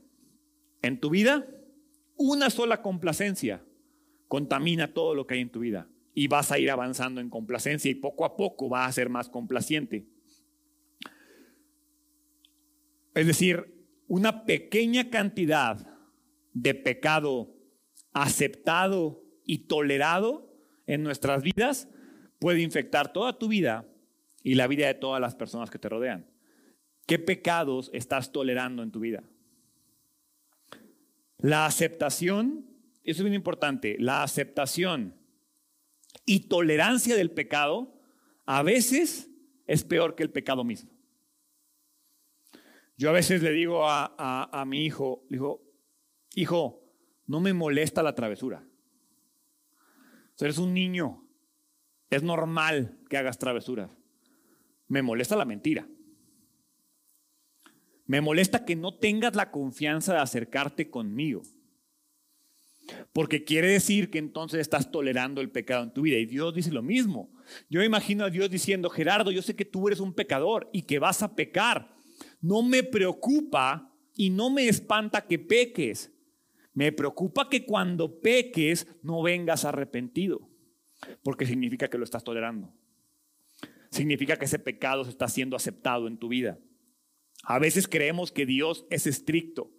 En 0.81 0.99
tu 0.99 1.09
vida, 1.09 1.47
una 2.15 2.49
sola 2.49 2.81
complacencia 2.81 3.63
contamina 4.27 4.93
todo 4.93 5.15
lo 5.15 5.27
que 5.27 5.35
hay 5.35 5.41
en 5.41 5.51
tu 5.51 5.59
vida. 5.59 5.89
Y 6.13 6.27
vas 6.27 6.51
a 6.51 6.59
ir 6.59 6.71
avanzando 6.71 7.21
en 7.21 7.29
complacencia 7.29 7.91
y 7.91 7.95
poco 7.95 8.25
a 8.25 8.37
poco 8.37 8.69
vas 8.69 8.89
a 8.89 8.93
ser 8.93 9.09
más 9.09 9.29
complaciente. 9.29 10.07
Es 13.13 13.27
decir, 13.27 13.85
una 14.07 14.45
pequeña 14.45 15.09
cantidad 15.09 15.87
de 16.53 16.73
pecado 16.73 17.53
aceptado 18.13 19.23
y 19.45 19.67
tolerado 19.67 20.44
en 20.87 21.03
nuestras 21.03 21.43
vidas 21.43 21.87
puede 22.39 22.61
infectar 22.61 23.11
toda 23.11 23.37
tu 23.37 23.47
vida 23.47 23.87
y 24.43 24.55
la 24.55 24.67
vida 24.67 24.87
de 24.87 24.93
todas 24.93 25.19
las 25.21 25.35
personas 25.35 25.69
que 25.69 25.79
te 25.79 25.89
rodean. 25.89 26.27
¿Qué 27.07 27.19
pecados 27.19 27.89
estás 27.93 28.31
tolerando 28.31 28.83
en 28.83 28.91
tu 28.91 28.99
vida? 28.99 29.23
La 31.37 31.65
aceptación, 31.65 32.65
eso 33.03 33.21
es 33.21 33.23
bien 33.23 33.33
importante, 33.33 33.97
la 33.99 34.23
aceptación 34.23 35.15
y 36.25 36.47
tolerancia 36.47 37.15
del 37.15 37.31
pecado 37.31 37.99
a 38.45 38.63
veces 38.63 39.29
es 39.67 39.83
peor 39.83 40.15
que 40.15 40.23
el 40.23 40.31
pecado 40.31 40.63
mismo. 40.63 40.91
Yo 42.97 43.09
a 43.09 43.13
veces 43.13 43.41
le 43.41 43.51
digo 43.51 43.87
a, 43.87 44.13
a 44.17 44.65
mi 44.65 44.85
hijo, 44.85 45.25
digo, 45.29 45.61
hijo, 46.33 46.81
no 47.27 47.41
me 47.41 47.53
molesta 47.53 48.01
la 48.03 48.15
travesura. 48.15 48.65
Eres 50.43 50.57
un 50.57 50.73
niño, 50.73 51.25
es 52.09 52.23
normal 52.23 52.99
que 53.09 53.17
hagas 53.17 53.39
travesuras. 53.39 53.89
Me 54.87 55.01
molesta 55.01 55.35
la 55.35 55.45
mentira. 55.45 55.87
Me 58.05 58.21
molesta 58.21 58.65
que 58.65 58.75
no 58.75 58.97
tengas 58.97 59.35
la 59.35 59.51
confianza 59.51 60.13
de 60.13 60.19
acercarte 60.19 60.89
conmigo. 60.89 61.41
Porque 63.13 63.43
quiere 63.43 63.67
decir 63.67 64.11
que 64.11 64.19
entonces 64.19 64.59
estás 64.59 64.91
tolerando 64.91 65.41
el 65.41 65.49
pecado 65.49 65.83
en 65.83 65.93
tu 65.93 66.01
vida. 66.01 66.17
Y 66.17 66.25
Dios 66.25 66.53
dice 66.53 66.71
lo 66.71 66.83
mismo. 66.83 67.31
Yo 67.69 67.83
imagino 67.83 68.25
a 68.25 68.29
Dios 68.29 68.49
diciendo, 68.49 68.89
Gerardo, 68.89 69.31
yo 69.31 69.41
sé 69.41 69.55
que 69.55 69.65
tú 69.65 69.87
eres 69.87 69.99
un 69.99 70.13
pecador 70.13 70.69
y 70.71 70.83
que 70.83 70.99
vas 70.99 71.23
a 71.23 71.35
pecar. 71.35 71.95
No 72.41 72.61
me 72.61 72.83
preocupa 72.83 73.91
y 74.15 74.29
no 74.29 74.49
me 74.51 74.67
espanta 74.67 75.25
que 75.25 75.39
peques. 75.39 76.14
Me 76.75 76.91
preocupa 76.91 77.49
que 77.49 77.65
cuando 77.65 78.19
peques 78.19 78.85
no 79.01 79.23
vengas 79.23 79.63
arrepentido, 79.63 80.49
porque 81.23 81.45
significa 81.45 81.87
que 81.89 81.97
lo 81.97 82.03
estás 82.03 82.25
tolerando. 82.25 82.75
Significa 83.89 84.35
que 84.35 84.43
ese 84.43 84.59
pecado 84.59 85.05
se 85.05 85.09
está 85.09 85.29
siendo 85.29 85.55
aceptado 85.55 86.05
en 86.07 86.17
tu 86.17 86.27
vida. 86.27 86.59
A 87.43 87.59
veces 87.59 87.87
creemos 87.87 88.33
que 88.33 88.45
Dios 88.45 88.85
es 88.89 89.07
estricto, 89.07 89.71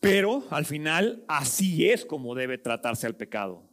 pero 0.00 0.42
al 0.48 0.64
final 0.64 1.22
así 1.28 1.90
es 1.90 2.06
como 2.06 2.34
debe 2.34 2.56
tratarse 2.56 3.06
al 3.06 3.14
pecado, 3.14 3.70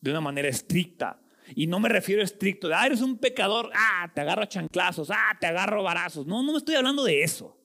de 0.00 0.12
una 0.12 0.20
manera 0.20 0.48
estricta. 0.48 1.20
Y 1.56 1.66
no 1.66 1.80
me 1.80 1.88
refiero 1.88 2.22
a 2.22 2.24
estricto 2.24 2.68
de, 2.68 2.74
ah, 2.74 2.86
eres 2.86 3.00
un 3.00 3.18
pecador, 3.18 3.72
ah, 3.74 4.12
te 4.14 4.20
agarro 4.20 4.42
a 4.42 4.48
chanclazos, 4.48 5.10
ah, 5.10 5.36
te 5.40 5.48
agarro 5.48 5.82
varazos. 5.82 6.26
No, 6.26 6.44
no 6.44 6.52
me 6.52 6.58
estoy 6.58 6.76
hablando 6.76 7.02
de 7.02 7.24
eso 7.24 7.57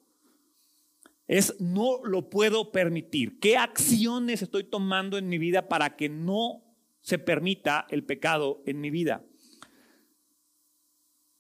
es 1.27 1.55
no 1.59 2.03
lo 2.03 2.29
puedo 2.29 2.71
permitir. 2.71 3.39
¿Qué 3.39 3.57
acciones 3.57 4.41
estoy 4.41 4.63
tomando 4.63 5.17
en 5.17 5.29
mi 5.29 5.37
vida 5.37 5.67
para 5.67 5.95
que 5.95 6.09
no 6.09 6.63
se 7.01 7.17
permita 7.17 7.87
el 7.89 8.05
pecado 8.05 8.61
en 8.65 8.81
mi 8.81 8.89
vida? 8.89 9.25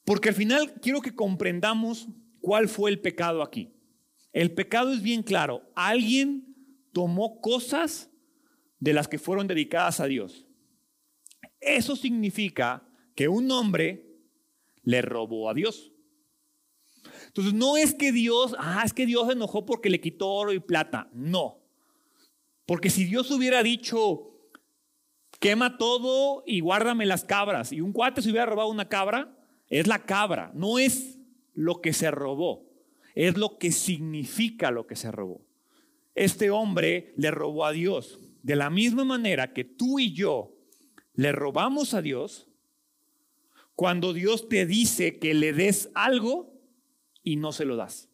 Porque 0.05 0.29
al 0.29 0.35
final 0.35 0.73
quiero 0.81 1.01
que 1.01 1.15
comprendamos 1.15 2.07
cuál 2.41 2.67
fue 2.67 2.91
el 2.91 2.99
pecado 2.99 3.41
aquí. 3.41 3.73
El 4.31 4.53
pecado 4.53 4.91
es 4.91 5.01
bien 5.01 5.23
claro. 5.23 5.61
Alguien 5.75 6.55
tomó 6.91 7.39
cosas 7.39 8.11
de 8.79 8.93
las 8.93 9.07
que 9.07 9.19
fueron 9.19 9.47
dedicadas 9.47 9.99
a 9.99 10.07
Dios. 10.07 10.45
Eso 11.61 11.95
significa 11.95 12.85
que 13.15 13.27
un 13.27 13.49
hombre 13.51 14.19
le 14.81 15.01
robó 15.01 15.49
a 15.49 15.53
Dios. 15.53 15.92
Entonces, 17.33 17.55
no 17.55 17.77
es 17.77 17.95
que 17.95 18.11
Dios, 18.11 18.55
ah, 18.59 18.83
es 18.85 18.93
que 18.93 19.07
Dios 19.07 19.25
se 19.25 19.33
enojó 19.33 19.65
porque 19.65 19.89
le 19.89 19.99
quitó 19.99 20.29
oro 20.29 20.53
y 20.53 20.59
plata. 20.59 21.09
No. 21.13 21.57
Porque 22.67 22.91
si 22.91 23.05
Dios 23.05 23.31
hubiera 23.31 23.63
dicho, 23.63 24.29
quema 25.39 25.79
todo 25.79 26.43
y 26.45 26.59
guárdame 26.59 27.07
las 27.07 27.23
cabras, 27.23 27.71
y 27.71 27.81
un 27.81 27.91
cuate 27.91 28.21
se 28.21 28.29
hubiera 28.29 28.45
robado 28.45 28.69
una 28.69 28.87
cabra, 28.87 29.35
es 29.67 29.87
la 29.87 30.05
cabra, 30.05 30.51
no 30.53 30.77
es 30.77 31.17
lo 31.55 31.81
que 31.81 31.91
se 31.91 32.11
robó, 32.11 32.69
es 33.15 33.35
lo 33.35 33.57
que 33.57 33.71
significa 33.71 34.69
lo 34.69 34.85
que 34.85 34.95
se 34.95 35.11
robó. 35.11 35.41
Este 36.13 36.51
hombre 36.51 37.15
le 37.17 37.31
robó 37.31 37.65
a 37.65 37.71
Dios. 37.71 38.19
De 38.43 38.55
la 38.55 38.69
misma 38.69 39.05
manera 39.05 39.53
que 39.53 39.63
tú 39.63 39.99
y 39.99 40.13
yo 40.13 40.55
le 41.15 41.31
robamos 41.31 41.95
a 41.95 42.03
Dios, 42.03 42.47
cuando 43.75 44.13
Dios 44.13 44.47
te 44.49 44.67
dice 44.67 45.17
que 45.17 45.33
le 45.33 45.51
des 45.53 45.89
algo, 45.95 46.52
y 47.23 47.35
no 47.35 47.51
se 47.51 47.65
lo 47.65 47.75
das. 47.75 48.09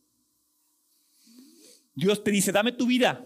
Dios 1.95 2.23
te 2.23 2.31
dice, 2.31 2.51
dame 2.51 2.71
tu 2.71 2.85
vida. 2.87 3.25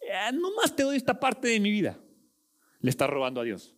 Eh, 0.00 0.32
no 0.32 0.54
más 0.54 0.76
te 0.76 0.84
doy 0.84 0.96
esta 0.96 1.18
parte 1.18 1.48
de 1.48 1.60
mi 1.60 1.70
vida. 1.70 1.98
Le 2.80 2.90
estás 2.90 3.10
robando 3.10 3.40
a 3.40 3.44
Dios. 3.44 3.74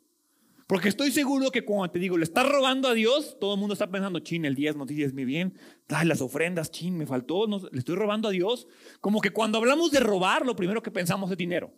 Porque 0.67 0.89
estoy 0.89 1.11
seguro 1.11 1.51
que 1.51 1.65
cuando 1.65 1.91
te 1.91 1.99
digo, 1.99 2.17
le 2.17 2.25
estás 2.25 2.49
robando 2.49 2.89
a 2.89 2.95
Dios, 2.95 3.39
todo 3.41 3.55
el 3.55 3.61
mundo 3.61 3.73
está 3.73 3.91
pensando, 3.91 4.21
chin, 4.21 4.45
el 4.45 4.55
diezmo, 4.55 4.87
dices 4.87 5.13
muy 5.13 5.25
bien, 5.25 5.59
Ay, 5.89 6.07
las 6.07 6.21
ofrendas, 6.21 6.71
chin, 6.71 6.97
me 6.97 7.07
faltó, 7.07 7.47
le 7.73 7.79
estoy 7.79 7.97
robando 7.97 8.29
a 8.29 8.31
Dios. 8.31 8.69
Como 9.01 9.21
que 9.21 9.31
cuando 9.31 9.59
hablamos 9.59 9.91
de 9.91 10.01
robar, 10.01 10.47
lo 10.47 10.55
primero 10.55 10.83
que 10.83 10.91
pensamos 10.91 11.31
es 11.31 11.37
dinero. 11.37 11.73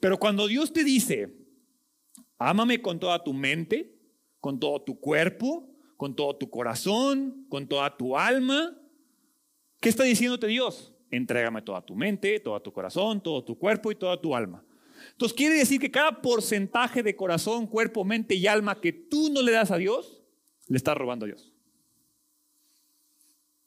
Pero 0.00 0.18
cuando 0.18 0.46
Dios 0.46 0.72
te 0.72 0.84
dice, 0.84 1.44
Ámame 2.38 2.82
con 2.82 2.98
toda 2.98 3.22
tu 3.22 3.32
mente, 3.32 3.94
con 4.40 4.58
todo 4.58 4.82
tu 4.82 5.00
cuerpo, 5.00 5.73
con 5.96 6.14
todo 6.14 6.36
tu 6.36 6.50
corazón, 6.50 7.46
con 7.48 7.66
toda 7.66 7.96
tu 7.96 8.16
alma. 8.16 8.76
¿Qué 9.80 9.88
está 9.88 10.04
diciéndote 10.04 10.46
Dios? 10.46 10.92
Entrégame 11.10 11.62
toda 11.62 11.80
tu 11.84 11.94
mente, 11.94 12.40
todo 12.40 12.60
tu 12.60 12.72
corazón, 12.72 13.22
todo 13.22 13.44
tu 13.44 13.58
cuerpo 13.58 13.92
y 13.92 13.94
toda 13.94 14.20
tu 14.20 14.34
alma. 14.34 14.64
Entonces 15.12 15.36
quiere 15.36 15.56
decir 15.56 15.80
que 15.80 15.90
cada 15.90 16.22
porcentaje 16.22 17.02
de 17.02 17.14
corazón, 17.14 17.66
cuerpo, 17.66 18.04
mente 18.04 18.34
y 18.34 18.46
alma 18.46 18.80
que 18.80 18.92
tú 18.92 19.30
no 19.30 19.42
le 19.42 19.52
das 19.52 19.70
a 19.70 19.76
Dios, 19.76 20.22
le 20.66 20.76
estás 20.76 20.96
robando 20.96 21.26
a 21.26 21.28
Dios. 21.28 21.52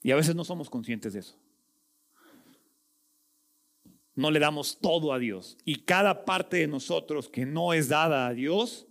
Y 0.02 0.12
a 0.12 0.16
veces 0.16 0.36
no 0.36 0.44
somos 0.44 0.70
conscientes 0.70 1.14
de 1.14 1.20
eso. 1.20 1.40
No 4.16 4.32
le 4.32 4.40
damos 4.40 4.80
todo 4.80 5.14
a 5.14 5.20
Dios. 5.20 5.58
Y 5.64 5.84
cada 5.84 6.26
parte 6.26 6.58
de 6.58 6.68
nosotros 6.68 7.30
que 7.30 7.46
no 7.46 7.74
es 7.74 7.90
dada 7.90 8.28
a 8.28 8.34
Dios, 8.34 8.87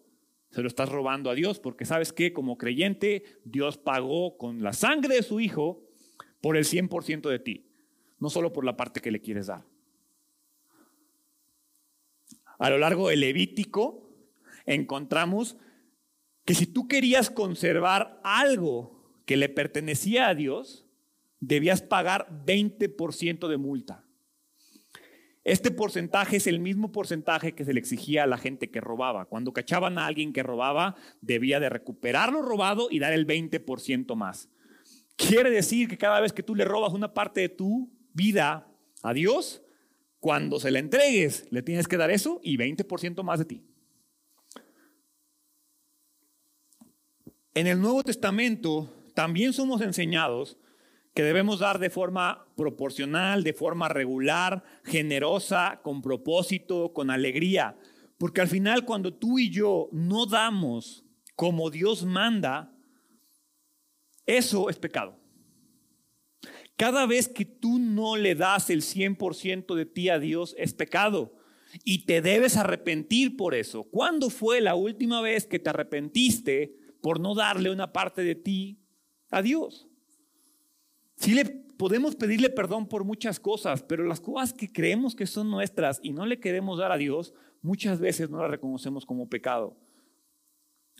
se 0.56 0.62
lo 0.62 0.68
estás 0.68 0.88
robando 0.88 1.28
a 1.28 1.34
Dios, 1.34 1.60
porque 1.60 1.84
sabes 1.84 2.14
que 2.14 2.32
como 2.32 2.56
creyente, 2.56 3.24
Dios 3.44 3.76
pagó 3.76 4.38
con 4.38 4.62
la 4.62 4.72
sangre 4.72 5.16
de 5.16 5.22
su 5.22 5.38
Hijo 5.38 5.82
por 6.40 6.56
el 6.56 6.64
100% 6.64 7.28
de 7.28 7.38
ti, 7.38 7.66
no 8.18 8.30
solo 8.30 8.54
por 8.54 8.64
la 8.64 8.74
parte 8.74 9.02
que 9.02 9.10
le 9.10 9.20
quieres 9.20 9.48
dar. 9.48 9.66
A 12.58 12.70
lo 12.70 12.78
largo 12.78 13.10
del 13.10 13.20
Levítico 13.20 14.08
encontramos 14.64 15.58
que 16.46 16.54
si 16.54 16.64
tú 16.64 16.88
querías 16.88 17.28
conservar 17.28 18.18
algo 18.24 19.20
que 19.26 19.36
le 19.36 19.50
pertenecía 19.50 20.26
a 20.26 20.34
Dios, 20.34 20.86
debías 21.38 21.82
pagar 21.82 22.44
20% 22.46 23.46
de 23.46 23.56
multa. 23.58 24.05
Este 25.46 25.70
porcentaje 25.70 26.38
es 26.38 26.48
el 26.48 26.58
mismo 26.58 26.90
porcentaje 26.90 27.54
que 27.54 27.64
se 27.64 27.72
le 27.72 27.78
exigía 27.78 28.24
a 28.24 28.26
la 28.26 28.36
gente 28.36 28.68
que 28.68 28.80
robaba. 28.80 29.26
Cuando 29.26 29.52
cachaban 29.52 29.96
a 29.96 30.06
alguien 30.06 30.32
que 30.32 30.42
robaba, 30.42 30.96
debía 31.20 31.60
de 31.60 31.68
recuperar 31.68 32.32
lo 32.32 32.42
robado 32.42 32.88
y 32.90 32.98
dar 32.98 33.12
el 33.12 33.28
20% 33.28 34.16
más. 34.16 34.48
Quiere 35.14 35.50
decir 35.50 35.86
que 35.88 35.98
cada 35.98 36.18
vez 36.18 36.32
que 36.32 36.42
tú 36.42 36.56
le 36.56 36.64
robas 36.64 36.94
una 36.94 37.14
parte 37.14 37.42
de 37.42 37.48
tu 37.48 37.92
vida 38.12 38.66
a 39.04 39.12
Dios, 39.12 39.62
cuando 40.18 40.58
se 40.58 40.72
la 40.72 40.80
entregues, 40.80 41.46
le 41.52 41.62
tienes 41.62 41.86
que 41.86 41.96
dar 41.96 42.10
eso 42.10 42.40
y 42.42 42.56
20% 42.56 43.22
más 43.22 43.38
de 43.38 43.44
ti. 43.44 43.64
En 47.54 47.68
el 47.68 47.80
Nuevo 47.80 48.02
Testamento 48.02 48.92
también 49.14 49.52
somos 49.52 49.80
enseñados 49.80 50.58
que 51.16 51.22
debemos 51.22 51.60
dar 51.60 51.78
de 51.78 51.88
forma 51.88 52.46
proporcional, 52.56 53.42
de 53.42 53.54
forma 53.54 53.88
regular, 53.88 54.62
generosa, 54.84 55.80
con 55.82 56.02
propósito, 56.02 56.92
con 56.92 57.10
alegría. 57.10 57.78
Porque 58.18 58.42
al 58.42 58.48
final 58.48 58.84
cuando 58.84 59.14
tú 59.14 59.38
y 59.38 59.48
yo 59.48 59.88
no 59.92 60.26
damos 60.26 61.06
como 61.34 61.70
Dios 61.70 62.04
manda, 62.04 62.70
eso 64.26 64.68
es 64.68 64.78
pecado. 64.78 65.18
Cada 66.76 67.06
vez 67.06 67.28
que 67.28 67.46
tú 67.46 67.78
no 67.78 68.18
le 68.18 68.34
das 68.34 68.68
el 68.68 68.82
100% 68.82 69.74
de 69.74 69.86
ti 69.86 70.10
a 70.10 70.18
Dios 70.18 70.54
es 70.58 70.74
pecado 70.74 71.34
y 71.82 72.04
te 72.04 72.20
debes 72.20 72.58
arrepentir 72.58 73.38
por 73.38 73.54
eso. 73.54 73.84
¿Cuándo 73.84 74.28
fue 74.28 74.60
la 74.60 74.74
última 74.74 75.22
vez 75.22 75.46
que 75.46 75.58
te 75.58 75.70
arrepentiste 75.70 76.76
por 77.00 77.20
no 77.20 77.34
darle 77.34 77.70
una 77.70 77.94
parte 77.94 78.20
de 78.20 78.34
ti 78.34 78.82
a 79.30 79.40
Dios? 79.40 79.88
Sí 81.16 81.34
le 81.34 81.44
podemos 81.44 82.16
pedirle 82.16 82.50
perdón 82.50 82.88
por 82.88 83.04
muchas 83.04 83.40
cosas, 83.40 83.82
pero 83.82 84.04
las 84.04 84.20
cosas 84.20 84.52
que 84.52 84.72
creemos 84.72 85.14
que 85.14 85.26
son 85.26 85.50
nuestras 85.50 86.00
y 86.02 86.12
no 86.12 86.26
le 86.26 86.40
queremos 86.40 86.78
dar 86.78 86.92
a 86.92 86.96
Dios, 86.96 87.34
muchas 87.62 88.00
veces 88.00 88.30
no 88.30 88.38
las 88.40 88.50
reconocemos 88.50 89.04
como 89.06 89.28
pecado. 89.28 89.76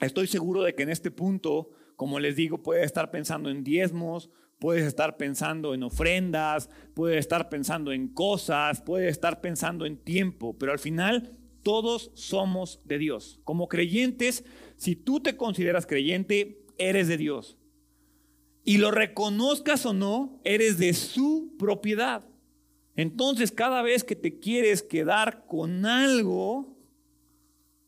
Estoy 0.01 0.27
seguro 0.27 0.63
de 0.63 0.75
que 0.75 0.83
en 0.83 0.91
este 0.91 1.11
punto, 1.11 1.71
como 1.97 2.21
les 2.21 2.37
digo, 2.37 2.63
puede 2.63 2.85
estar 2.85 3.11
pensando 3.11 3.49
en 3.49 3.65
diezmos, 3.65 4.31
puedes 4.59 4.85
estar 4.85 5.17
pensando 5.17 5.75
en 5.75 5.83
ofrendas, 5.83 6.69
puedes 6.95 7.19
estar 7.19 7.49
pensando 7.49 7.93
en 7.93 8.09
cosas, 8.09 8.83
puedes 8.83 9.11
estar 9.11 9.41
pensando 9.41 9.87
en 9.87 9.97
tiempo, 9.97 10.57
pero 10.59 10.73
al 10.73 10.79
final 10.79 11.39
todos 11.63 12.11
somos 12.15 12.81
de 12.85 12.99
Dios. 12.99 13.41
Como 13.45 13.69
creyentes, 13.69 14.45
si 14.77 14.97
tú 14.97 15.21
te 15.21 15.37
consideras 15.37 15.87
creyente, 15.87 16.65
eres 16.79 17.09
de 17.09 17.17
Dios. 17.17 17.59
Y 18.67 18.79
lo 18.79 18.91
reconozcas 18.91 19.87
o 19.87 19.93
no, 19.93 20.41
eres 20.43 20.77
de 20.77 20.93
su 20.93 21.55
propiedad. 21.57 22.25
Entonces, 22.97 23.53
cada 23.53 23.81
vez 23.81 24.03
que 24.03 24.17
te 24.17 24.41
quieres 24.41 24.83
quedar 24.83 25.47
con 25.47 25.87
algo, 25.87 26.77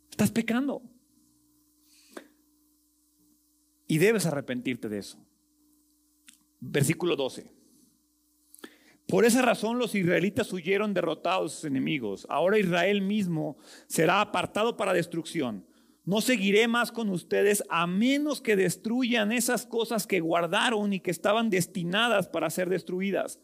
estás 0.09 0.31
pecando. 0.31 0.81
Y 3.89 3.99
debes 3.99 4.25
arrepentirte 4.25 4.89
de 4.89 4.99
eso. 4.99 5.19
Versículo 6.61 7.17
12. 7.17 7.51
Por 9.09 9.25
esa 9.25 9.43
razón 9.43 9.81
los 9.81 9.97
israelitas 9.97 10.53
huyeron 10.53 10.95
derrotados 10.95 11.53
a 11.53 11.55
sus 11.57 11.65
enemigos. 11.65 12.25
Ahora 12.31 12.57
Israel 12.57 13.03
mismo 13.03 13.57
será 13.89 14.21
apartado 14.21 14.77
para 14.77 14.93
destrucción. 14.93 15.67
No 16.09 16.23
seguiré 16.23 16.69
más 16.69 16.91
con 16.91 17.11
ustedes 17.11 17.63
a 17.69 17.87
menos 17.87 18.41
que 18.41 18.57
destruyan 18.57 19.31
esas 19.31 19.67
cosas 19.67 20.07
que 20.07 20.21
guardaron 20.21 20.95
y 20.95 21.01
que 21.01 21.11
estaban 21.11 21.51
destinadas 21.51 22.29
para 22.29 22.49
ser 22.49 22.71
destruidas. 22.71 23.43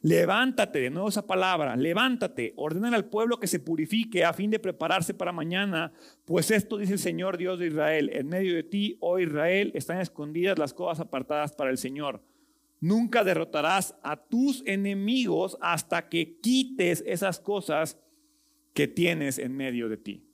Levántate, 0.00 0.78
de 0.80 0.88
nuevo 0.88 1.10
esa 1.10 1.26
palabra, 1.26 1.76
levántate, 1.76 2.54
ordena 2.56 2.96
al 2.96 3.10
pueblo 3.10 3.38
que 3.38 3.46
se 3.46 3.60
purifique 3.60 4.24
a 4.24 4.32
fin 4.32 4.50
de 4.50 4.58
prepararse 4.58 5.12
para 5.12 5.32
mañana, 5.32 5.92
pues 6.24 6.50
esto 6.50 6.78
dice 6.78 6.94
el 6.94 6.98
Señor 6.98 7.36
Dios 7.36 7.58
de 7.58 7.66
Israel, 7.66 8.08
en 8.14 8.26
medio 8.26 8.54
de 8.54 8.62
ti, 8.62 8.96
oh 9.00 9.18
Israel, 9.18 9.70
están 9.74 10.00
escondidas 10.00 10.58
las 10.58 10.72
cosas 10.72 11.00
apartadas 11.00 11.52
para 11.52 11.68
el 11.68 11.76
Señor. 11.76 12.24
Nunca 12.80 13.22
derrotarás 13.22 13.94
a 14.02 14.16
tus 14.16 14.62
enemigos 14.64 15.58
hasta 15.60 16.08
que 16.08 16.38
quites 16.40 17.04
esas 17.06 17.38
cosas 17.38 17.98
que 18.72 18.88
tienes 18.88 19.38
en 19.38 19.54
medio 19.54 19.90
de 19.90 19.98
ti. 19.98 20.27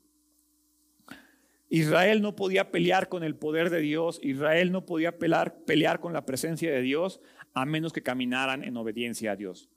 Israel 1.68 2.22
no 2.22 2.36
podía 2.36 2.70
pelear 2.70 3.08
con 3.08 3.24
el 3.24 3.36
poder 3.36 3.70
de 3.70 3.80
Dios, 3.80 4.20
Israel 4.22 4.70
no 4.70 4.84
podía 4.86 5.18
pelear, 5.18 5.56
pelear 5.64 6.00
con 6.00 6.12
la 6.12 6.24
presencia 6.26 6.70
de 6.70 6.82
Dios 6.82 7.20
a 7.52 7.64
menos 7.64 7.92
que 7.92 8.02
caminaran 8.02 8.62
en 8.62 8.76
obediencia 8.76 9.32
a 9.32 9.36
Dios. 9.36 9.70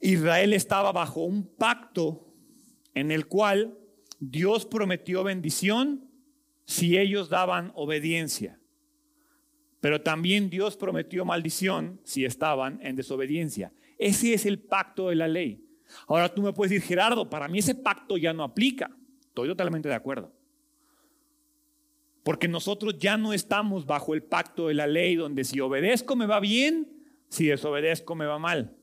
Israel 0.00 0.52
estaba 0.52 0.92
bajo 0.92 1.24
un 1.24 1.46
pacto 1.46 2.26
en 2.94 3.10
el 3.10 3.26
cual 3.26 3.78
Dios 4.18 4.66
prometió 4.66 5.24
bendición 5.24 6.08
si 6.64 6.98
ellos 6.98 7.28
daban 7.28 7.72
obediencia. 7.74 8.58
Pero 9.80 10.00
también 10.00 10.48
Dios 10.48 10.76
prometió 10.76 11.24
maldición 11.24 12.00
si 12.04 12.24
estaban 12.24 12.78
en 12.82 12.94
desobediencia. 12.94 13.72
Ese 13.98 14.34
es 14.34 14.46
el 14.46 14.60
pacto 14.60 15.08
de 15.08 15.16
la 15.16 15.28
ley. 15.28 15.64
Ahora 16.06 16.32
tú 16.32 16.42
me 16.42 16.52
puedes 16.52 16.70
decir, 16.70 16.86
Gerardo, 16.86 17.28
para 17.28 17.48
mí 17.48 17.58
ese 17.58 17.74
pacto 17.74 18.16
ya 18.16 18.32
no 18.32 18.44
aplica. 18.44 18.90
Estoy 19.24 19.48
totalmente 19.48 19.88
de 19.88 19.94
acuerdo. 19.94 20.32
Porque 22.22 22.48
nosotros 22.48 22.98
ya 22.98 23.16
no 23.16 23.32
estamos 23.32 23.86
bajo 23.86 24.14
el 24.14 24.22
pacto 24.22 24.68
de 24.68 24.74
la 24.74 24.86
ley 24.86 25.16
donde 25.16 25.44
si 25.44 25.60
obedezco 25.60 26.14
me 26.14 26.26
va 26.26 26.40
bien, 26.40 26.88
si 27.28 27.46
desobedezco 27.46 28.14
me 28.14 28.26
va 28.26 28.38
mal. 28.38 28.76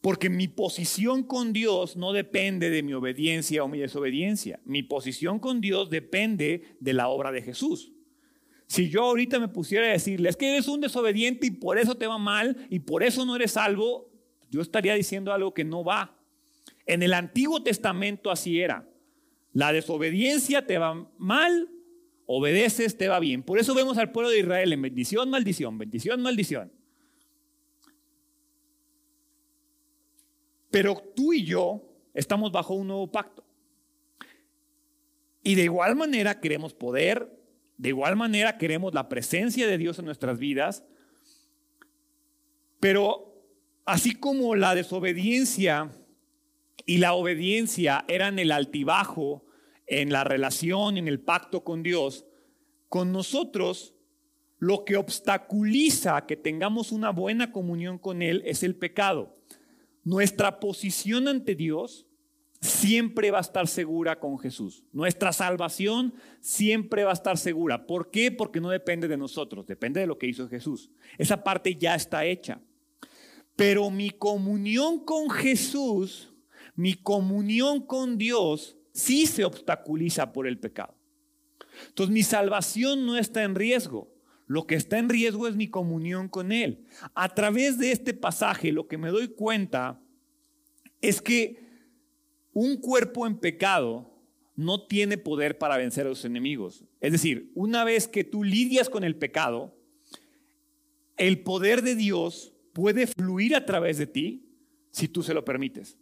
Porque 0.00 0.30
mi 0.30 0.48
posición 0.48 1.22
con 1.22 1.52
Dios 1.52 1.96
no 1.96 2.12
depende 2.12 2.70
de 2.70 2.82
mi 2.82 2.94
obediencia 2.94 3.62
o 3.62 3.68
mi 3.68 3.78
desobediencia. 3.78 4.58
Mi 4.64 4.82
posición 4.82 5.38
con 5.38 5.60
Dios 5.60 5.90
depende 5.90 6.76
de 6.80 6.92
la 6.94 7.08
obra 7.08 7.30
de 7.30 7.42
Jesús. 7.42 7.92
Si 8.66 8.88
yo 8.88 9.02
ahorita 9.02 9.38
me 9.38 9.48
pusiera 9.48 9.86
a 9.86 9.90
decirle, 9.90 10.30
es 10.30 10.36
que 10.36 10.50
eres 10.52 10.68
un 10.68 10.80
desobediente 10.80 11.46
y 11.46 11.50
por 11.50 11.78
eso 11.78 11.96
te 11.96 12.06
va 12.06 12.18
mal 12.18 12.66
y 12.70 12.78
por 12.78 13.02
eso 13.02 13.26
no 13.26 13.36
eres 13.36 13.52
salvo, 13.52 14.10
yo 14.48 14.62
estaría 14.62 14.94
diciendo 14.94 15.32
algo 15.32 15.52
que 15.52 15.64
no 15.64 15.84
va. 15.84 16.16
En 16.86 17.02
el 17.02 17.12
Antiguo 17.12 17.62
Testamento 17.62 18.30
así 18.30 18.60
era. 18.60 18.88
La 19.52 19.72
desobediencia 19.72 20.66
te 20.66 20.78
va 20.78 21.10
mal, 21.18 21.68
obedeces, 22.26 22.96
te 22.96 23.08
va 23.08 23.18
bien. 23.18 23.42
Por 23.42 23.58
eso 23.58 23.74
vemos 23.74 23.98
al 23.98 24.12
pueblo 24.12 24.30
de 24.30 24.38
Israel 24.38 24.72
en 24.72 24.82
bendición, 24.82 25.30
maldición, 25.30 25.76
bendición, 25.78 26.22
maldición. 26.22 26.72
Pero 30.70 31.02
tú 31.16 31.32
y 31.32 31.44
yo 31.44 31.82
estamos 32.14 32.52
bajo 32.52 32.74
un 32.74 32.86
nuevo 32.86 33.10
pacto. 33.10 33.44
Y 35.42 35.54
de 35.54 35.64
igual 35.64 35.96
manera 35.96 36.40
queremos 36.40 36.74
poder, 36.74 37.36
de 37.76 37.88
igual 37.88 38.14
manera 38.14 38.58
queremos 38.58 38.94
la 38.94 39.08
presencia 39.08 39.66
de 39.66 39.78
Dios 39.78 39.98
en 39.98 40.04
nuestras 40.04 40.38
vidas. 40.38 40.84
Pero 42.78 43.42
así 43.84 44.14
como 44.14 44.54
la 44.54 44.74
desobediencia 44.74 45.90
y 46.86 46.98
la 46.98 47.14
obediencia 47.14 48.04
eran 48.08 48.38
el 48.38 48.52
altibajo 48.52 49.44
en 49.86 50.12
la 50.12 50.24
relación, 50.24 50.96
en 50.96 51.08
el 51.08 51.20
pacto 51.20 51.64
con 51.64 51.82
Dios, 51.82 52.26
con 52.88 53.12
nosotros 53.12 53.94
lo 54.58 54.84
que 54.84 54.96
obstaculiza 54.96 56.26
que 56.26 56.36
tengamos 56.36 56.92
una 56.92 57.10
buena 57.10 57.50
comunión 57.50 57.98
con 57.98 58.20
Él 58.20 58.42
es 58.44 58.62
el 58.62 58.76
pecado. 58.76 59.34
Nuestra 60.04 60.60
posición 60.60 61.28
ante 61.28 61.54
Dios 61.54 62.06
siempre 62.60 63.30
va 63.30 63.38
a 63.38 63.42
estar 63.42 63.66
segura 63.66 64.20
con 64.20 64.38
Jesús. 64.38 64.84
Nuestra 64.92 65.32
salvación 65.32 66.14
siempre 66.40 67.04
va 67.04 67.10
a 67.10 67.14
estar 67.14 67.38
segura. 67.38 67.86
¿Por 67.86 68.10
qué? 68.10 68.30
Porque 68.30 68.60
no 68.60 68.68
depende 68.68 69.08
de 69.08 69.16
nosotros, 69.16 69.66
depende 69.66 70.00
de 70.00 70.06
lo 70.06 70.18
que 70.18 70.26
hizo 70.26 70.48
Jesús. 70.48 70.90
Esa 71.16 71.42
parte 71.42 71.74
ya 71.74 71.94
está 71.94 72.26
hecha. 72.26 72.60
Pero 73.56 73.90
mi 73.90 74.10
comunión 74.10 75.04
con 75.04 75.30
Jesús, 75.30 76.29
mi 76.74 76.94
comunión 76.94 77.84
con 77.84 78.18
Dios, 78.18 78.76
sí 78.92 79.26
se 79.26 79.44
obstaculiza 79.44 80.32
por 80.32 80.46
el 80.46 80.58
pecado. 80.58 80.94
Entonces 81.88 82.12
mi 82.12 82.22
salvación 82.22 83.06
no 83.06 83.16
está 83.16 83.42
en 83.42 83.54
riesgo. 83.54 84.12
Lo 84.46 84.66
que 84.66 84.74
está 84.74 84.98
en 84.98 85.08
riesgo 85.08 85.46
es 85.46 85.54
mi 85.54 85.68
comunión 85.68 86.28
con 86.28 86.50
Él. 86.50 86.84
A 87.14 87.34
través 87.34 87.78
de 87.78 87.92
este 87.92 88.14
pasaje 88.14 88.72
lo 88.72 88.88
que 88.88 88.98
me 88.98 89.10
doy 89.10 89.28
cuenta 89.28 90.00
es 91.00 91.22
que 91.22 91.68
un 92.52 92.76
cuerpo 92.76 93.26
en 93.26 93.38
pecado 93.38 94.10
no 94.56 94.86
tiene 94.86 95.16
poder 95.18 95.56
para 95.56 95.76
vencer 95.76 96.06
a 96.06 96.10
los 96.10 96.24
enemigos. 96.24 96.84
Es 97.00 97.12
decir, 97.12 97.50
una 97.54 97.84
vez 97.84 98.08
que 98.08 98.24
tú 98.24 98.44
lidias 98.44 98.90
con 98.90 99.04
el 99.04 99.16
pecado, 99.16 99.74
el 101.16 101.42
poder 101.42 101.82
de 101.82 101.94
Dios 101.94 102.52
puede 102.72 103.06
fluir 103.06 103.54
a 103.54 103.64
través 103.64 103.98
de 103.98 104.06
ti 104.06 104.50
si 104.90 105.08
tú 105.08 105.22
se 105.22 105.32
lo 105.34 105.44
permites. 105.44 105.96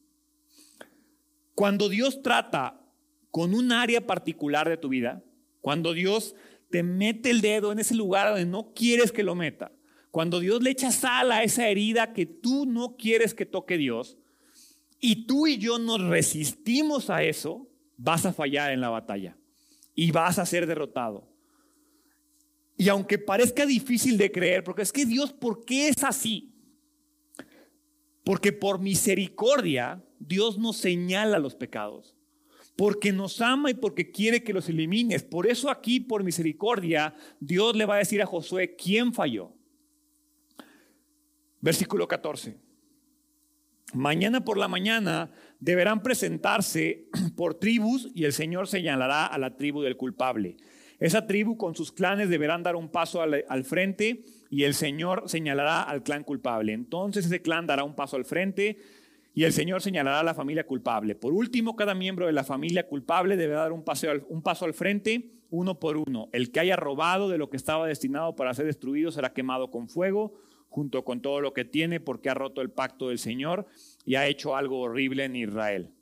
Cuando 1.59 1.89
Dios 1.89 2.23
trata 2.23 2.81
con 3.33 3.53
un 3.53 3.73
área 3.73 4.07
particular 4.07 4.69
de 4.69 4.77
tu 4.77 4.91
vida, 4.91 5.25
cuando 5.61 5.93
Dios 5.93 6.37
te 6.71 6.85
mete 6.85 7.31
el 7.31 7.41
dedo 7.41 7.73
en 7.73 7.81
ese 7.81 7.97
lugar 7.97 8.29
donde 8.29 8.47
no 8.47 8.73
quieres 8.75 9.11
que 9.11 9.25
lo 9.25 9.35
meta, 9.35 9.73
cuando 10.13 10.39
Dios 10.39 10.63
le 10.63 10.71
echa 10.71 10.93
sal 10.93 11.33
a 11.33 11.43
esa 11.43 11.67
herida 11.67 12.13
que 12.13 12.27
tú 12.27 12.65
no 12.65 12.97
quieres 12.97 13.35
que 13.35 13.45
toque 13.45 13.77
Dios, 13.77 14.19
y 15.01 15.27
tú 15.27 15.49
y 15.49 15.59
yo 15.59 15.81
nos 15.81 16.01
resistimos 16.01 17.11
a 17.11 17.25
eso, 17.25 17.69
vas 17.97 18.25
a 18.25 18.33
fallar 18.33 18.71
en 18.71 18.81
la 18.81 18.91
batalla 18.91 19.37
y 19.97 20.13
vas 20.13 20.39
a 20.39 20.47
ser 20.47 20.65
derrotado. 20.65 21.29
Y 22.77 22.89
aunque 22.89 23.19
parezca 23.19 23.67
difícil 23.67 24.17
de 24.17 24.31
creer, 24.31 24.63
porque 24.63 24.83
es 24.83 24.93
que 24.93 25.05
Dios, 25.05 25.33
¿por 25.33 25.65
qué 25.65 25.89
es 25.89 26.05
así? 26.05 26.55
Porque 28.29 28.53
por 28.53 28.79
misericordia 28.79 30.05
Dios 30.19 30.59
nos 30.59 30.77
señala 30.77 31.39
los 31.39 31.55
pecados. 31.55 32.15
Porque 32.77 33.11
nos 33.11 33.41
ama 33.41 33.71
y 33.71 33.75
porque 33.75 34.11
quiere 34.11 34.43
que 34.43 34.53
los 34.53 34.69
elimines. 34.69 35.23
Por 35.23 35.47
eso 35.47 35.71
aquí, 35.71 35.99
por 35.99 36.23
misericordia, 36.23 37.15
Dios 37.41 37.75
le 37.75 37.87
va 37.87 37.95
a 37.95 38.01
decir 38.01 38.21
a 38.21 38.27
Josué 38.27 38.77
quién 38.77 39.15
falló. 39.15 39.55
Versículo 41.63 42.07
14. 42.07 42.59
Mañana 43.95 44.45
por 44.45 44.59
la 44.59 44.69
mañana 44.69 45.31
deberán 45.59 46.03
presentarse 46.03 47.09
por 47.35 47.55
tribus 47.55 48.11
y 48.15 48.25
el 48.25 48.35
Señor 48.35 48.69
señalará 48.69 49.25
a 49.25 49.39
la 49.39 49.57
tribu 49.57 49.81
del 49.81 49.97
culpable. 49.97 50.59
Esa 50.99 51.27
tribu 51.27 51.57
con 51.57 51.75
sus 51.75 51.93
clanes 51.93 52.29
deberán 52.29 52.63
dar 52.63 52.77
un 52.77 52.91
paso 52.91 53.23
al, 53.23 53.65
frente 53.65 54.23
y 54.51 54.65
el 54.65 54.75
Señor 54.75 55.25
señalará 55.27 55.83
al 55.83 56.03
clan 56.03 56.25
culpable. 56.25 56.73
Entonces 56.73 57.27
ese 57.27 57.43
clan 57.43 57.67
dará 57.67 57.85
un 57.85 57.95
paso 57.95 58.17
al 58.17 58.25
frente 58.25 58.79
y 59.35 59.45
el 59.45 59.53
Señor 59.53 59.83
señalará 59.83 60.21
a 60.21 60.25
la 60.25 60.35
familia 60.35 60.67
culpable. 60.67 61.15
Por 61.15 61.33
último, 61.33 61.77
cada 61.77 61.95
miembro 61.95 62.27
de 62.27 62.33
la 62.33 62.45
familia 62.45 62.87
culpable 62.87 63.37
deberá 63.37 63.61
dar 63.61 63.73
un 63.73 63.85
paso, 63.85 64.09
un 64.29 64.43
paso 64.43 64.65
al 64.65 64.75
frente, 64.75 65.31
uno 65.51 65.79
por 65.79 65.97
uno. 65.97 66.29
El 66.33 66.51
que 66.51 66.61
haya 66.61 66.77
robado 66.77 67.29
de 67.29 67.39
lo 67.39 67.51
que 67.51 67.57
estaba 67.57 67.87
destinado 67.87 68.37
para 68.37 68.55
ser 68.55 68.67
destruido 68.67 69.13
será 69.13 69.33
quemado 69.33 69.71
con 69.71 69.89
fuego 69.89 70.35
junto 70.69 71.05
con 71.05 71.21
todo 71.21 71.41
lo 71.41 71.53
que 71.55 71.65
tiene 71.65 72.01
porque 72.01 72.31
ha 72.31 72.35
roto 72.35 72.61
el 72.61 72.71
pacto 72.71 73.09
del 73.09 73.19
Señor 73.19 73.67
y 74.05 74.17
ha 74.17 74.27
hecho 74.27 74.57
algo 74.57 74.81
horrible 74.81 75.25
en 75.25 75.37
Israel. 75.37 75.93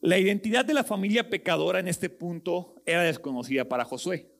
La 0.00 0.18
identidad 0.18 0.64
de 0.64 0.74
la 0.74 0.84
familia 0.84 1.28
pecadora 1.28 1.80
en 1.80 1.88
este 1.88 2.08
punto 2.08 2.76
era 2.86 3.02
desconocida 3.02 3.68
para 3.68 3.84
Josué, 3.84 4.30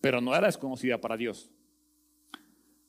pero 0.00 0.20
no 0.20 0.34
era 0.34 0.46
desconocida 0.46 1.00
para 1.00 1.16
Dios. 1.16 1.50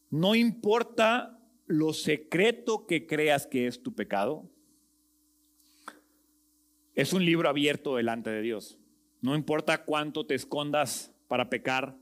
No 0.10 0.36
importa 0.36 1.40
lo 1.66 1.94
secreto 1.94 2.86
que 2.86 3.08
creas 3.08 3.46
que 3.46 3.68
es 3.68 3.84
tu 3.84 3.94
pecado, 3.94 4.50
es 6.96 7.14
un 7.14 7.24
libro 7.24 7.50
abierto 7.50 7.96
delante 7.96 8.30
de 8.30 8.42
Dios. 8.42 8.80
No 9.22 9.36
importa 9.36 9.84
cuánto 9.84 10.26
te 10.26 10.36
escondas 10.36 11.14
para 11.28 11.50
pecar, 11.50 11.98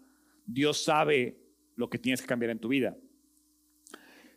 Dios 0.46 0.84
sabe 0.84 1.38
lo 1.76 1.90
que 1.90 1.98
tienes 1.98 2.22
que 2.22 2.28
cambiar 2.28 2.52
en 2.52 2.60
tu 2.60 2.70
vida. 2.70 2.96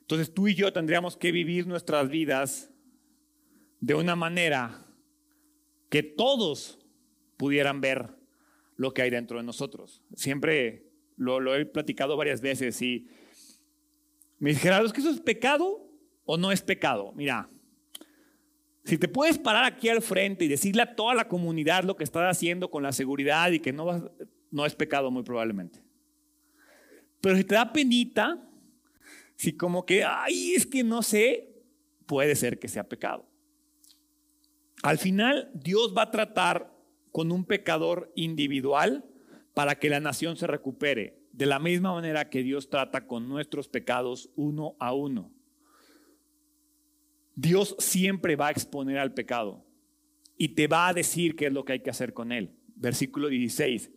Entonces 0.00 0.32
tú 0.32 0.48
y 0.48 0.54
yo 0.54 0.72
tendríamos 0.72 1.16
que 1.16 1.32
vivir 1.32 1.66
nuestras 1.66 2.08
vidas 2.08 2.72
de 3.80 3.94
una 3.94 4.16
manera 4.16 4.86
que 5.90 6.02
todos 6.02 6.78
pudieran 7.36 7.80
ver 7.80 8.17
lo 8.78 8.94
que 8.94 9.02
hay 9.02 9.10
dentro 9.10 9.36
de 9.36 9.44
nosotros. 9.44 10.02
Siempre 10.14 10.86
lo, 11.16 11.54
he 11.54 11.66
platicado 11.66 12.16
varias 12.16 12.40
veces 12.40 12.80
y 12.80 13.08
me 14.38 14.50
dijeron, 14.50 14.86
¿es 14.86 14.92
que 14.92 15.00
eso 15.00 15.10
es 15.10 15.20
pecado 15.20 15.84
o 16.24 16.38
no 16.38 16.52
es 16.52 16.62
pecado? 16.62 17.12
Mira, 17.12 17.50
si 18.84 18.96
te 18.96 19.08
puedes 19.08 19.36
parar 19.36 19.64
aquí 19.64 19.88
al 19.88 20.00
frente 20.00 20.44
y 20.44 20.48
decirle 20.48 20.82
a 20.82 20.94
toda 20.94 21.14
la 21.14 21.26
comunidad 21.26 21.82
lo 21.82 21.96
que 21.96 22.04
estás 22.04 22.30
haciendo 22.30 22.70
con 22.70 22.84
la 22.84 22.92
seguridad 22.92 23.50
y 23.50 23.58
que 23.58 23.72
no, 23.72 24.10
no 24.52 24.64
es 24.64 24.76
pecado 24.76 25.10
muy 25.10 25.24
probablemente. 25.24 25.82
Pero 27.20 27.36
si 27.36 27.42
te 27.42 27.56
da 27.56 27.72
penita, 27.72 28.48
si 29.34 29.56
como 29.56 29.84
que, 29.84 30.04
ay, 30.04 30.52
es 30.54 30.64
que 30.64 30.84
no 30.84 31.02
sé, 31.02 31.52
puede 32.06 32.36
ser 32.36 32.60
que 32.60 32.68
sea 32.68 32.88
pecado. 32.88 33.28
Al 34.84 34.98
final, 34.98 35.50
Dios 35.52 35.92
va 35.96 36.02
a 36.02 36.10
tratar 36.12 36.77
con 37.18 37.32
un 37.32 37.44
pecador 37.44 38.12
individual 38.14 39.04
para 39.52 39.80
que 39.80 39.90
la 39.90 39.98
nación 39.98 40.36
se 40.36 40.46
recupere, 40.46 41.18
de 41.32 41.46
la 41.46 41.58
misma 41.58 41.92
manera 41.92 42.30
que 42.30 42.44
Dios 42.44 42.70
trata 42.70 43.08
con 43.08 43.28
nuestros 43.28 43.66
pecados 43.66 44.30
uno 44.36 44.76
a 44.78 44.94
uno. 44.94 45.32
Dios 47.34 47.74
siempre 47.80 48.36
va 48.36 48.46
a 48.46 48.50
exponer 48.52 48.98
al 48.98 49.14
pecado 49.14 49.64
y 50.36 50.50
te 50.50 50.68
va 50.68 50.86
a 50.86 50.94
decir 50.94 51.34
qué 51.34 51.46
es 51.46 51.52
lo 51.52 51.64
que 51.64 51.72
hay 51.72 51.80
que 51.80 51.90
hacer 51.90 52.12
con 52.12 52.30
él. 52.30 52.54
Versículo 52.76 53.26
16. 53.26 53.90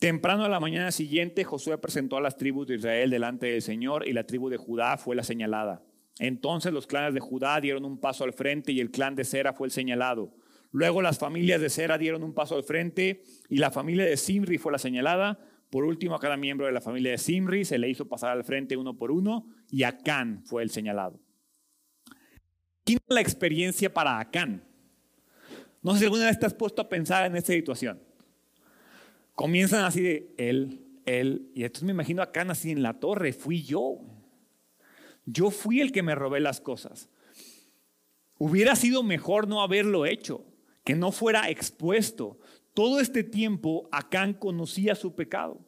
Temprano 0.00 0.42
a 0.42 0.48
la 0.48 0.58
mañana 0.58 0.90
siguiente, 0.90 1.44
Josué 1.44 1.78
presentó 1.78 2.16
a 2.16 2.20
las 2.20 2.36
tribus 2.36 2.66
de 2.66 2.74
Israel 2.74 3.10
delante 3.10 3.46
del 3.46 3.62
Señor 3.62 4.08
y 4.08 4.12
la 4.12 4.24
tribu 4.24 4.48
de 4.48 4.56
Judá 4.56 4.96
fue 4.98 5.14
la 5.14 5.22
señalada. 5.22 5.84
Entonces 6.18 6.72
los 6.72 6.88
clanes 6.88 7.14
de 7.14 7.20
Judá 7.20 7.60
dieron 7.60 7.84
un 7.84 8.00
paso 8.00 8.24
al 8.24 8.32
frente 8.32 8.72
y 8.72 8.80
el 8.80 8.90
clan 8.90 9.14
de 9.14 9.22
Sera 9.22 9.52
fue 9.52 9.68
el 9.68 9.70
señalado. 9.70 10.34
Luego 10.70 11.02
las 11.02 11.18
familias 11.18 11.60
de 11.60 11.70
Sera 11.70 11.98
dieron 11.98 12.22
un 12.22 12.34
paso 12.34 12.56
al 12.56 12.64
frente 12.64 13.22
y 13.48 13.56
la 13.58 13.70
familia 13.70 14.04
de 14.04 14.16
Simri 14.16 14.58
fue 14.58 14.72
la 14.72 14.78
señalada. 14.78 15.38
Por 15.70 15.84
último, 15.84 16.14
a 16.14 16.20
cada 16.20 16.36
miembro 16.36 16.66
de 16.66 16.72
la 16.72 16.80
familia 16.80 17.12
de 17.12 17.18
Simri 17.18 17.64
se 17.64 17.78
le 17.78 17.88
hizo 17.88 18.08
pasar 18.08 18.30
al 18.30 18.44
frente 18.44 18.76
uno 18.76 18.96
por 18.96 19.10
uno 19.10 19.46
y 19.70 19.82
Acán 19.82 20.42
fue 20.44 20.62
el 20.62 20.70
señalado. 20.70 21.20
¿Quién 22.84 22.98
es 23.06 23.14
la 23.14 23.20
experiencia 23.20 23.92
para 23.92 24.18
Acán? 24.18 24.64
No 25.82 25.92
sé 25.92 26.00
si 26.00 26.04
alguna 26.04 26.26
vez 26.26 26.38
te 26.38 26.46
has 26.46 26.54
puesto 26.54 26.82
a 26.82 26.88
pensar 26.88 27.26
en 27.26 27.36
esta 27.36 27.52
situación 27.52 28.08
comienzan 29.38 29.84
así 29.84 30.02
de 30.02 30.34
él, 30.36 30.84
él, 31.06 31.52
y 31.54 31.62
entonces 31.62 31.84
me 31.84 31.92
imagino 31.92 32.22
acá 32.22 32.42
así 32.48 32.72
en 32.72 32.82
la 32.82 32.98
torre, 32.98 33.32
fui 33.32 33.62
yo. 33.62 34.00
Yo 35.26 35.52
fui 35.52 35.80
el 35.80 35.92
que 35.92 36.02
me 36.02 36.16
robé 36.16 36.40
las 36.40 36.60
cosas. 36.60 37.08
Hubiera 38.36 38.74
sido 38.74 39.04
mejor 39.04 39.46
no 39.46 39.62
haberlo 39.62 40.06
hecho, 40.06 40.44
que 40.88 40.94
no 40.94 41.12
fuera 41.12 41.50
expuesto. 41.50 42.38
Todo 42.72 42.98
este 42.98 43.22
tiempo 43.22 43.90
Acán 43.92 44.32
conocía 44.32 44.94
su 44.94 45.14
pecado. 45.14 45.60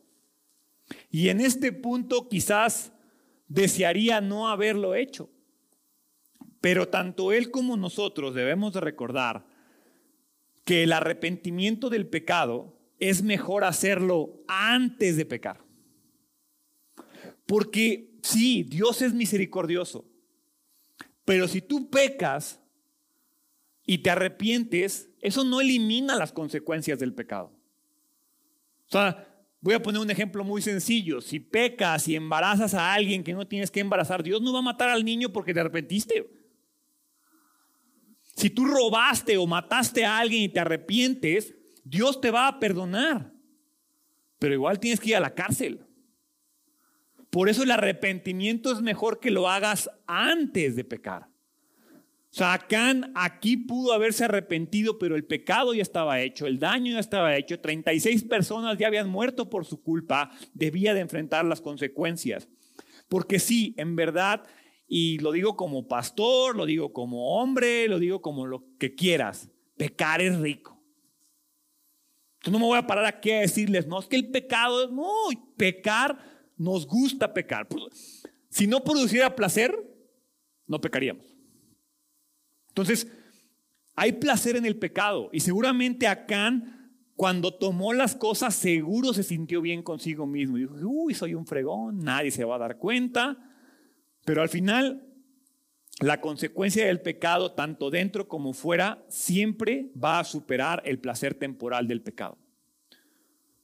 Y 1.11 1.29
en 1.29 1.43
este 1.43 1.73
punto 1.73 2.27
quizás 2.31 2.91
desearía 3.47 4.23
no 4.23 4.49
haberlo 4.49 4.95
hecho. 4.95 5.29
Pero 6.63 6.89
tanto 6.89 7.33
él 7.33 7.51
como 7.51 7.77
nosotros 7.77 8.35
debemos 8.35 8.73
de 8.73 8.81
recordar 8.81 9.45
que 10.65 10.85
el 10.85 10.93
arrepentimiento 10.95 11.91
del 11.91 12.07
pecado 12.07 12.79
es 12.99 13.23
mejor 13.23 13.65
hacerlo 13.65 14.43
antes 14.49 15.19
de 15.19 15.27
pecar. 15.27 15.63
Porque 17.45 18.19
sí, 18.23 18.63
Dios 18.63 19.03
es 19.03 19.13
misericordioso, 19.13 20.07
pero 21.27 21.47
si 21.47 21.61
tú 21.61 21.91
pecas 21.91 22.60
y 23.91 23.99
te 23.99 24.11
arrepientes, 24.11 25.11
eso 25.21 25.43
no 25.43 25.61
elimina 25.61 26.15
las 26.15 26.31
consecuencias 26.31 27.01
del 27.01 27.13
pecado. 27.13 27.53
O 28.87 28.89
sea, 28.93 29.27
voy 29.61 29.75
a 29.75 29.83
poner 29.83 30.01
un 30.01 30.13
ejemplo 30.13 30.45
muy 30.45 30.63
sencillo. 30.63 31.21
Si 31.21 31.41
pecas 31.41 32.07
y 32.07 32.15
embarazas 32.15 32.73
a 32.75 32.95
alguien 32.95 33.25
que 33.25 33.33
no 33.33 33.49
tienes 33.49 33.69
que 33.69 33.81
embarazar, 33.81 34.23
Dios 34.23 34.41
no 34.43 34.53
va 34.53 34.61
a 34.61 34.63
matar 34.63 34.91
al 34.91 35.05
niño 35.05 35.33
porque 35.33 35.53
te 35.53 35.59
arrepentiste. 35.59 36.25
Si 38.37 38.49
tú 38.49 38.65
robaste 38.65 39.37
o 39.37 39.49
mataste 39.49 40.05
a 40.05 40.19
alguien 40.21 40.43
y 40.43 40.49
te 40.49 40.61
arrepientes, 40.61 41.57
Dios 41.83 42.21
te 42.21 42.31
va 42.31 42.47
a 42.47 42.61
perdonar, 42.61 43.33
pero 44.39 44.55
igual 44.55 44.79
tienes 44.79 45.01
que 45.01 45.09
ir 45.09 45.17
a 45.17 45.21
la 45.21 45.35
cárcel. 45.35 45.85
Por 47.29 47.49
eso 47.49 47.65
el 47.65 47.73
arrepentimiento 47.73 48.71
es 48.71 48.83
mejor 48.83 49.19
que 49.19 49.33
lo 49.33 49.49
hagas 49.49 49.91
antes 50.07 50.77
de 50.77 50.85
pecar. 50.85 51.30
O 52.33 52.33
sea, 52.33 52.53
Acán 52.53 53.11
aquí 53.17 53.57
pudo 53.57 53.93
haberse 53.93 54.25
arrepentido, 54.25 54.99
pero 54.99 55.17
el 55.17 55.25
pecado 55.25 55.75
ya 55.75 55.83
estaba 55.83 56.21
hecho, 56.21 56.47
el 56.47 56.61
daño 56.61 56.93
ya 56.93 57.01
estaba 57.01 57.37
hecho, 57.37 57.59
36 57.59 58.23
personas 58.25 58.79
ya 58.79 58.87
habían 58.87 59.09
muerto 59.09 59.51
por 59.51 59.65
su 59.65 59.83
culpa, 59.83 60.31
debía 60.55 60.95
de 60.95 61.01
enfrentar 61.01 61.45
las 61.45 61.61
consecuencias. 61.61 62.49
Porque 63.09 63.41
sí, 63.41 63.75
en 63.79 63.97
verdad, 63.97 64.45
y 64.87 65.19
lo 65.19 65.33
digo 65.33 65.57
como 65.57 65.89
pastor, 65.89 66.57
lo 66.57 66.67
digo 66.67 66.93
como 66.93 67.41
hombre, 67.41 67.89
lo 67.89 67.99
digo 67.99 68.23
como 68.23 68.47
lo 68.47 68.65
que 68.79 68.95
quieras, 68.95 69.51
pecar 69.77 70.23
es 70.23 70.39
rico. 70.39 70.81
Entonces 72.35 72.53
no 72.53 72.59
me 72.61 72.67
voy 72.67 72.79
a 72.79 72.87
parar 72.87 73.07
aquí 73.07 73.33
a 73.33 73.41
decirles, 73.41 73.89
no, 73.89 73.99
es 73.99 74.07
que 74.07 74.15
el 74.15 74.31
pecado 74.31 74.85
es, 74.85 74.91
no, 74.93 75.05
pecar, 75.57 76.17
nos 76.57 76.87
gusta 76.87 77.35
pecar. 77.35 77.67
Si 78.49 78.69
no 78.69 78.85
produciera 78.85 79.35
placer, 79.35 79.77
no 80.69 80.81
pecaríamos. 80.81 81.40
Entonces, 82.71 83.09
hay 83.95 84.13
placer 84.13 84.57
en 84.57 84.65
el 84.65 84.77
pecado 84.77 85.29
y 85.33 85.41
seguramente 85.41 86.07
Acán, 86.07 86.93
cuando 87.17 87.53
tomó 87.53 87.93
las 87.93 88.17
cosas, 88.17 88.55
seguro 88.55 89.13
se 89.13 89.23
sintió 89.23 89.61
bien 89.61 89.83
consigo 89.83 90.27
mismo. 90.27 90.57
Dijo, 90.57 90.75
uy, 90.85 91.13
soy 91.13 91.35
un 91.35 91.47
fregón, 91.47 91.99
nadie 91.99 92.31
se 92.31 92.45
va 92.45 92.55
a 92.55 92.61
dar 92.61 92.79
cuenta. 92.79 93.37
Pero 94.25 94.41
al 94.41 94.49
final, 94.49 95.07
la 96.01 96.23
consecuencia 96.23 96.87
del 96.87 97.03
pecado, 97.03 97.53
tanto 97.53 97.91
dentro 97.91 98.27
como 98.27 98.55
fuera, 98.55 99.05
siempre 99.09 99.91
va 100.03 100.19
a 100.19 100.25
superar 100.25 100.83
el 100.87 100.99
placer 100.99 101.35
temporal 101.35 101.87
del 101.87 102.01
pecado. 102.01 102.39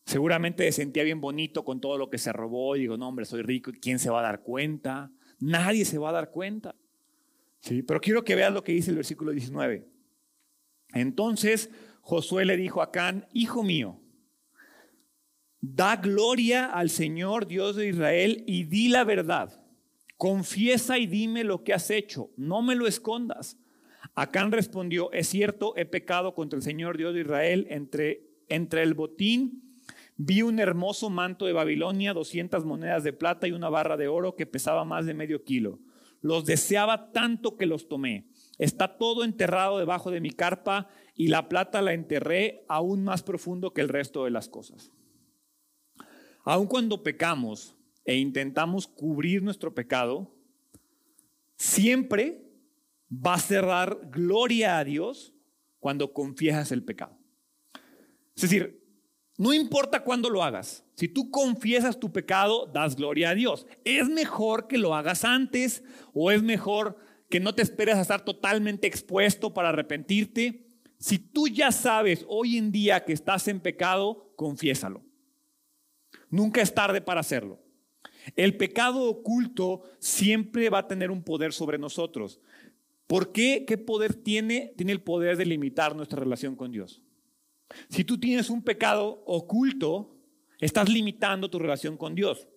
Seguramente 0.05 0.65
se 0.65 0.83
sentía 0.83 1.03
bien 1.03 1.21
bonito 1.21 1.65
con 1.65 1.81
todo 1.81 1.97
lo 1.97 2.11
que 2.11 2.19
se 2.19 2.33
robó 2.33 2.77
y 2.77 2.81
digo, 2.81 2.99
no, 2.99 3.09
hombre, 3.09 3.25
soy 3.25 3.41
rico, 3.41 3.73
¿quién 3.81 3.99
se 3.99 4.11
va 4.11 4.21
a 4.21 4.23
dar 4.23 4.43
cuenta? 4.43 5.11
Nadie 5.41 5.85
se 5.85 5.97
va 5.97 6.11
a 6.11 6.13
dar 6.13 6.31
cuenta. 6.31 6.75
Sí, 7.61 7.83
pero 7.83 8.01
quiero 8.01 8.25
que 8.25 8.35
veas 8.35 8.53
lo 8.53 8.63
que 8.63 8.73
dice 8.73 8.91
el 8.91 8.97
versículo 8.97 9.33
19. 9.33 9.89
Entonces 10.95 11.71
Josué 12.01 12.45
le 12.45 12.57
dijo 12.57 12.81
a 12.81 12.85
Acán, 12.85 13.27
hijo 13.33 13.63
mío, 13.63 14.01
da 15.61 15.97
gloria 15.97 16.67
al 16.67 16.91
Señor 16.91 17.47
Dios 17.47 17.77
de 17.77 17.89
Israel 17.89 18.45
y 18.47 18.65
di 18.65 18.89
la 18.89 19.05
verdad. 19.05 19.65
Confiesa 20.17 20.99
y 20.99 21.07
dime 21.07 21.45
lo 21.45 21.65
que 21.65 21.75
has 21.75 21.91
hecho, 21.91 22.31
no 22.37 22.63
me 22.63 22.75
lo 22.75 22.87
escondas. 22.87 23.59
Acán 24.15 24.53
respondió, 24.53 25.13
es 25.13 25.29
cierto, 25.29 25.77
he 25.77 25.85
pecado 25.85 26.35
contra 26.35 26.57
el 26.57 26.63
Señor 26.63 26.97
Dios 26.97 27.13
de 27.13 27.21
Israel. 27.21 27.67
Entre, 27.71 28.23
entre 28.49 28.83
el 28.83 28.95
botín 28.95 29.83
vi 30.17 30.43
un 30.43 30.59
hermoso 30.59 31.11
manto 31.11 31.45
de 31.47 31.53
Babilonia, 31.53 32.15
200 32.15 32.65
monedas 32.65 33.05
de 33.05 33.13
plata 33.13 33.47
y 33.47 33.53
una 33.53 33.69
barra 33.69 33.97
de 33.97 34.09
oro 34.09 34.35
que 34.35 34.47
pesaba 34.47 34.85
más 34.85 35.07
de 35.07 35.15
medio 35.15 35.45
kilo. 35.45 35.81
Los 36.27 36.45
deseaba 36.45 37.13
tanto 37.13 37.57
que 37.57 37.67
los 37.67 37.87
tomé. 37.87 38.27
Está 38.59 38.99
todo 38.99 39.23
enterrado 39.23 39.79
debajo 39.79 40.11
de 40.11 40.21
mi 40.21 40.33
carpa 40.33 40.89
y 41.15 41.29
la 41.29 41.49
plata 41.49 41.81
la 41.83 41.93
enterré 41.93 42.65
aún 42.67 43.05
más 43.05 43.23
profundo 43.23 43.73
que 43.73 43.81
el 43.81 43.89
resto 43.89 44.25
de 44.25 44.33
las 44.33 44.49
cosas. 44.49 44.91
Aun 46.45 46.67
cuando 46.67 47.05
pecamos 47.05 47.77
e 48.05 48.17
intentamos 48.17 48.89
cubrir 48.89 49.41
nuestro 49.41 49.73
pecado, 49.73 50.35
siempre 51.59 52.51
va 53.09 53.35
a 53.35 53.39
cerrar 53.39 54.01
gloria 54.11 54.79
a 54.79 54.85
Dios 54.85 55.33
cuando 55.79 56.13
confiesas 56.13 56.73
el 56.73 56.83
pecado. 56.83 57.17
Es 58.35 58.43
decir, 58.43 58.85
no 59.39 59.53
importa 59.53 60.03
cuándo 60.03 60.31
lo 60.31 60.43
hagas. 60.43 60.85
Si 60.95 61.09
tú 61.09 61.31
confiesas 61.31 62.01
tu 62.01 62.11
pecado, 62.11 62.67
das 62.67 62.97
gloria 62.97 63.31
a 63.31 63.35
Dios. 63.35 63.67
Es 63.85 64.09
mejor 64.09 64.67
que 64.67 64.79
lo 64.79 64.95
hagas 64.95 65.25
antes 65.25 65.83
o 66.15 66.31
es 66.31 66.43
mejor 66.43 66.97
que 67.29 67.41
no 67.41 67.55
te 67.55 67.63
esperes 67.63 67.97
a 67.97 68.01
estar 68.01 68.25
totalmente 68.25 68.87
expuesto 68.87 69.53
para 69.53 69.71
arrepentirte. 69.71 70.67
Si 70.99 71.19
tú 71.19 71.49
ya 71.49 71.71
sabes 71.71 72.25
hoy 72.29 72.57
en 72.57 72.73
día 72.73 73.05
que 73.05 73.13
estás 73.13 73.47
en 73.49 73.61
pecado, 73.61 74.33
confiésalo. 74.37 75.05
Nunca 76.31 76.63
es 76.63 76.75
tarde 76.75 77.03
para 77.03 77.21
hacerlo. 77.21 77.61
El 78.35 78.57
pecado 78.57 79.05
oculto 79.05 79.83
siempre 79.99 80.71
va 80.71 80.79
a 80.79 80.89
tener 80.89 81.11
un 81.11 81.23
poder 81.23 81.53
sobre 81.53 81.79
nosotros. 81.79 82.41
¿Por 83.07 83.33
qué? 83.33 83.65
¿Qué 83.67 83.77
poder 83.79 84.15
tiene? 84.15 84.73
Tiene 84.77 84.93
el 84.93 85.03
poder 85.03 85.37
de 85.37 85.47
limitar 85.47 85.95
nuestra 85.95 86.19
relación 86.19 86.57
con 86.57 86.73
Dios. 86.73 87.03
Si 87.89 88.05
tú 88.05 88.19
tienes 88.19 88.51
un 88.51 88.63
pecado 88.63 89.23
oculto, 89.27 90.17
estás 90.61 90.89
limitando 90.89 91.51
tu 91.51 91.59
relación 91.59 91.97
con 91.97 92.15
Dios. 92.15 92.49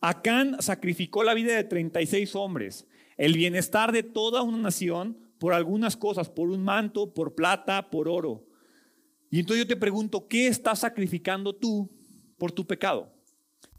Acán 0.00 0.56
sacrificó 0.60 1.22
la 1.22 1.34
vida 1.34 1.54
de 1.54 1.64
36 1.64 2.34
hombres, 2.34 2.86
el 3.16 3.34
bienestar 3.34 3.92
de 3.92 4.02
toda 4.02 4.42
una 4.42 4.58
nación 4.58 5.18
por 5.38 5.52
algunas 5.52 5.96
cosas, 5.96 6.28
por 6.28 6.50
un 6.50 6.62
manto, 6.62 7.12
por 7.12 7.34
plata, 7.34 7.90
por 7.90 8.08
oro. 8.08 8.46
Y 9.30 9.40
entonces 9.40 9.64
yo 9.64 9.68
te 9.68 9.80
pregunto, 9.80 10.26
¿qué 10.26 10.46
estás 10.46 10.80
sacrificando 10.80 11.54
tú 11.54 11.90
por 12.38 12.52
tu 12.52 12.66
pecado? 12.66 13.12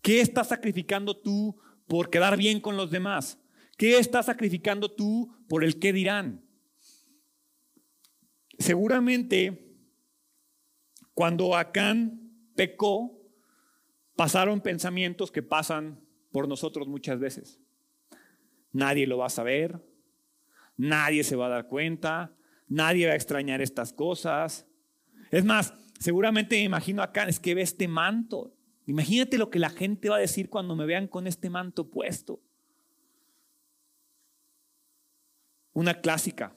¿Qué 0.02 0.22
estás 0.22 0.50
sacrificando 0.50 1.18
tú 1.18 1.58
por 1.88 2.10
quedar 2.10 2.38
bien 2.38 2.60
con 2.60 2.78
los 2.78 2.92
demás? 2.92 3.40
¿Qué 3.78 3.98
estás 3.98 4.28
sacrificando 4.28 4.92
tú 4.92 5.34
por 5.48 5.64
el 5.64 5.80
qué 5.80 5.92
dirán? 5.92 6.46
Seguramente 8.60 9.71
cuando 11.14 11.56
Acán 11.56 12.32
pecó, 12.56 13.20
pasaron 14.16 14.62
pensamientos 14.62 15.32
que 15.32 15.44
pasan 15.44 16.00
por 16.32 16.48
nosotros 16.48 16.88
muchas 16.88 17.20
veces. 17.20 17.60
Nadie 18.72 19.08
lo 19.08 19.18
va 19.18 19.26
a 19.26 19.30
saber, 19.30 19.82
nadie 20.78 21.24
se 21.24 21.36
va 21.36 21.48
a 21.48 21.50
dar 21.50 21.68
cuenta, 21.68 22.36
nadie 22.68 23.08
va 23.08 23.14
a 23.14 23.16
extrañar 23.16 23.62
estas 23.62 23.94
cosas. 23.94 24.68
Es 25.30 25.44
más, 25.44 25.74
seguramente 26.00 26.56
me 26.56 26.64
imagino 26.64 27.02
acá, 27.02 27.24
es 27.26 27.40
que 27.40 27.56
ve 27.56 27.62
este 27.62 27.88
manto. 27.88 28.56
Imagínate 28.86 29.38
lo 29.38 29.50
que 29.50 29.60
la 29.60 29.70
gente 29.70 30.10
va 30.10 30.16
a 30.16 30.20
decir 30.20 30.50
cuando 30.50 30.76
me 30.76 30.86
vean 30.86 31.08
con 31.08 31.28
este 31.28 31.50
manto 31.50 31.90
puesto. 31.90 32.42
Una 35.74 36.02
clásica. 36.02 36.56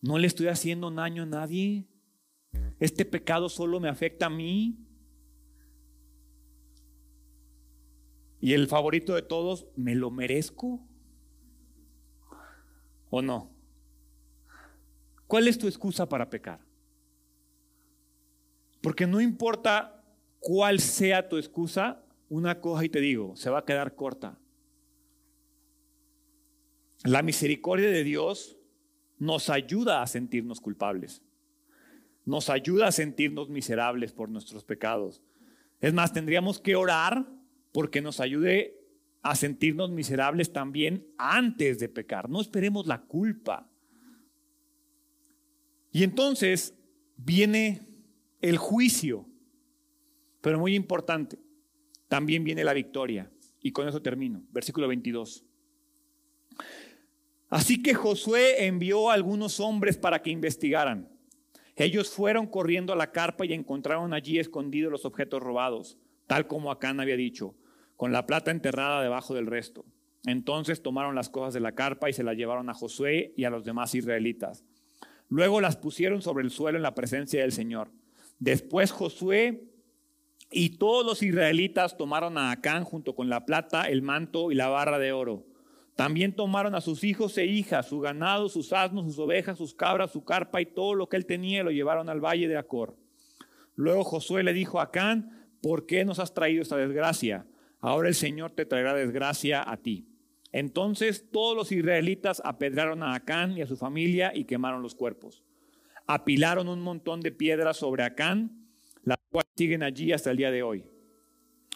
No 0.00 0.18
le 0.18 0.26
estoy 0.26 0.48
haciendo 0.48 0.90
daño 0.90 1.24
a 1.24 1.26
nadie. 1.26 1.86
Este 2.82 3.04
pecado 3.04 3.48
solo 3.48 3.78
me 3.78 3.88
afecta 3.88 4.26
a 4.26 4.28
mí. 4.28 4.76
Y 8.40 8.54
el 8.54 8.66
favorito 8.66 9.14
de 9.14 9.22
todos, 9.22 9.68
¿me 9.76 9.94
lo 9.94 10.10
merezco? 10.10 10.84
¿O 13.08 13.22
no? 13.22 13.52
¿Cuál 15.28 15.46
es 15.46 15.58
tu 15.58 15.68
excusa 15.68 16.08
para 16.08 16.28
pecar? 16.28 16.58
Porque 18.80 19.06
no 19.06 19.20
importa 19.20 20.04
cuál 20.40 20.80
sea 20.80 21.28
tu 21.28 21.36
excusa, 21.36 22.04
una 22.28 22.60
cosa 22.60 22.84
y 22.84 22.88
te 22.88 23.00
digo, 23.00 23.36
se 23.36 23.48
va 23.48 23.60
a 23.60 23.64
quedar 23.64 23.94
corta. 23.94 24.40
La 27.04 27.22
misericordia 27.22 27.92
de 27.92 28.02
Dios 28.02 28.58
nos 29.18 29.50
ayuda 29.50 30.02
a 30.02 30.08
sentirnos 30.08 30.60
culpables 30.60 31.22
nos 32.24 32.50
ayuda 32.50 32.88
a 32.88 32.92
sentirnos 32.92 33.48
miserables 33.48 34.12
por 34.12 34.28
nuestros 34.28 34.64
pecados. 34.64 35.22
Es 35.80 35.92
más, 35.92 36.12
tendríamos 36.12 36.60
que 36.60 36.76
orar 36.76 37.26
porque 37.72 38.00
nos 38.00 38.20
ayude 38.20 38.78
a 39.22 39.34
sentirnos 39.34 39.90
miserables 39.90 40.52
también 40.52 41.06
antes 41.18 41.78
de 41.78 41.88
pecar. 41.88 42.28
No 42.28 42.40
esperemos 42.40 42.86
la 42.86 43.02
culpa. 43.02 43.68
Y 45.90 46.02
entonces 46.04 46.74
viene 47.16 47.86
el 48.40 48.56
juicio, 48.56 49.28
pero 50.40 50.58
muy 50.58 50.74
importante, 50.74 51.38
también 52.08 52.44
viene 52.44 52.64
la 52.64 52.72
victoria. 52.72 53.30
Y 53.60 53.70
con 53.70 53.86
eso 53.86 54.02
termino. 54.02 54.42
Versículo 54.50 54.88
22. 54.88 55.44
Así 57.48 57.82
que 57.82 57.94
Josué 57.94 58.66
envió 58.66 59.10
a 59.10 59.14
algunos 59.14 59.60
hombres 59.60 59.96
para 59.96 60.20
que 60.20 60.30
investigaran. 60.30 61.08
Ellos 61.76 62.10
fueron 62.10 62.46
corriendo 62.46 62.92
a 62.92 62.96
la 62.96 63.12
carpa 63.12 63.46
y 63.46 63.52
encontraron 63.52 64.12
allí 64.12 64.38
escondidos 64.38 64.92
los 64.92 65.04
objetos 65.04 65.42
robados, 65.42 65.98
tal 66.26 66.46
como 66.46 66.70
Acán 66.70 67.00
había 67.00 67.16
dicho, 67.16 67.54
con 67.96 68.12
la 68.12 68.26
plata 68.26 68.50
enterrada 68.50 69.02
debajo 69.02 69.34
del 69.34 69.46
resto. 69.46 69.84
Entonces 70.26 70.82
tomaron 70.82 71.14
las 71.14 71.28
cosas 71.28 71.54
de 71.54 71.60
la 71.60 71.72
carpa 71.72 72.08
y 72.08 72.12
se 72.12 72.22
las 72.22 72.36
llevaron 72.36 72.68
a 72.68 72.74
Josué 72.74 73.32
y 73.36 73.44
a 73.44 73.50
los 73.50 73.64
demás 73.64 73.94
israelitas. 73.94 74.64
Luego 75.28 75.60
las 75.60 75.76
pusieron 75.76 76.20
sobre 76.20 76.44
el 76.44 76.50
suelo 76.50 76.76
en 76.76 76.82
la 76.82 76.94
presencia 76.94 77.40
del 77.40 77.52
Señor. 77.52 77.90
Después 78.38 78.90
Josué 78.90 79.64
y 80.50 80.76
todos 80.76 81.06
los 81.06 81.22
israelitas 81.22 81.96
tomaron 81.96 82.36
a 82.36 82.50
Acán 82.50 82.84
junto 82.84 83.14
con 83.14 83.30
la 83.30 83.46
plata, 83.46 83.84
el 83.84 84.02
manto 84.02 84.52
y 84.52 84.54
la 84.54 84.68
barra 84.68 84.98
de 84.98 85.12
oro. 85.12 85.46
También 85.96 86.34
tomaron 86.34 86.74
a 86.74 86.80
sus 86.80 87.04
hijos 87.04 87.36
e 87.36 87.44
hijas, 87.44 87.86
su 87.86 88.00
ganado, 88.00 88.48
sus 88.48 88.72
asnos, 88.72 89.04
sus 89.04 89.18
ovejas, 89.18 89.58
sus 89.58 89.74
cabras, 89.74 90.10
su 90.10 90.24
carpa 90.24 90.60
y 90.60 90.66
todo 90.66 90.94
lo 90.94 91.08
que 91.08 91.16
él 91.16 91.26
tenía 91.26 91.62
lo 91.62 91.70
llevaron 91.70 92.08
al 92.08 92.20
valle 92.20 92.48
de 92.48 92.56
Acor. 92.56 92.96
Luego 93.74 94.04
Josué 94.04 94.42
le 94.42 94.52
dijo 94.52 94.80
a 94.80 94.84
Acán, 94.84 95.48
¿por 95.60 95.86
qué 95.86 96.04
nos 96.04 96.18
has 96.18 96.32
traído 96.34 96.62
esta 96.62 96.76
desgracia? 96.76 97.46
Ahora 97.80 98.08
el 98.08 98.14
Señor 98.14 98.52
te 98.52 98.64
traerá 98.64 98.94
desgracia 98.94 99.68
a 99.68 99.76
ti. 99.76 100.06
Entonces 100.50 101.30
todos 101.30 101.56
los 101.56 101.72
israelitas 101.72 102.40
apedrearon 102.44 103.02
a 103.02 103.14
Acán 103.14 103.56
y 103.56 103.62
a 103.62 103.66
su 103.66 103.76
familia 103.76 104.32
y 104.34 104.44
quemaron 104.44 104.82
los 104.82 104.94
cuerpos. 104.94 105.42
Apilaron 106.06 106.68
un 106.68 106.80
montón 106.80 107.20
de 107.20 107.32
piedras 107.32 107.78
sobre 107.78 108.02
Acán, 108.02 108.66
las 109.04 109.18
cuales 109.30 109.50
siguen 109.56 109.82
allí 109.82 110.12
hasta 110.12 110.30
el 110.30 110.36
día 110.36 110.50
de 110.50 110.62
hoy. 110.62 110.84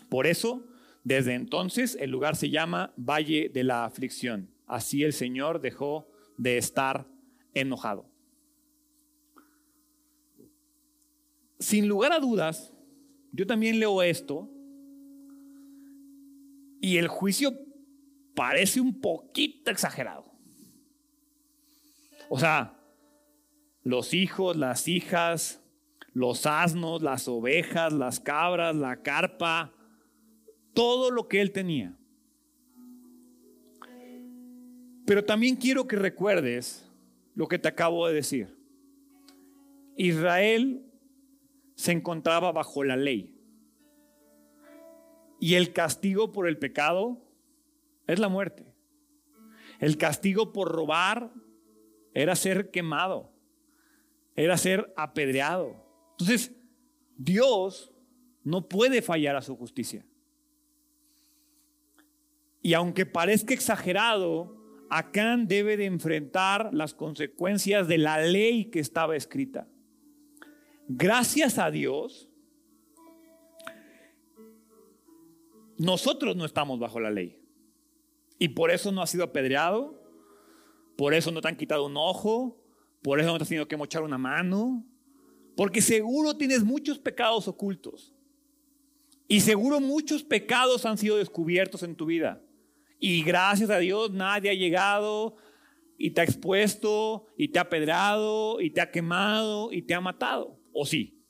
Por 0.08 0.26
eso, 0.26 0.64
desde 1.06 1.34
entonces, 1.34 1.96
el 2.00 2.10
lugar 2.10 2.34
se 2.34 2.50
llama 2.50 2.92
Valle 2.96 3.48
de 3.48 3.62
la 3.62 3.84
Aflicción. 3.84 4.50
Así 4.66 5.04
el 5.04 5.12
Señor 5.12 5.60
dejó 5.60 6.08
de 6.36 6.58
estar 6.58 7.06
enojado. 7.54 8.10
Sin 11.60 11.86
lugar 11.86 12.10
a 12.10 12.18
dudas, 12.18 12.72
yo 13.30 13.46
también 13.46 13.78
leo 13.78 14.02
esto 14.02 14.50
y 16.80 16.96
el 16.96 17.06
juicio 17.06 17.56
parece 18.34 18.80
un 18.80 19.00
poquito 19.00 19.70
exagerado. 19.70 20.24
O 22.28 22.36
sea, 22.36 22.80
los 23.84 24.12
hijos, 24.12 24.56
las 24.56 24.88
hijas, 24.88 25.62
los 26.14 26.46
asnos, 26.46 27.00
las 27.00 27.28
ovejas, 27.28 27.92
las 27.92 28.18
cabras, 28.18 28.74
la 28.74 29.02
carpa, 29.02 29.72
todo 30.76 31.10
lo 31.10 31.26
que 31.26 31.40
él 31.40 31.52
tenía. 31.52 31.96
Pero 35.06 35.24
también 35.24 35.56
quiero 35.56 35.88
que 35.88 35.96
recuerdes 35.96 36.86
lo 37.34 37.48
que 37.48 37.58
te 37.58 37.66
acabo 37.66 38.06
de 38.06 38.14
decir. 38.14 38.54
Israel 39.96 40.84
se 41.76 41.92
encontraba 41.92 42.52
bajo 42.52 42.84
la 42.84 42.96
ley. 42.96 43.34
Y 45.40 45.54
el 45.54 45.72
castigo 45.72 46.30
por 46.30 46.46
el 46.46 46.58
pecado 46.58 47.22
es 48.06 48.18
la 48.18 48.28
muerte. 48.28 48.66
El 49.80 49.96
castigo 49.96 50.52
por 50.52 50.70
robar 50.70 51.32
era 52.12 52.36
ser 52.36 52.70
quemado, 52.70 53.32
era 54.34 54.58
ser 54.58 54.92
apedreado. 54.94 55.74
Entonces, 56.12 56.54
Dios 57.16 57.94
no 58.44 58.68
puede 58.68 59.00
fallar 59.00 59.36
a 59.36 59.42
su 59.42 59.56
justicia. 59.56 60.04
Y 62.66 62.74
aunque 62.74 63.06
parezca 63.06 63.54
exagerado, 63.54 64.56
Acán 64.90 65.46
debe 65.46 65.76
de 65.76 65.84
enfrentar 65.84 66.74
las 66.74 66.94
consecuencias 66.94 67.86
de 67.86 67.96
la 67.96 68.20
ley 68.20 68.64
que 68.72 68.80
estaba 68.80 69.14
escrita. 69.14 69.68
Gracias 70.88 71.58
a 71.58 71.70
Dios, 71.70 72.28
nosotros 75.78 76.34
no 76.34 76.44
estamos 76.44 76.80
bajo 76.80 76.98
la 76.98 77.12
ley. 77.12 77.40
Y 78.40 78.48
por 78.48 78.72
eso 78.72 78.90
no 78.90 79.00
ha 79.00 79.06
sido 79.06 79.22
apedreado, 79.22 80.02
por 80.96 81.14
eso 81.14 81.30
no 81.30 81.40
te 81.40 81.46
han 81.46 81.56
quitado 81.56 81.86
un 81.86 81.96
ojo, 81.96 82.60
por 83.00 83.20
eso 83.20 83.30
no 83.30 83.38
te 83.38 83.44
has 83.44 83.48
tenido 83.48 83.68
que 83.68 83.76
mochar 83.76 84.02
una 84.02 84.18
mano, 84.18 84.84
porque 85.54 85.80
seguro 85.80 86.36
tienes 86.36 86.64
muchos 86.64 86.98
pecados 86.98 87.46
ocultos. 87.46 88.12
Y 89.28 89.38
seguro 89.38 89.78
muchos 89.78 90.24
pecados 90.24 90.84
han 90.84 90.98
sido 90.98 91.16
descubiertos 91.16 91.84
en 91.84 91.94
tu 91.94 92.06
vida. 92.06 92.42
Y 92.98 93.22
gracias 93.22 93.70
a 93.70 93.78
Dios 93.78 94.10
nadie 94.12 94.50
ha 94.50 94.54
llegado 94.54 95.36
y 95.98 96.10
te 96.10 96.20
ha 96.20 96.24
expuesto 96.24 97.26
y 97.36 97.48
te 97.48 97.58
ha 97.58 97.68
pedrado 97.68 98.60
y 98.60 98.70
te 98.70 98.80
ha 98.80 98.90
quemado 98.90 99.72
y 99.72 99.82
te 99.82 99.94
ha 99.94 100.00
matado. 100.00 100.58
¿O 100.72 100.84
sí? 100.84 101.22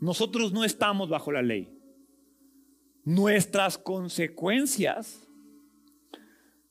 Nosotros 0.00 0.52
no 0.52 0.64
estamos 0.64 1.08
bajo 1.08 1.32
la 1.32 1.42
ley. 1.42 1.68
Nuestras 3.04 3.78
consecuencias, 3.78 5.26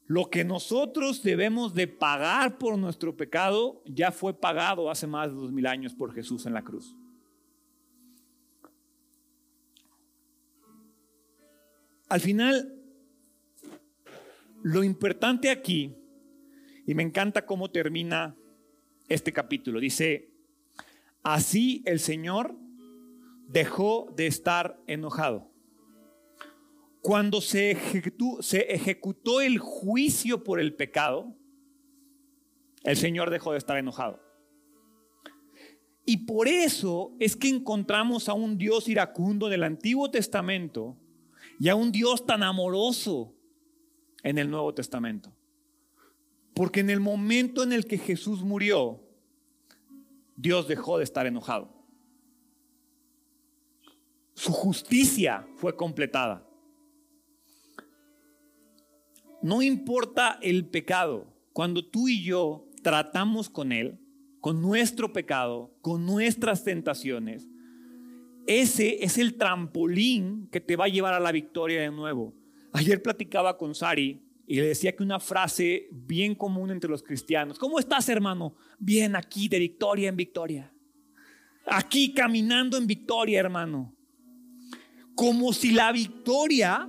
lo 0.06 0.30
que 0.30 0.46
nosotros 0.46 1.24
debemos 1.24 1.74
de 1.74 1.88
pagar 1.88 2.58
por 2.58 2.78
nuestro 2.78 3.18
pecado, 3.18 3.82
ya 3.86 4.12
fue 4.12 4.34
pagado 4.34 4.90
hace 4.90 5.08
más 5.08 5.30
de 5.30 5.36
dos 5.36 5.52
mil 5.52 5.66
años 5.68 5.94
por 5.94 6.14
Jesús 6.14 6.46
en 6.46 6.54
la 6.54 6.64
cruz. 6.64 6.96
Al 12.10 12.22
final, 12.22 12.74
lo 14.64 14.84
importante 14.84 15.50
aquí, 15.50 15.94
y 16.86 16.96
me 16.96 17.04
encanta 17.04 17.46
cómo 17.46 17.70
termina 17.70 18.36
este 19.10 19.34
capítulo, 19.34 19.82
dice, 19.82 20.30
así 21.22 21.84
el 21.86 22.00
Señor 22.00 22.56
dejó 23.50 24.14
de 24.16 24.28
estar 24.28 24.80
enojado. 24.88 25.52
Cuando 27.02 27.42
se 27.42 27.72
ejecutó, 27.72 28.42
se 28.42 28.74
ejecutó 28.74 29.42
el 29.42 29.58
juicio 29.58 30.46
por 30.46 30.62
el 30.62 30.76
pecado, 30.76 31.36
el 32.84 32.96
Señor 32.96 33.32
dejó 33.32 33.52
de 33.52 33.58
estar 33.58 33.78
enojado. 33.78 34.22
Y 36.06 36.26
por 36.26 36.48
eso 36.48 37.14
es 37.20 37.36
que 37.36 37.50
encontramos 37.50 38.30
a 38.30 38.34
un 38.34 38.58
Dios 38.58 38.88
iracundo 38.88 39.48
en 39.48 39.54
el 39.54 39.64
Antiguo 39.64 40.10
Testamento 40.10 40.98
y 41.60 41.70
a 41.70 41.76
un 41.76 41.92
Dios 41.92 42.26
tan 42.26 42.44
amoroso 42.44 43.34
en 44.24 44.38
el 44.38 44.50
Nuevo 44.50 44.74
Testamento. 44.74 45.34
Porque 46.54 46.80
en 46.80 46.90
el 46.90 47.00
momento 47.00 47.64
en 47.64 47.72
el 47.72 47.86
que 47.86 47.98
Jesús 47.98 48.42
murió, 48.42 49.02
Dios 50.36 50.68
dejó 50.68 50.98
de 50.98 51.04
estar 51.04 51.26
enojado. 51.26 51.74
Su 54.34 54.52
justicia 54.52 55.48
fue 55.56 55.76
completada. 55.76 56.48
No 59.42 59.62
importa 59.62 60.40
el 60.42 60.68
pecado, 60.68 61.26
cuando 61.54 61.86
tú 61.86 62.08
y 62.08 62.24
yo 62.24 62.68
tratamos 62.84 63.50
con 63.50 63.72
él, 63.72 64.00
con 64.42 64.62
nuestro 64.62 65.14
pecado, 65.14 65.76
con 65.82 66.06
nuestras 66.06 66.64
tentaciones, 66.64 67.48
ese 68.48 69.04
es 69.04 69.18
el 69.18 69.36
trampolín 69.36 70.48
que 70.50 70.62
te 70.62 70.78
va 70.78 70.86
a 70.86 70.90
llevar 70.90 71.14
a 71.14 71.20
la 71.20 71.34
victoria 71.34 71.82
de 71.82 71.92
nuevo. 71.92 72.34
Ayer 72.72 73.04
platicaba 73.04 73.58
con 73.58 73.76
Sari 73.76 74.22
y 74.48 74.56
le 74.56 74.68
decía 74.68 74.96
que 74.96 75.04
una 75.04 75.20
frase 75.20 75.90
bien 75.92 76.34
común 76.34 76.72
entre 76.72 76.90
los 76.90 77.04
cristianos, 77.04 77.60
¿cómo 77.60 77.78
estás 77.78 78.08
hermano? 78.08 78.56
Bien 78.80 79.18
aquí, 79.18 79.50
de 79.50 79.60
victoria 79.60 80.08
en 80.08 80.16
victoria. 80.16 80.74
Aquí 81.66 82.14
caminando 82.14 82.78
en 82.78 82.88
victoria, 82.88 83.42
hermano. 83.42 83.94
Como 85.14 85.52
si 85.52 85.72
la 85.72 85.92
victoria 85.92 86.88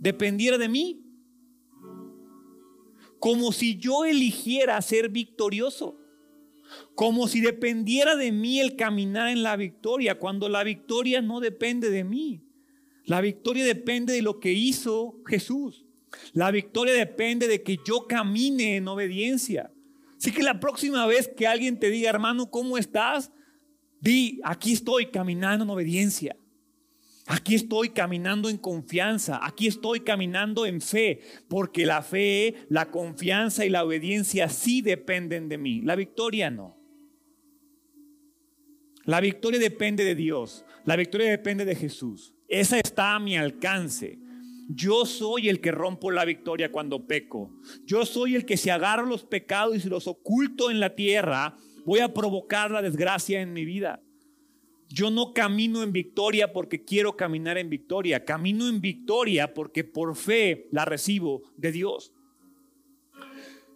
dependiera 0.00 0.58
de 0.58 0.68
mí. 0.68 1.06
Como 3.20 3.52
si 3.52 3.76
yo 3.76 4.04
eligiera 4.04 4.82
ser 4.82 5.08
victorioso 5.08 6.01
como 6.94 7.28
si 7.28 7.40
dependiera 7.40 8.16
de 8.16 8.32
mí 8.32 8.60
el 8.60 8.76
caminar 8.76 9.28
en 9.28 9.42
la 9.42 9.56
victoria, 9.56 10.18
cuando 10.18 10.48
la 10.48 10.64
victoria 10.64 11.22
no 11.22 11.40
depende 11.40 11.90
de 11.90 12.04
mí. 12.04 12.42
La 13.04 13.20
victoria 13.20 13.64
depende 13.64 14.12
de 14.12 14.22
lo 14.22 14.38
que 14.38 14.52
hizo 14.52 15.20
Jesús. 15.26 15.84
La 16.32 16.50
victoria 16.50 16.94
depende 16.94 17.48
de 17.48 17.62
que 17.62 17.78
yo 17.84 18.06
camine 18.06 18.76
en 18.76 18.88
obediencia. 18.88 19.72
Así 20.18 20.30
que 20.30 20.42
la 20.42 20.60
próxima 20.60 21.06
vez 21.06 21.28
que 21.28 21.46
alguien 21.46 21.78
te 21.78 21.90
diga, 21.90 22.10
hermano, 22.10 22.50
¿cómo 22.50 22.78
estás? 22.78 23.32
Di, 24.00 24.40
aquí 24.44 24.72
estoy 24.72 25.06
caminando 25.06 25.64
en 25.64 25.70
obediencia. 25.70 26.36
Aquí 27.26 27.54
estoy 27.54 27.90
caminando 27.90 28.48
en 28.48 28.58
confianza, 28.58 29.38
aquí 29.42 29.68
estoy 29.68 30.00
caminando 30.00 30.66
en 30.66 30.80
fe, 30.80 31.20
porque 31.48 31.86
la 31.86 32.02
fe, 32.02 32.56
la 32.68 32.90
confianza 32.90 33.64
y 33.64 33.70
la 33.70 33.84
obediencia 33.84 34.48
sí 34.48 34.82
dependen 34.82 35.48
de 35.48 35.56
mí, 35.56 35.82
la 35.82 35.94
victoria 35.94 36.50
no. 36.50 36.76
La 39.04 39.20
victoria 39.20 39.60
depende 39.60 40.04
de 40.04 40.14
Dios, 40.14 40.64
la 40.84 40.96
victoria 40.96 41.30
depende 41.30 41.64
de 41.64 41.76
Jesús. 41.76 42.34
Esa 42.48 42.78
está 42.78 43.14
a 43.14 43.20
mi 43.20 43.36
alcance. 43.36 44.18
Yo 44.68 45.06
soy 45.06 45.48
el 45.48 45.60
que 45.60 45.72
rompo 45.72 46.10
la 46.10 46.24
victoria 46.24 46.70
cuando 46.72 47.06
peco. 47.06 47.52
Yo 47.84 48.04
soy 48.04 48.34
el 48.34 48.44
que 48.44 48.56
si 48.56 48.70
agarro 48.70 49.06
los 49.06 49.24
pecados 49.24 49.76
y 49.76 49.80
se 49.80 49.88
los 49.88 50.06
oculto 50.06 50.70
en 50.70 50.80
la 50.80 50.94
tierra, 50.94 51.56
voy 51.84 52.00
a 52.00 52.12
provocar 52.12 52.70
la 52.70 52.82
desgracia 52.82 53.40
en 53.40 53.52
mi 53.52 53.64
vida. 53.64 54.02
Yo 54.92 55.10
no 55.10 55.32
camino 55.32 55.82
en 55.82 55.90
victoria 55.90 56.52
porque 56.52 56.84
quiero 56.84 57.16
caminar 57.16 57.56
en 57.56 57.70
victoria. 57.70 58.24
Camino 58.24 58.68
en 58.68 58.80
victoria 58.80 59.54
porque 59.54 59.84
por 59.84 60.14
fe 60.16 60.68
la 60.70 60.84
recibo 60.84 61.42
de 61.56 61.72
Dios. 61.72 62.12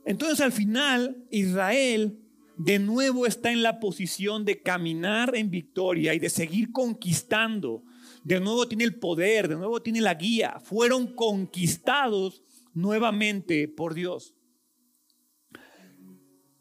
Entonces 0.04 0.40
al 0.40 0.52
final 0.52 1.24
Israel 1.30 2.18
de 2.58 2.78
nuevo 2.78 3.26
está 3.26 3.50
en 3.50 3.62
la 3.62 3.80
posición 3.80 4.44
de 4.44 4.62
caminar 4.62 5.34
en 5.36 5.50
victoria 5.50 6.12
y 6.12 6.18
de 6.18 6.28
seguir 6.28 6.70
conquistando. 6.70 7.82
De 8.22 8.38
nuevo 8.38 8.68
tiene 8.68 8.84
el 8.84 8.98
poder, 8.98 9.48
de 9.48 9.56
nuevo 9.56 9.80
tiene 9.80 10.02
la 10.02 10.14
guía. 10.14 10.60
Fueron 10.62 11.14
conquistados 11.14 12.42
nuevamente 12.74 13.68
por 13.68 13.94
Dios. 13.94 14.34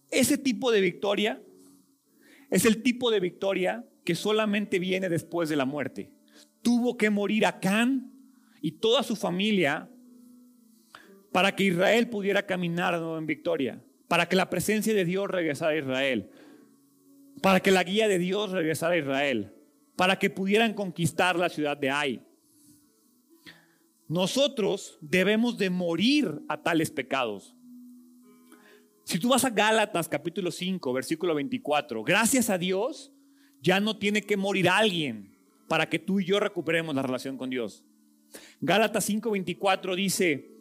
Ese 0.10 0.38
tipo 0.38 0.72
de 0.72 0.80
victoria 0.80 1.42
es 2.50 2.64
el 2.64 2.82
tipo 2.82 3.12
de 3.12 3.20
victoria 3.20 3.86
que 4.06 4.16
solamente 4.16 4.80
viene 4.80 5.10
después 5.10 5.50
de 5.50 5.56
la 5.56 5.66
muerte. 5.66 6.12
Tuvo 6.62 6.96
que 6.96 7.10
morir 7.10 7.46
Acán 7.46 8.14
y 8.62 8.74
toda 8.74 9.04
su 9.04 9.16
familia 9.16 9.90
para 11.32 11.56
que 11.56 11.66
Israel 11.66 12.08
pudiera 12.08 12.46
caminar 12.46 12.94
en 12.94 13.26
victoria, 13.26 13.84
para 14.08 14.30
que 14.30 14.36
la 14.36 14.50
presencia 14.50 14.94
de 14.94 15.04
Dios 15.04 15.30
regresara 15.30 15.72
a 15.72 15.78
Israel, 15.78 16.30
para 17.42 17.60
que 17.60 17.72
la 17.72 17.84
guía 17.84 18.08
de 18.08 18.20
Dios 18.20 18.52
regresara 18.52 18.94
a 18.94 18.98
Israel, 19.00 19.54
para 19.96 20.18
que 20.18 20.30
pudieran 20.30 20.74
conquistar 20.74 21.38
la 21.38 21.50
ciudad 21.50 21.76
de 21.76 21.90
Ai. 21.90 22.22
Nosotros 24.08 25.00
debemos 25.02 25.58
de 25.58 25.72
morir 25.72 26.42
a 26.48 26.62
tales 26.62 26.92
pecados. 26.92 27.56
Si 29.04 29.20
tú 29.20 29.30
vas 29.30 29.46
a 29.46 29.50
Gálatas 29.50 30.08
capítulo 30.08 30.52
5, 30.52 30.94
versículo 30.94 31.34
24, 31.36 32.04
gracias 32.04 32.50
a 32.50 32.58
Dios 32.58 33.15
ya 33.66 33.80
no 33.80 33.98
tiene 33.98 34.22
que 34.22 34.38
morir 34.38 34.70
alguien 34.70 35.36
para 35.68 35.90
que 35.90 35.98
tú 35.98 36.20
y 36.20 36.26
yo 36.26 36.40
recuperemos 36.40 36.94
la 36.94 37.02
relación 37.02 37.36
con 37.36 37.50
Dios. 37.50 37.84
Gálatas 38.62 39.10
5:24 39.10 39.96
dice, 39.96 40.52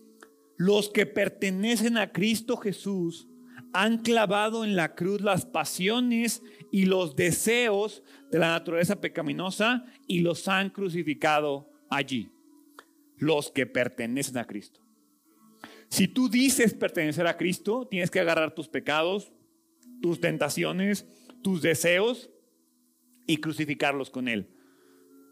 los 0.57 0.88
que 0.88 1.05
pertenecen 1.05 1.98
a 1.98 2.12
Cristo 2.12 2.57
Jesús 2.57 3.28
han 3.74 3.98
clavado 3.98 4.64
en 4.64 4.74
la 4.74 4.94
cruz 4.94 5.20
las 5.20 5.44
pasiones 5.44 6.42
y 6.72 6.86
los 6.86 7.14
deseos 7.14 8.02
de 8.30 8.38
la 8.38 8.52
naturaleza 8.52 9.00
pecaminosa 9.02 9.84
y 10.07 10.20
los 10.20 10.48
han 10.48 10.70
crucificado 10.70 11.70
allí. 11.90 12.30
Los 13.18 13.50
que 13.50 13.66
pertenecen 13.66 14.38
a 14.38 14.46
Cristo. 14.46 14.80
Si 15.90 16.09
tú 16.09 16.30
dices 16.30 16.72
pertenecer 16.72 17.26
a 17.26 17.36
Cristo, 17.36 17.86
tienes 17.86 18.11
que 18.11 18.20
agarrar 18.20 18.55
tus 18.55 18.68
pecados, 18.68 19.32
tus 20.00 20.20
tentaciones, 20.20 21.07
tus 21.42 21.61
deseos 21.61 22.30
y 23.27 23.39
crucificarlos 23.39 24.11
con 24.11 24.29
Él. 24.29 24.49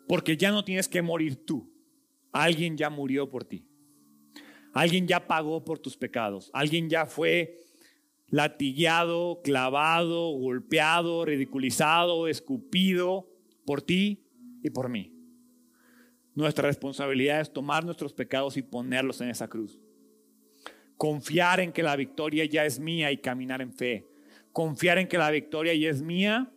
Porque 0.08 0.36
ya 0.36 0.50
no 0.50 0.64
tienes 0.64 0.88
que 0.88 1.02
morir 1.02 1.44
tú. 1.44 1.72
Alguien 2.32 2.76
ya 2.76 2.90
murió 2.90 3.28
por 3.28 3.44
ti. 3.44 3.66
Alguien 4.72 5.06
ya 5.06 5.26
pagó 5.26 5.64
por 5.64 5.78
tus 5.78 5.96
pecados. 5.96 6.50
Alguien 6.54 6.88
ya 6.88 7.06
fue 7.06 7.60
latillado, 8.28 9.42
clavado, 9.44 10.30
golpeado, 10.30 11.24
ridiculizado, 11.24 12.28
escupido 12.28 13.28
por 13.66 13.82
ti 13.82 14.24
y 14.62 14.70
por 14.70 14.88
mí. 14.88 15.12
Nuestra 16.34 16.66
responsabilidad 16.66 17.42
es 17.42 17.52
tomar 17.52 17.84
nuestros 17.84 18.14
pecados 18.14 18.56
y 18.56 18.62
ponerlos 18.62 19.20
en 19.20 19.28
esa 19.28 19.48
cruz. 19.48 19.78
Confiar 20.96 21.60
en 21.60 21.72
que 21.72 21.82
la 21.82 21.94
victoria 21.94 22.46
ya 22.46 22.64
es 22.64 22.80
mía 22.80 23.12
y 23.12 23.18
caminar 23.18 23.60
en 23.60 23.74
fe. 23.74 24.08
Confiar 24.52 24.96
en 24.98 25.08
que 25.08 25.18
la 25.18 25.30
victoria 25.30 25.74
ya 25.74 25.90
es 25.90 26.00
mía 26.00 26.50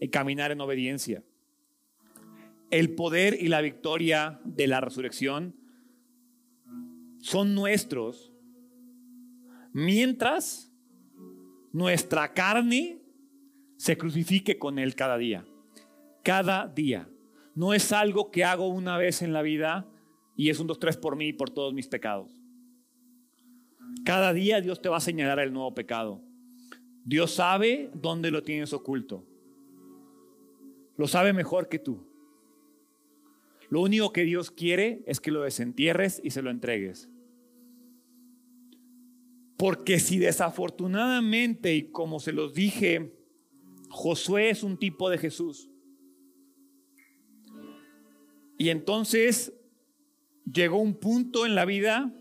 y 0.00 0.08
caminar 0.08 0.52
en 0.52 0.60
obediencia. 0.60 1.22
El 2.70 2.94
poder 2.94 3.36
y 3.40 3.48
la 3.48 3.60
victoria 3.60 4.40
de 4.44 4.66
la 4.66 4.80
resurrección 4.80 5.56
son 7.20 7.54
nuestros 7.54 8.32
mientras 9.72 10.72
nuestra 11.72 12.32
carne 12.34 13.00
se 13.76 13.96
crucifique 13.96 14.58
con 14.58 14.78
Él 14.78 14.94
cada 14.94 15.16
día. 15.16 15.46
Cada 16.22 16.66
día. 16.66 17.08
No 17.54 17.74
es 17.74 17.92
algo 17.92 18.30
que 18.30 18.44
hago 18.44 18.68
una 18.68 18.98
vez 18.98 19.22
en 19.22 19.32
la 19.32 19.42
vida 19.42 19.88
y 20.36 20.50
es 20.50 20.60
un 20.60 20.66
dos, 20.66 20.78
tres 20.78 20.96
por 20.96 21.16
mí 21.16 21.28
y 21.28 21.32
por 21.32 21.50
todos 21.50 21.72
mis 21.74 21.88
pecados. 21.88 22.30
Cada 24.04 24.32
día 24.32 24.60
Dios 24.60 24.80
te 24.80 24.88
va 24.88 24.98
a 24.98 25.00
señalar 25.00 25.38
el 25.40 25.52
nuevo 25.52 25.74
pecado. 25.74 26.22
Dios 27.04 27.32
sabe 27.32 27.90
dónde 27.94 28.30
lo 28.30 28.42
tienes 28.42 28.72
oculto. 28.72 29.26
Lo 30.98 31.06
sabe 31.06 31.32
mejor 31.32 31.68
que 31.68 31.78
tú. 31.78 32.04
Lo 33.70 33.80
único 33.80 34.12
que 34.12 34.24
Dios 34.24 34.50
quiere 34.50 35.02
es 35.06 35.20
que 35.20 35.30
lo 35.30 35.42
desentierres 35.42 36.20
y 36.24 36.32
se 36.32 36.42
lo 36.42 36.50
entregues. 36.50 37.08
Porque 39.56 40.00
si 40.00 40.18
desafortunadamente, 40.18 41.74
y 41.74 41.90
como 41.92 42.18
se 42.18 42.32
los 42.32 42.52
dije, 42.52 43.14
Josué 43.90 44.50
es 44.50 44.64
un 44.64 44.76
tipo 44.76 45.08
de 45.08 45.18
Jesús. 45.18 45.70
Y 48.58 48.70
entonces 48.70 49.52
llegó 50.52 50.78
un 50.78 50.94
punto 50.94 51.46
en 51.46 51.54
la 51.54 51.64
vida 51.64 52.12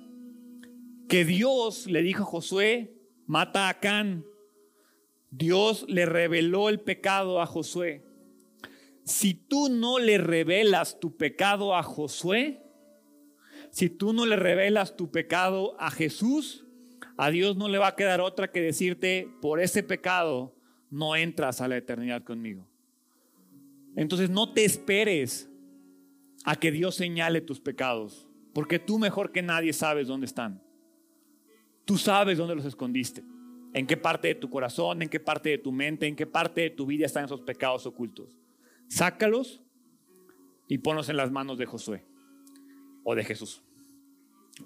que 1.10 1.26
Dios 1.26 1.88
le 1.88 2.04
dijo 2.04 2.24
a 2.24 2.28
Josué, 2.28 2.94
mata 3.26 3.70
a 3.70 3.80
Can. 3.80 4.24
Dios 5.32 5.84
le 5.88 6.06
reveló 6.06 6.70
el 6.70 6.80
pecado 6.80 7.42
a 7.42 7.48
Josué. 7.48 8.07
Si 9.08 9.34
tú 9.34 9.70
no 9.70 10.00
le 10.00 10.18
revelas 10.18 11.00
tu 11.00 11.16
pecado 11.16 11.74
a 11.74 11.82
Josué, 11.82 12.62
si 13.72 13.90
tú 13.90 14.12
no 14.12 14.26
le 14.26 14.36
revelas 14.36 14.98
tu 14.98 15.12
pecado 15.12 15.80
a 15.80 15.92
Jesús, 15.92 16.66
a 17.16 17.30
Dios 17.30 17.56
no 17.56 17.70
le 17.70 17.78
va 17.78 17.88
a 17.88 17.96
quedar 17.96 18.20
otra 18.20 18.52
que 18.52 18.60
decirte, 18.60 19.30
por 19.42 19.62
ese 19.62 19.82
pecado 19.82 20.54
no 20.90 21.16
entras 21.16 21.62
a 21.62 21.70
la 21.70 21.78
eternidad 21.78 22.24
conmigo. 22.24 22.68
Entonces 23.96 24.30
no 24.30 24.52
te 24.52 24.66
esperes 24.66 25.50
a 26.44 26.58
que 26.58 26.70
Dios 26.70 26.96
señale 26.96 27.40
tus 27.40 27.62
pecados, 27.62 28.28
porque 28.52 28.78
tú 28.78 29.00
mejor 29.00 29.32
que 29.32 29.42
nadie 29.42 29.72
sabes 29.72 30.08
dónde 30.08 30.26
están. 30.26 30.62
Tú 31.86 31.98
sabes 31.98 32.38
dónde 32.38 32.56
los 32.56 32.66
escondiste, 32.66 33.24
en 33.74 33.88
qué 33.88 33.96
parte 33.96 34.28
de 34.28 34.36
tu 34.36 34.50
corazón, 34.50 35.02
en 35.02 35.08
qué 35.08 35.22
parte 35.22 35.48
de 35.48 35.60
tu 35.60 35.72
mente, 35.72 36.08
en 36.08 36.18
qué 36.18 36.28
parte 36.28 36.60
de 36.60 36.70
tu 36.72 36.86
vida 36.86 37.06
están 37.06 37.24
esos 37.24 37.40
pecados 37.40 37.86
ocultos. 37.86 38.38
Sácalos 38.88 39.62
y 40.68 40.78
ponlos 40.80 41.10
en 41.10 41.18
las 41.18 41.32
manos 41.32 41.58
de 41.58 41.66
Josué 41.66 42.06
o 43.04 43.16
de 43.16 43.24
Jesús. 43.24 43.64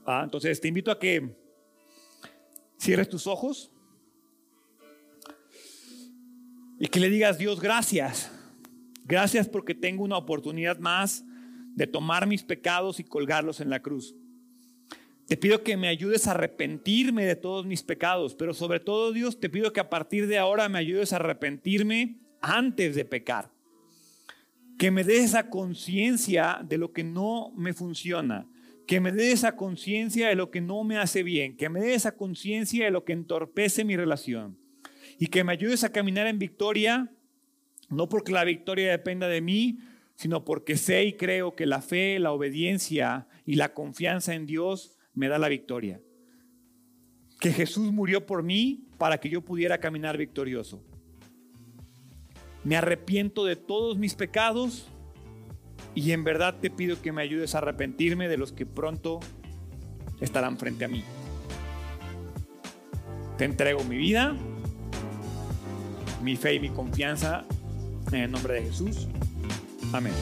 Ah, 0.05 0.21
entonces 0.23 0.59
te 0.61 0.67
invito 0.67 0.91
a 0.91 0.99
que 0.99 1.35
cierres 2.79 3.09
tus 3.09 3.27
ojos 3.27 3.71
y 6.79 6.87
que 6.87 6.99
le 6.99 7.09
digas, 7.09 7.37
Dios, 7.37 7.59
gracias. 7.59 8.31
Gracias 9.05 9.47
porque 9.47 9.75
tengo 9.75 10.03
una 10.03 10.17
oportunidad 10.17 10.79
más 10.79 11.23
de 11.75 11.87
tomar 11.87 12.27
mis 12.27 12.43
pecados 12.43 12.99
y 12.99 13.03
colgarlos 13.03 13.59
en 13.59 13.69
la 13.69 13.81
cruz. 13.81 14.15
Te 15.27 15.37
pido 15.37 15.63
que 15.63 15.77
me 15.77 15.87
ayudes 15.87 16.27
a 16.27 16.31
arrepentirme 16.31 17.25
de 17.25 17.35
todos 17.35 17.65
mis 17.65 17.83
pecados, 17.83 18.35
pero 18.35 18.53
sobre 18.53 18.79
todo 18.79 19.11
Dios, 19.11 19.39
te 19.39 19.49
pido 19.49 19.71
que 19.71 19.79
a 19.79 19.89
partir 19.89 20.27
de 20.27 20.37
ahora 20.37 20.67
me 20.67 20.79
ayudes 20.79 21.13
a 21.13 21.17
arrepentirme 21.17 22.19
antes 22.41 22.95
de 22.95 23.05
pecar. 23.05 23.51
Que 24.81 24.89
me 24.89 25.03
des 25.03 25.25
esa 25.25 25.47
conciencia 25.47 26.59
de 26.67 26.79
lo 26.79 26.91
que 26.91 27.03
no 27.03 27.51
me 27.55 27.71
funciona, 27.71 28.47
que 28.87 28.99
me 28.99 29.11
dé 29.11 29.31
esa 29.31 29.55
conciencia 29.55 30.27
de 30.29 30.33
lo 30.33 30.49
que 30.49 30.59
no 30.59 30.83
me 30.83 30.97
hace 30.97 31.21
bien, 31.21 31.55
que 31.55 31.69
me 31.69 31.79
dé 31.79 31.93
esa 31.93 32.13
conciencia 32.13 32.85
de 32.85 32.89
lo 32.89 33.05
que 33.05 33.13
entorpece 33.13 33.85
mi 33.85 33.95
relación 33.95 34.57
y 35.19 35.27
que 35.27 35.43
me 35.43 35.51
ayudes 35.51 35.83
a 35.83 35.91
caminar 35.91 36.25
en 36.25 36.39
victoria, 36.39 37.11
no 37.89 38.09
porque 38.09 38.31
la 38.31 38.43
victoria 38.43 38.89
dependa 38.89 39.27
de 39.27 39.41
mí, 39.41 39.77
sino 40.15 40.43
porque 40.43 40.75
sé 40.77 41.03
y 41.03 41.13
creo 41.13 41.55
que 41.55 41.67
la 41.67 41.83
fe, 41.83 42.17
la 42.17 42.31
obediencia 42.31 43.27
y 43.45 43.57
la 43.57 43.75
confianza 43.75 44.33
en 44.33 44.47
Dios 44.47 44.97
me 45.13 45.27
da 45.27 45.37
la 45.37 45.47
victoria. 45.47 46.01
Que 47.39 47.51
Jesús 47.51 47.91
murió 47.91 48.25
por 48.25 48.41
mí 48.41 48.87
para 48.97 49.19
que 49.19 49.29
yo 49.29 49.41
pudiera 49.41 49.77
caminar 49.77 50.17
victorioso. 50.17 50.83
Me 52.63 52.77
arrepiento 52.77 53.45
de 53.45 53.55
todos 53.55 53.97
mis 53.97 54.15
pecados 54.15 54.87
y 55.95 56.11
en 56.11 56.23
verdad 56.23 56.55
te 56.61 56.69
pido 56.69 57.01
que 57.01 57.11
me 57.11 57.21
ayudes 57.21 57.55
a 57.55 57.59
arrepentirme 57.59 58.27
de 58.27 58.37
los 58.37 58.51
que 58.51 58.65
pronto 58.65 59.19
estarán 60.19 60.57
frente 60.57 60.85
a 60.85 60.87
mí. 60.87 61.03
Te 63.37 63.45
entrego 63.45 63.83
mi 63.83 63.97
vida, 63.97 64.35
mi 66.21 66.35
fe 66.35 66.55
y 66.55 66.59
mi 66.59 66.69
confianza 66.69 67.45
en 68.11 68.21
el 68.21 68.31
nombre 68.31 68.55
de 68.55 68.63
Jesús. 68.63 69.07
Amén. 69.91 70.13